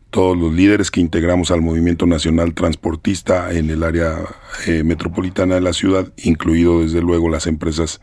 [0.10, 4.20] todos los líderes que integramos al Movimiento Nacional Transportista en el área
[4.66, 8.00] eh, metropolitana de la ciudad, incluido desde luego las empresas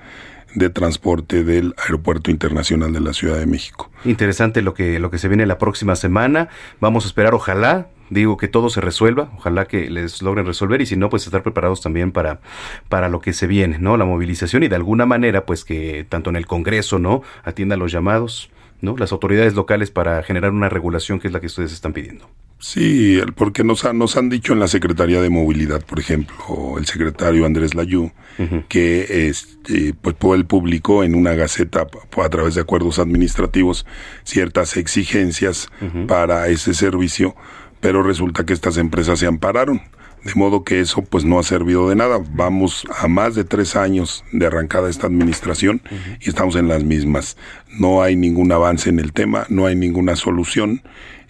[0.55, 3.91] de transporte del Aeropuerto Internacional de la Ciudad de México.
[4.05, 6.51] Interesante lo que, lo que se viene la próxima semana.
[6.78, 10.87] Vamos a esperar, ojalá, digo que todo se resuelva, ojalá que les logren resolver y
[10.87, 12.41] si no, pues estar preparados también para,
[12.89, 13.97] para lo que se viene, ¿no?
[13.97, 17.23] La movilización y de alguna manera, pues que tanto en el Congreso, ¿no?
[17.45, 18.51] Atienda los llamados,
[18.81, 18.97] ¿no?
[18.97, 22.28] Las autoridades locales para generar una regulación que es la que ustedes están pidiendo.
[22.59, 27.45] Sí, porque nos, nos han dicho en la Secretaría de Movilidad, por ejemplo, el secretario
[27.45, 28.12] Andrés Layú,
[28.69, 33.85] que este, pues, él publicó en una gaceta a través de acuerdos administrativos
[34.24, 35.69] ciertas exigencias
[36.07, 37.37] para ese servicio
[37.86, 39.80] pero resulta que estas empresas se ampararon.
[40.24, 42.18] De modo que eso pues no ha servido de nada.
[42.32, 45.80] Vamos a más de tres años de arrancada esta administración
[46.20, 47.36] y estamos en las mismas.
[47.78, 50.82] No hay ningún avance en el tema, no hay ninguna solución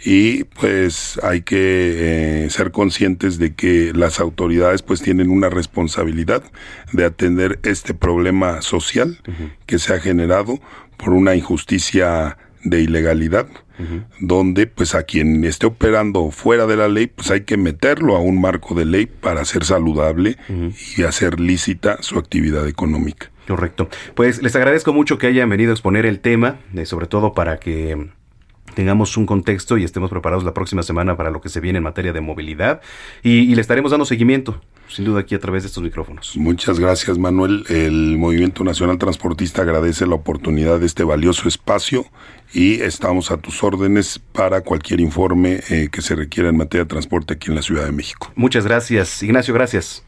[0.03, 6.43] y pues hay que eh, ser conscientes de que las autoridades pues tienen una responsabilidad
[6.91, 9.19] de atender este problema social
[9.67, 10.59] que se ha generado
[10.97, 12.39] por una injusticia
[12.69, 13.47] de ilegalidad
[14.21, 18.21] donde pues a quien esté operando fuera de la ley, pues hay que meterlo a
[18.21, 20.37] un marco de ley para ser saludable
[20.97, 23.31] y hacer lícita su actividad económica.
[23.47, 23.89] Correcto.
[24.15, 27.59] Pues les agradezco mucho que hayan venido a exponer el tema, eh, sobre todo para
[27.59, 28.09] que
[28.75, 31.85] tengamos un contexto y estemos preparados la próxima semana para lo que se viene en
[31.85, 32.81] materia de movilidad
[33.23, 36.37] y, le estaremos dando seguimiento, sin duda, aquí a través de estos micrófonos.
[36.37, 37.65] Muchas gracias, Manuel.
[37.69, 42.07] El Movimiento Nacional Transportista agradece la oportunidad de este valioso espacio
[42.53, 46.89] y estamos a tus órdenes para cualquier informe eh, que se requiera en materia de
[46.89, 48.33] transporte aquí en la Ciudad de México.
[48.35, 49.23] Muchas gracias.
[49.23, 50.03] Ignacio, gracias.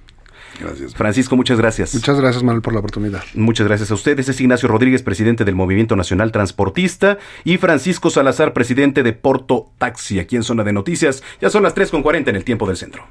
[0.60, 0.94] Gracias.
[0.94, 1.94] Francisco, muchas gracias.
[1.94, 3.22] Muchas gracias, Manuel, por la oportunidad.
[3.34, 4.28] Muchas gracias a ustedes.
[4.28, 10.18] Es Ignacio Rodríguez, presidente del Movimiento Nacional Transportista, y Francisco Salazar, presidente de Porto Taxi,
[10.18, 11.22] aquí en Zona de Noticias.
[11.40, 13.04] Ya son las 3.40 en el tiempo del centro.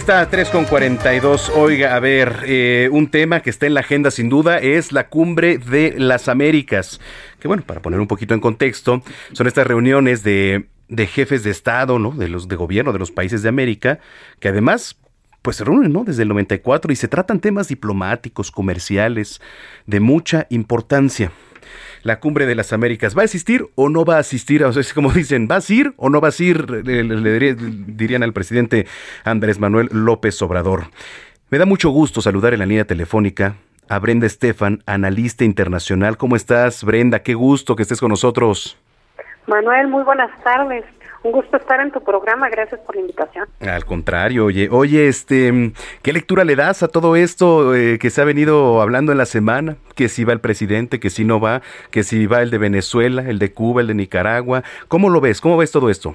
[0.00, 1.50] Está, 3 con 42.
[1.50, 5.08] Oiga, a ver, eh, un tema que está en la agenda sin duda es la
[5.08, 7.02] cumbre de las Américas.
[7.38, 9.02] Que bueno, para poner un poquito en contexto,
[9.32, 12.12] son estas reuniones de, de jefes de Estado, ¿no?
[12.12, 13.98] De los de gobierno de los países de América,
[14.38, 14.96] que además
[15.42, 16.04] pues se reúnen, ¿no?
[16.04, 19.42] Desde el 94 y se tratan temas diplomáticos, comerciales,
[19.84, 21.30] de mucha importancia.
[22.02, 24.64] La cumbre de las Américas, ¿va a asistir o no va a asistir?
[24.64, 26.70] O es como dicen, ¿vas a ir o no vas a ir?
[26.70, 28.86] Le dirían al presidente
[29.24, 30.84] Andrés Manuel López Obrador.
[31.50, 33.56] Me da mucho gusto saludar en la línea telefónica
[33.88, 36.16] a Brenda Estefan, analista internacional.
[36.16, 37.18] ¿Cómo estás, Brenda?
[37.18, 38.78] Qué gusto que estés con nosotros.
[39.46, 40.84] Manuel, muy buenas tardes.
[41.22, 43.46] Un gusto estar en tu programa, gracias por la invitación.
[43.60, 45.72] Al contrario, oye, oye, este,
[46.02, 49.26] ¿qué lectura le das a todo esto eh, que se ha venido hablando en la
[49.26, 49.76] semana?
[49.94, 51.60] Que si va el presidente, que si no va,
[51.90, 54.62] que si va el de Venezuela, el de Cuba, el de Nicaragua.
[54.88, 55.42] ¿Cómo lo ves?
[55.42, 56.14] ¿Cómo ves todo esto?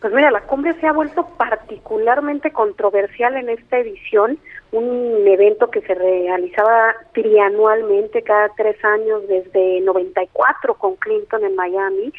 [0.00, 4.38] Pues mira, la cumbre se ha vuelto particularmente controversial en esta edición,
[4.72, 12.14] un evento que se realizaba trianualmente cada tres años desde 94 con Clinton en Miami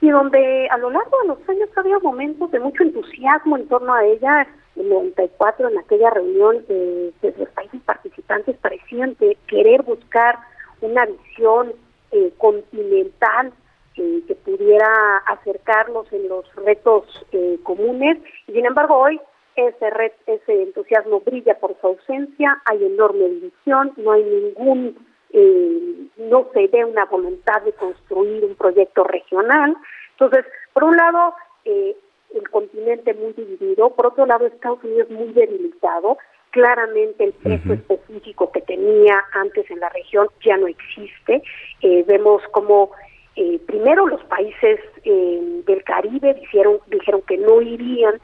[0.00, 3.94] y donde a lo largo de los años había momentos de mucho entusiasmo en torno
[3.94, 4.46] a ella.
[4.76, 9.16] En 94, en aquella reunión, eh, los países participantes parecían
[9.46, 10.38] querer buscar
[10.82, 11.72] una visión
[12.12, 13.52] eh, continental
[13.96, 18.18] eh, que pudiera acercarlos en los retos eh, comunes.
[18.46, 19.18] Y sin embargo, hoy
[19.56, 24.98] ese, ese entusiasmo brilla por su ausencia, hay enorme división, no hay ningún
[25.30, 29.76] eh, no se ve una voluntad de construir un proyecto regional.
[30.12, 31.34] Entonces, por un lado,
[31.64, 31.96] eh,
[32.34, 36.18] el continente muy dividido, por otro lado, Estados Unidos muy debilitado.
[36.50, 41.42] Claramente el peso específico que tenía antes en la región ya no existe.
[41.82, 42.92] Eh, vemos como
[43.34, 48.18] eh, primero los países eh, del Caribe dijeron, dijeron que no irían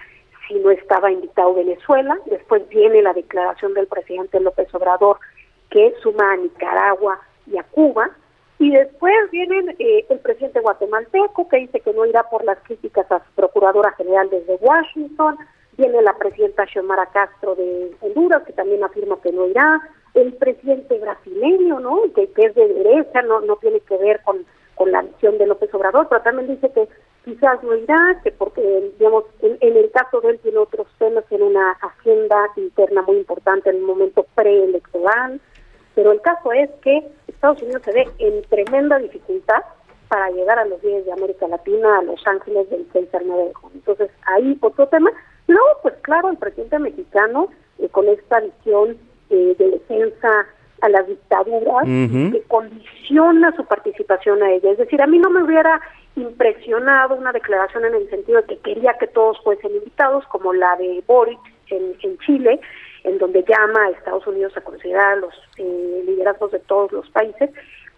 [0.48, 2.19] si no estaba invitado Venezuela.
[2.27, 5.19] Después viene la declaración del presidente López Obrador
[5.69, 8.10] que suma a Nicaragua y a Cuba.
[8.59, 13.10] Y después viene eh, el presidente guatemalteco, que dice que no irá por las críticas
[13.10, 15.36] a su Procuradora General desde Washington.
[15.77, 19.81] Viene la presidenta Xiomara Castro de Honduras, que también afirma que no irá.
[20.14, 22.02] El presidente brasileño, ¿no?
[22.14, 24.44] Que, es de derecha, no, no tiene que ver con,
[24.77, 26.86] con la visión de López Obrador, pero también dice que
[27.24, 31.24] quizás no irá, que porque, digamos, en, en, el caso de él tiene otros temas,
[31.28, 35.40] tiene una agenda interna muy importante en el momento preelectoral.
[35.94, 39.62] Pero el caso es que Estados Unidos se ve en tremenda dificultad
[40.09, 43.44] para llegar a los días de América Latina, a Los Ángeles del 6 al 9
[43.44, 43.77] de junio.
[43.77, 45.10] Entonces, ahí otro tema.
[45.47, 47.48] Luego, pues claro, el presidente mexicano,
[47.78, 48.98] eh, con esta visión
[49.31, 50.47] eh, de defensa
[50.82, 54.73] a las dictaduras, que condiciona su participación a ella.
[54.73, 55.81] Es decir, a mí no me hubiera
[56.16, 60.77] impresionado una declaración en el sentido de que quería que todos fuesen invitados, como la
[60.77, 61.39] de Boric
[61.70, 62.60] en, en Chile,
[63.04, 67.50] en donde llama a Estados Unidos a considerar los eh, liderazgos de todos los países,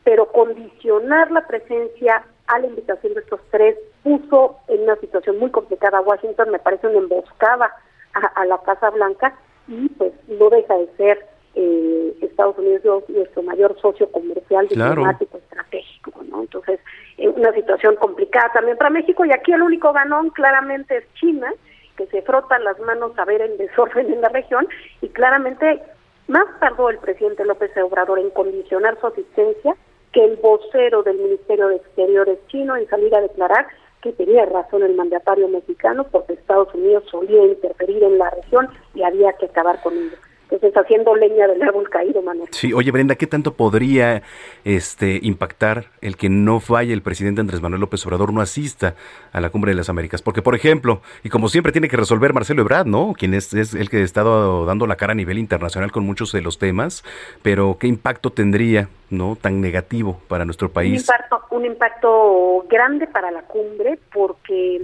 [0.03, 5.51] pero condicionar la presencia a la invitación de estos tres puso en una situación muy
[5.51, 7.75] complicada a Washington, me parece una emboscada
[8.13, 9.35] a, la Casa Blanca
[9.67, 16.23] y pues no deja de ser eh, Estados Unidos nuestro mayor socio comercial, diplomático, estratégico,
[16.29, 16.43] ¿no?
[16.43, 16.81] Entonces,
[17.17, 21.53] eh, una situación complicada también para México y aquí el único ganón claramente es China,
[21.97, 24.67] que se frotan las manos a ver el desorden en la región
[25.01, 25.83] y claramente
[26.29, 29.77] más tardó el presidente López Obrador en condicionar su asistencia
[30.13, 33.67] que el vocero del Ministerio de Exteriores chino en salir a declarar
[34.01, 39.03] que tenía razón el mandatario mexicano porque Estados Unidos solía interferir en la región y
[39.03, 40.17] había que acabar con ello
[40.51, 42.49] está haciendo leña del árbol caído, Manuel.
[42.53, 44.23] Sí, oye Brenda, ¿qué tanto podría
[44.65, 48.95] este impactar el que no vaya el presidente Andrés Manuel López Obrador, no asista
[49.33, 50.23] a la Cumbre de las Américas?
[50.23, 53.15] Porque, por ejemplo, y como siempre tiene que resolver Marcelo Ebrard, ¿no?
[53.17, 56.33] Quien es, es el que ha estado dando la cara a nivel internacional con muchos
[56.33, 57.05] de los temas,
[57.43, 60.93] pero ¿qué impacto tendría, no, tan negativo para nuestro país?
[60.93, 64.77] Un impacto, un impacto grande para la cumbre porque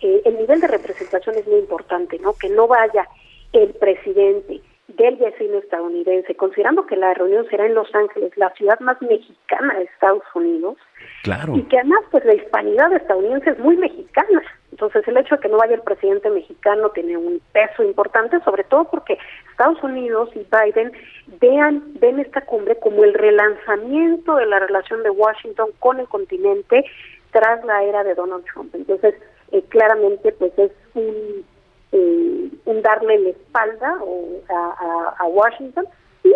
[0.00, 2.34] eh, el nivel de representación es muy importante, ¿no?
[2.34, 3.06] Que no vaya
[3.52, 4.60] el presidente
[4.96, 9.74] del vecino estadounidense, considerando que la reunión será en Los Ángeles, la ciudad más mexicana
[9.74, 10.76] de Estados Unidos,
[11.22, 11.54] claro.
[11.56, 14.42] y que además pues la hispanidad estadounidense es muy mexicana.
[14.70, 18.64] Entonces el hecho de que no vaya el presidente mexicano tiene un peso importante, sobre
[18.64, 19.18] todo porque
[19.50, 20.92] Estados Unidos y Biden
[21.40, 26.84] vean, ven esta cumbre como el relanzamiento de la relación de Washington con el continente
[27.32, 28.74] tras la era de Donald Trump.
[28.74, 29.14] Entonces,
[29.52, 31.44] eh, claramente pues es un
[31.92, 35.86] eh, un darle la espalda o a, Washington.
[36.24, 36.32] Y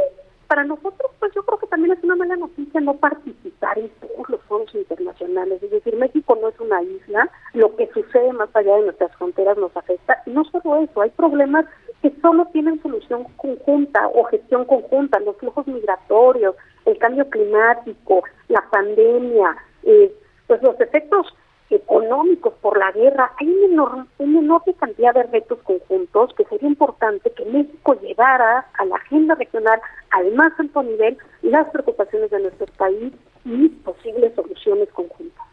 [0.46, 4.28] para nosotros pues yo creo que también es una mala noticia no participar en todos
[4.28, 5.62] los foros internacionales.
[5.62, 7.30] Es decir México no es una isla.
[7.54, 10.22] Lo que sucede más allá de nuestras fronteras nos afecta.
[10.26, 11.66] Y no solo eso, hay problemas
[12.02, 16.54] que solo tienen solución conjunta o gestión conjunta, los flujos migratorios,
[16.84, 20.12] el cambio climático, la pandemia, eh,
[20.46, 21.26] pues los efectos
[21.70, 26.68] económicos por la guerra, hay una enorme, una enorme cantidad de retos conjuntos que sería
[26.68, 29.80] importante que México llevara a la agenda regional
[30.10, 33.12] al más alto nivel las preocupaciones de nuestro país
[33.44, 35.44] y posibles soluciones conjuntas.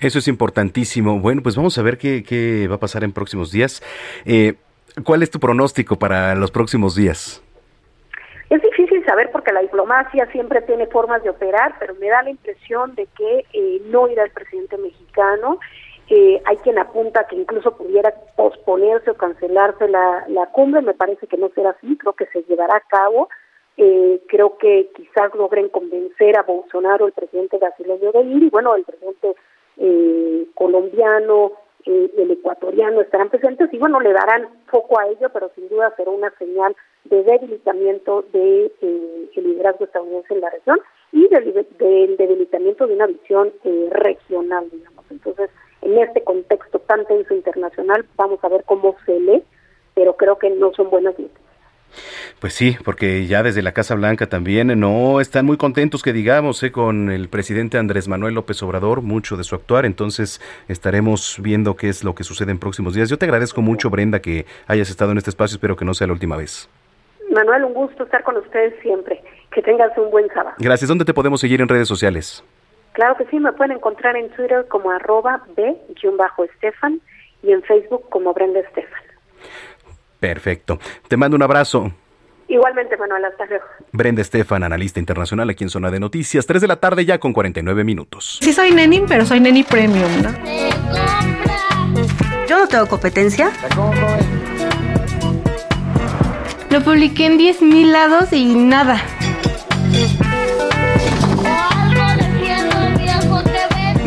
[0.00, 1.20] Eso es importantísimo.
[1.20, 3.82] Bueno, pues vamos a ver qué, qué va a pasar en próximos días.
[4.24, 4.54] Eh,
[5.04, 7.42] ¿Cuál es tu pronóstico para los próximos días?
[8.48, 12.30] Es difícil saber porque la diplomacia siempre tiene formas de operar, pero me da la
[12.30, 15.58] impresión de que eh, no irá el presidente mexicano.
[16.08, 20.82] Eh, hay quien apunta que incluso pudiera posponerse o cancelarse la, la cumbre.
[20.82, 23.28] Me parece que no será así, creo que se llevará a cabo.
[23.76, 28.74] Eh, creo que quizás logren convencer a Bolsonaro, el presidente brasileño, de ir, y bueno,
[28.74, 29.34] el presidente
[29.78, 31.52] eh, colombiano,
[31.86, 35.92] eh, el ecuatoriano estarán presentes y bueno, le darán foco a ello, pero sin duda
[35.96, 40.78] será una señal de debilitamiento de, eh, liderazgo estadounidense en la región
[41.12, 45.04] y del, del debilitamiento de una visión eh, regional, digamos.
[45.10, 45.50] Entonces,
[45.82, 49.42] en este contexto tan tenso internacional, vamos a ver cómo se lee,
[49.94, 51.49] pero creo que no son buenas noticias.
[52.38, 56.62] Pues sí, porque ya desde la Casa Blanca también no están muy contentos que digamos
[56.62, 61.76] eh, con el presidente Andrés Manuel López Obrador, mucho de su actuar, entonces estaremos viendo
[61.76, 63.10] qué es lo que sucede en próximos días.
[63.10, 66.06] Yo te agradezco mucho, Brenda, que hayas estado en este espacio, espero que no sea
[66.06, 66.68] la última vez.
[67.30, 69.22] Manuel, un gusto estar con ustedes siempre.
[69.52, 70.56] Que tengas un buen sábado.
[70.58, 70.88] Gracias.
[70.88, 72.44] ¿Dónde te podemos seguir en redes sociales?
[72.92, 77.00] Claro que sí, me pueden encontrar en Twitter como arroba b-estefan
[77.42, 79.02] y en Facebook como Brenda Estefan.
[80.20, 80.78] Perfecto.
[81.08, 81.90] Te mando un abrazo.
[82.48, 83.64] Igualmente, Manuel, hasta luego.
[83.92, 87.32] Brenda Estefan, analista internacional aquí en Zona de Noticias, 3 de la tarde ya con
[87.32, 88.38] 49 minutos.
[88.42, 90.30] Sí soy neni, pero soy neni premium, ¿no?
[92.48, 93.52] Yo no tengo competencia.
[96.70, 99.00] Lo publiqué en 10.000 lados y nada.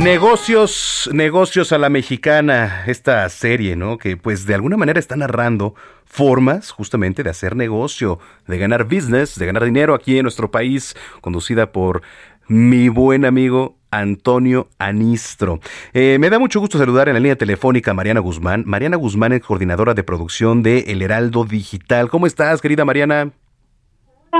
[0.04, 3.98] Negocios, negocios a la mexicana, esta serie, ¿no?
[3.98, 9.40] Que pues de alguna manera está narrando formas justamente de hacer negocio, de ganar business,
[9.40, 12.02] de ganar dinero aquí en nuestro país, conducida por
[12.50, 15.62] mi buen amigo Antonio Anistro.
[15.94, 18.64] Eh, me da mucho gusto saludar en la línea telefónica a Mariana Guzmán.
[18.66, 22.10] Mariana Guzmán es coordinadora de producción de El Heraldo Digital.
[22.10, 23.32] ¿Cómo estás, querida Mariana?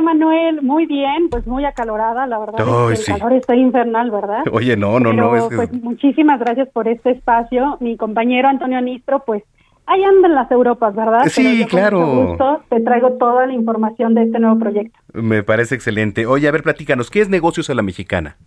[0.02, 2.56] Manuel, muy bien, pues muy acalorada, la verdad.
[2.88, 3.12] Ay, es que sí.
[3.12, 4.44] el calor está infernal, ¿verdad?
[4.52, 5.36] Oye, no, no, no.
[5.36, 7.78] Es que- pues muchísimas gracias por este espacio.
[7.80, 9.44] Mi compañero Antonio Anistro, pues
[9.86, 11.24] ahí anda en las Europas, ¿verdad?
[11.28, 12.00] Sí, Pero yo con claro.
[12.00, 14.98] mucho gusto te traigo toda la información de este nuevo proyecto.
[15.14, 16.26] Me parece excelente.
[16.26, 18.38] Oye, a ver, platícanos, ¿qué es negocios a la mexicana?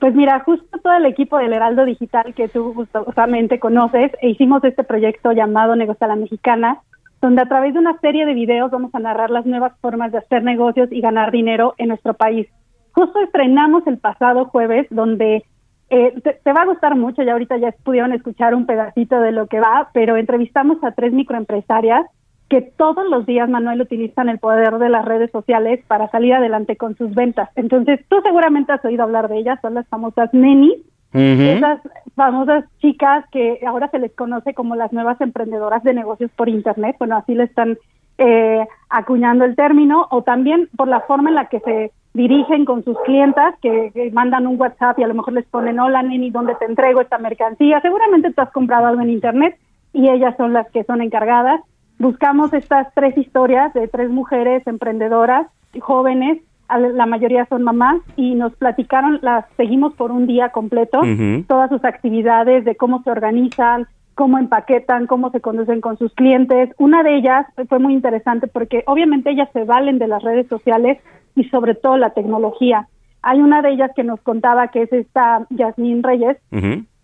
[0.00, 4.62] Pues mira, justo todo el equipo del Heraldo Digital que tú gustosamente conoces, e hicimos
[4.62, 6.78] este proyecto llamado Negocio a la Mexicana,
[7.20, 10.18] donde a través de una serie de videos vamos a narrar las nuevas formas de
[10.18, 12.48] hacer negocios y ganar dinero en nuestro país.
[12.92, 15.44] Justo estrenamos el pasado jueves, donde
[15.90, 19.32] eh, te, te va a gustar mucho, ya ahorita ya pudieron escuchar un pedacito de
[19.32, 22.06] lo que va, pero entrevistamos a tres microempresarias
[22.48, 26.76] que todos los días, Manuel, utilizan el poder de las redes sociales para salir adelante
[26.76, 27.50] con sus ventas.
[27.56, 30.78] Entonces, tú seguramente has oído hablar de ellas, son las famosas nenis,
[31.12, 31.80] esas
[32.14, 36.96] famosas chicas que ahora se les conoce como las nuevas emprendedoras de negocios por Internet,
[36.98, 37.78] bueno, así le están
[38.18, 42.84] eh, acuñando el término, o también por la forma en la que se dirigen con
[42.84, 46.56] sus clientas, que, mandan un WhatsApp y a lo mejor les ponen, hola neni, ¿dónde
[46.56, 47.80] te entrego esta mercancía?
[47.80, 49.56] Seguramente tú has comprado algo en Internet
[49.92, 51.60] y ellas son las que son encargadas.
[51.98, 55.46] Buscamos estas tres historias de tres mujeres emprendedoras,
[55.80, 56.38] jóvenes,
[56.68, 61.00] la mayoría son mamás, y nos platicaron, las seguimos por un día completo,
[61.46, 66.70] todas sus actividades, de cómo se organizan, cómo empaquetan, cómo se conducen con sus clientes.
[66.78, 70.98] Una de ellas fue muy interesante porque obviamente ellas se valen de las redes sociales
[71.36, 72.88] y sobre todo la tecnología.
[73.22, 76.36] Hay una de ellas que nos contaba que es esta Yasmín Reyes,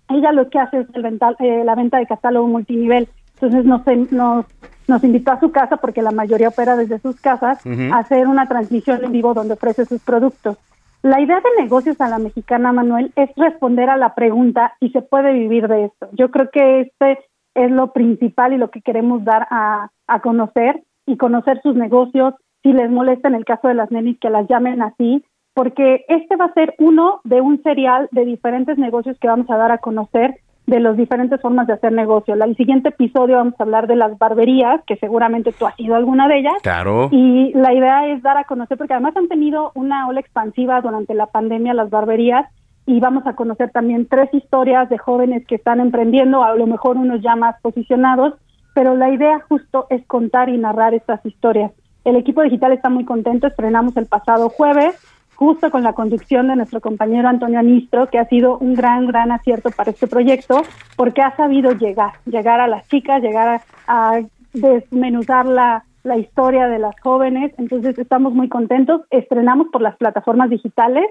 [0.09, 3.09] ella lo que hace es el venta- eh, la venta de catálogo multinivel.
[3.35, 3.83] Entonces nos,
[4.13, 4.47] nos,
[4.89, 8.49] nos invitó a su casa, porque la mayoría opera desde sus casas, a hacer una
[8.49, 10.59] transmisión en vivo donde ofrece sus productos.
[11.03, 15.03] La idea de negocios a la mexicana, Manuel, es responder a la pregunta si se
[15.03, 16.09] puede vivir de esto.
[16.13, 17.19] Yo creo que este
[17.55, 22.35] es lo principal y lo que queremos dar a, a conocer y conocer sus negocios.
[22.63, 26.37] Si les molesta en el caso de las nenis que las llamen así, porque este
[26.37, 29.79] va a ser uno de un serial de diferentes negocios que vamos a dar a
[29.79, 30.37] conocer
[30.67, 32.35] de las diferentes formas de hacer negocio.
[32.35, 35.99] El siguiente episodio vamos a hablar de las barberías, que seguramente tú has ido a
[35.99, 36.55] alguna de ellas.
[36.63, 37.09] Claro.
[37.11, 41.15] Y la idea es dar a conocer, porque además han tenido una ola expansiva durante
[41.15, 42.47] la pandemia las barberías,
[42.87, 46.97] y vamos a conocer también tres historias de jóvenes que están emprendiendo, a lo mejor
[46.97, 48.35] unos ya más posicionados,
[48.75, 51.73] pero la idea justo es contar y narrar estas historias.
[52.05, 54.95] El equipo digital está muy contento, estrenamos el pasado jueves,
[55.35, 59.33] justo con la conducción de nuestro compañero Antonio Anistro, que ha sido un gran, gran
[59.33, 60.63] acierto para este proyecto,
[60.97, 64.21] porque ha sabido llegar, llegar a las chicas, llegar a,
[64.53, 69.03] desmenuzar la, la historia de las jóvenes, entonces estamos muy contentos.
[69.11, 71.05] Estrenamos por las plataformas digitales,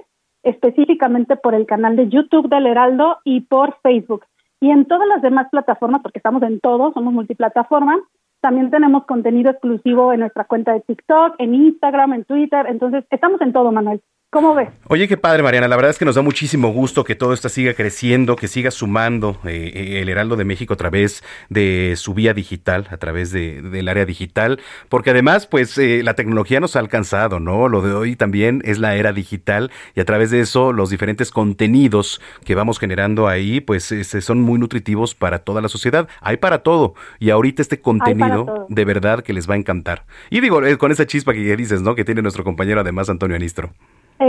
[0.44, 4.26] específicamente por el canal de YouTube del Heraldo y por Facebook.
[4.62, 8.00] Y en todas las demás plataformas, porque estamos en todo, somos multiplataforma,
[8.44, 12.66] también tenemos contenido exclusivo en nuestra cuenta de TikTok, en Instagram, en Twitter.
[12.68, 14.02] Entonces, estamos en todo, Manuel.
[14.34, 14.70] ¿Cómo ves?
[14.88, 15.68] Oye, qué padre, Mariana.
[15.68, 18.72] La verdad es que nos da muchísimo gusto que todo esto siga creciendo, que siga
[18.72, 23.32] sumando eh, eh, el Heraldo de México a través de su vía digital, a través
[23.32, 27.70] de, del área digital, porque además, pues, eh, la tecnología nos ha alcanzado, ¿no?
[27.70, 31.30] Lo de hoy también es la era digital y a través de eso los diferentes
[31.30, 36.08] contenidos que vamos generando ahí, pues, este, son muy nutritivos para toda la sociedad.
[36.22, 40.06] Hay para todo y ahorita este contenido de verdad que les va a encantar.
[40.32, 41.94] Y digo, con esa chispa que dices, ¿no?
[41.94, 43.74] Que tiene nuestro compañero además Antonio Anistro.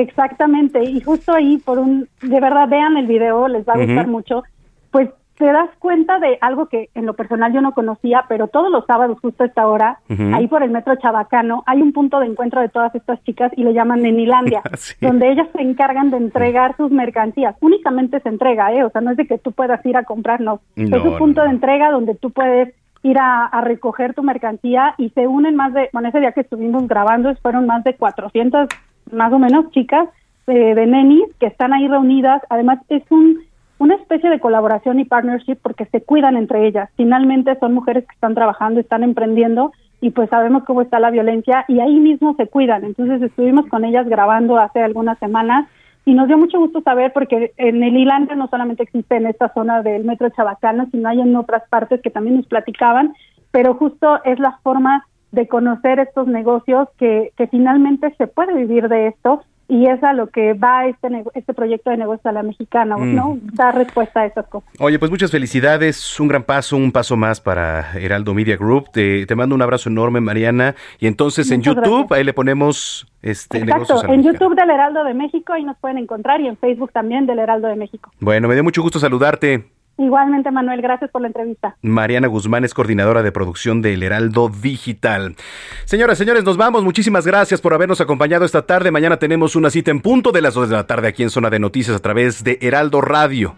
[0.00, 4.08] Exactamente, y justo ahí, por un, de verdad, vean el video, les va a gustar
[4.08, 4.42] mucho,
[4.90, 8.70] pues te das cuenta de algo que en lo personal yo no conocía, pero todos
[8.70, 9.98] los sábados, justo a esta hora,
[10.32, 13.64] ahí por el metro Chabacano, hay un punto de encuentro de todas estas chicas y
[13.64, 14.62] le llaman Nenilandia,
[15.00, 17.56] donde ellas se encargan de entregar sus mercancías.
[17.60, 18.84] Únicamente se entrega, ¿eh?
[18.84, 20.60] O sea, no es de que tú puedas ir a comprar, no.
[20.76, 25.10] es un punto de entrega donde tú puedes ir a, a, recoger tu mercancía y
[25.10, 28.68] se unen más de, bueno, ese día que estuvimos grabando fueron más de 400
[29.12, 30.08] más o menos chicas
[30.46, 32.42] eh, de nenis que están ahí reunidas.
[32.50, 33.40] Además, es un,
[33.78, 36.90] una especie de colaboración y partnership porque se cuidan entre ellas.
[36.96, 41.64] Finalmente son mujeres que están trabajando, están emprendiendo y pues sabemos cómo está la violencia
[41.66, 42.84] y ahí mismo se cuidan.
[42.84, 45.66] Entonces estuvimos con ellas grabando hace algunas semanas
[46.04, 49.52] y nos dio mucho gusto saber porque en el Ilante no solamente existe en esta
[49.54, 53.14] zona del metro Chabacano, sino hay en otras partes que también nos platicaban,
[53.50, 58.88] pero justo es la forma de conocer estos negocios que, que finalmente se puede vivir
[58.88, 62.42] de esto y es a lo que va este, este proyecto de negocio a la
[62.42, 63.34] mexicana, ¿no?
[63.34, 63.54] Mm.
[63.54, 64.68] Dar respuesta a esas cosas.
[64.78, 68.90] Oye, pues muchas felicidades, un gran paso, un paso más para Heraldo Media Group.
[68.92, 70.74] Te, te mando un abrazo enorme, Mariana.
[70.98, 75.54] Y entonces en YouTube, ahí le ponemos este Exacto, en YouTube del Heraldo de México,
[75.54, 78.10] ahí nos pueden encontrar, y en Facebook también del Heraldo de México.
[78.20, 79.64] Bueno, me dio mucho gusto saludarte.
[79.96, 81.76] Igualmente, Manuel, gracias por la entrevista.
[81.82, 85.36] Mariana Guzmán es coordinadora de producción del Heraldo Digital.
[85.84, 86.82] Señoras, señores, nos vamos.
[86.82, 88.90] Muchísimas gracias por habernos acompañado esta tarde.
[88.90, 91.48] Mañana tenemos una cita en punto de las 2 de la tarde aquí en Zona
[91.48, 93.54] de Noticias a través de Heraldo Radio.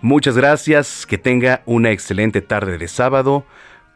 [0.00, 1.06] Muchas gracias.
[1.06, 3.44] Que tenga una excelente tarde de sábado.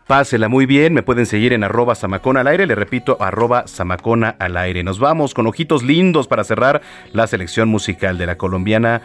[0.09, 4.35] Pásela muy bien, me pueden seguir en arroba samacona al aire, le repito, arroba samacona
[4.39, 4.83] al aire.
[4.83, 6.81] Nos vamos con ojitos lindos para cerrar
[7.13, 9.03] la selección musical de la colombiana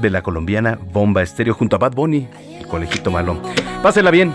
[0.00, 3.40] de la colombiana Bomba Estéreo junto a Bad Bunny, el colegito malo.
[3.82, 4.32] Pásela bien.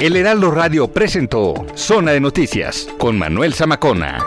[0.00, 4.18] El Heraldo Radio presentó Zona de Noticias con Manuel Zamacona.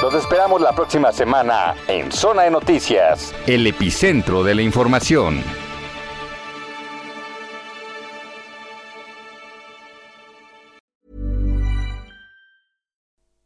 [0.00, 5.42] Los esperamos la próxima semana en Zona de Noticias, el epicentro de la información.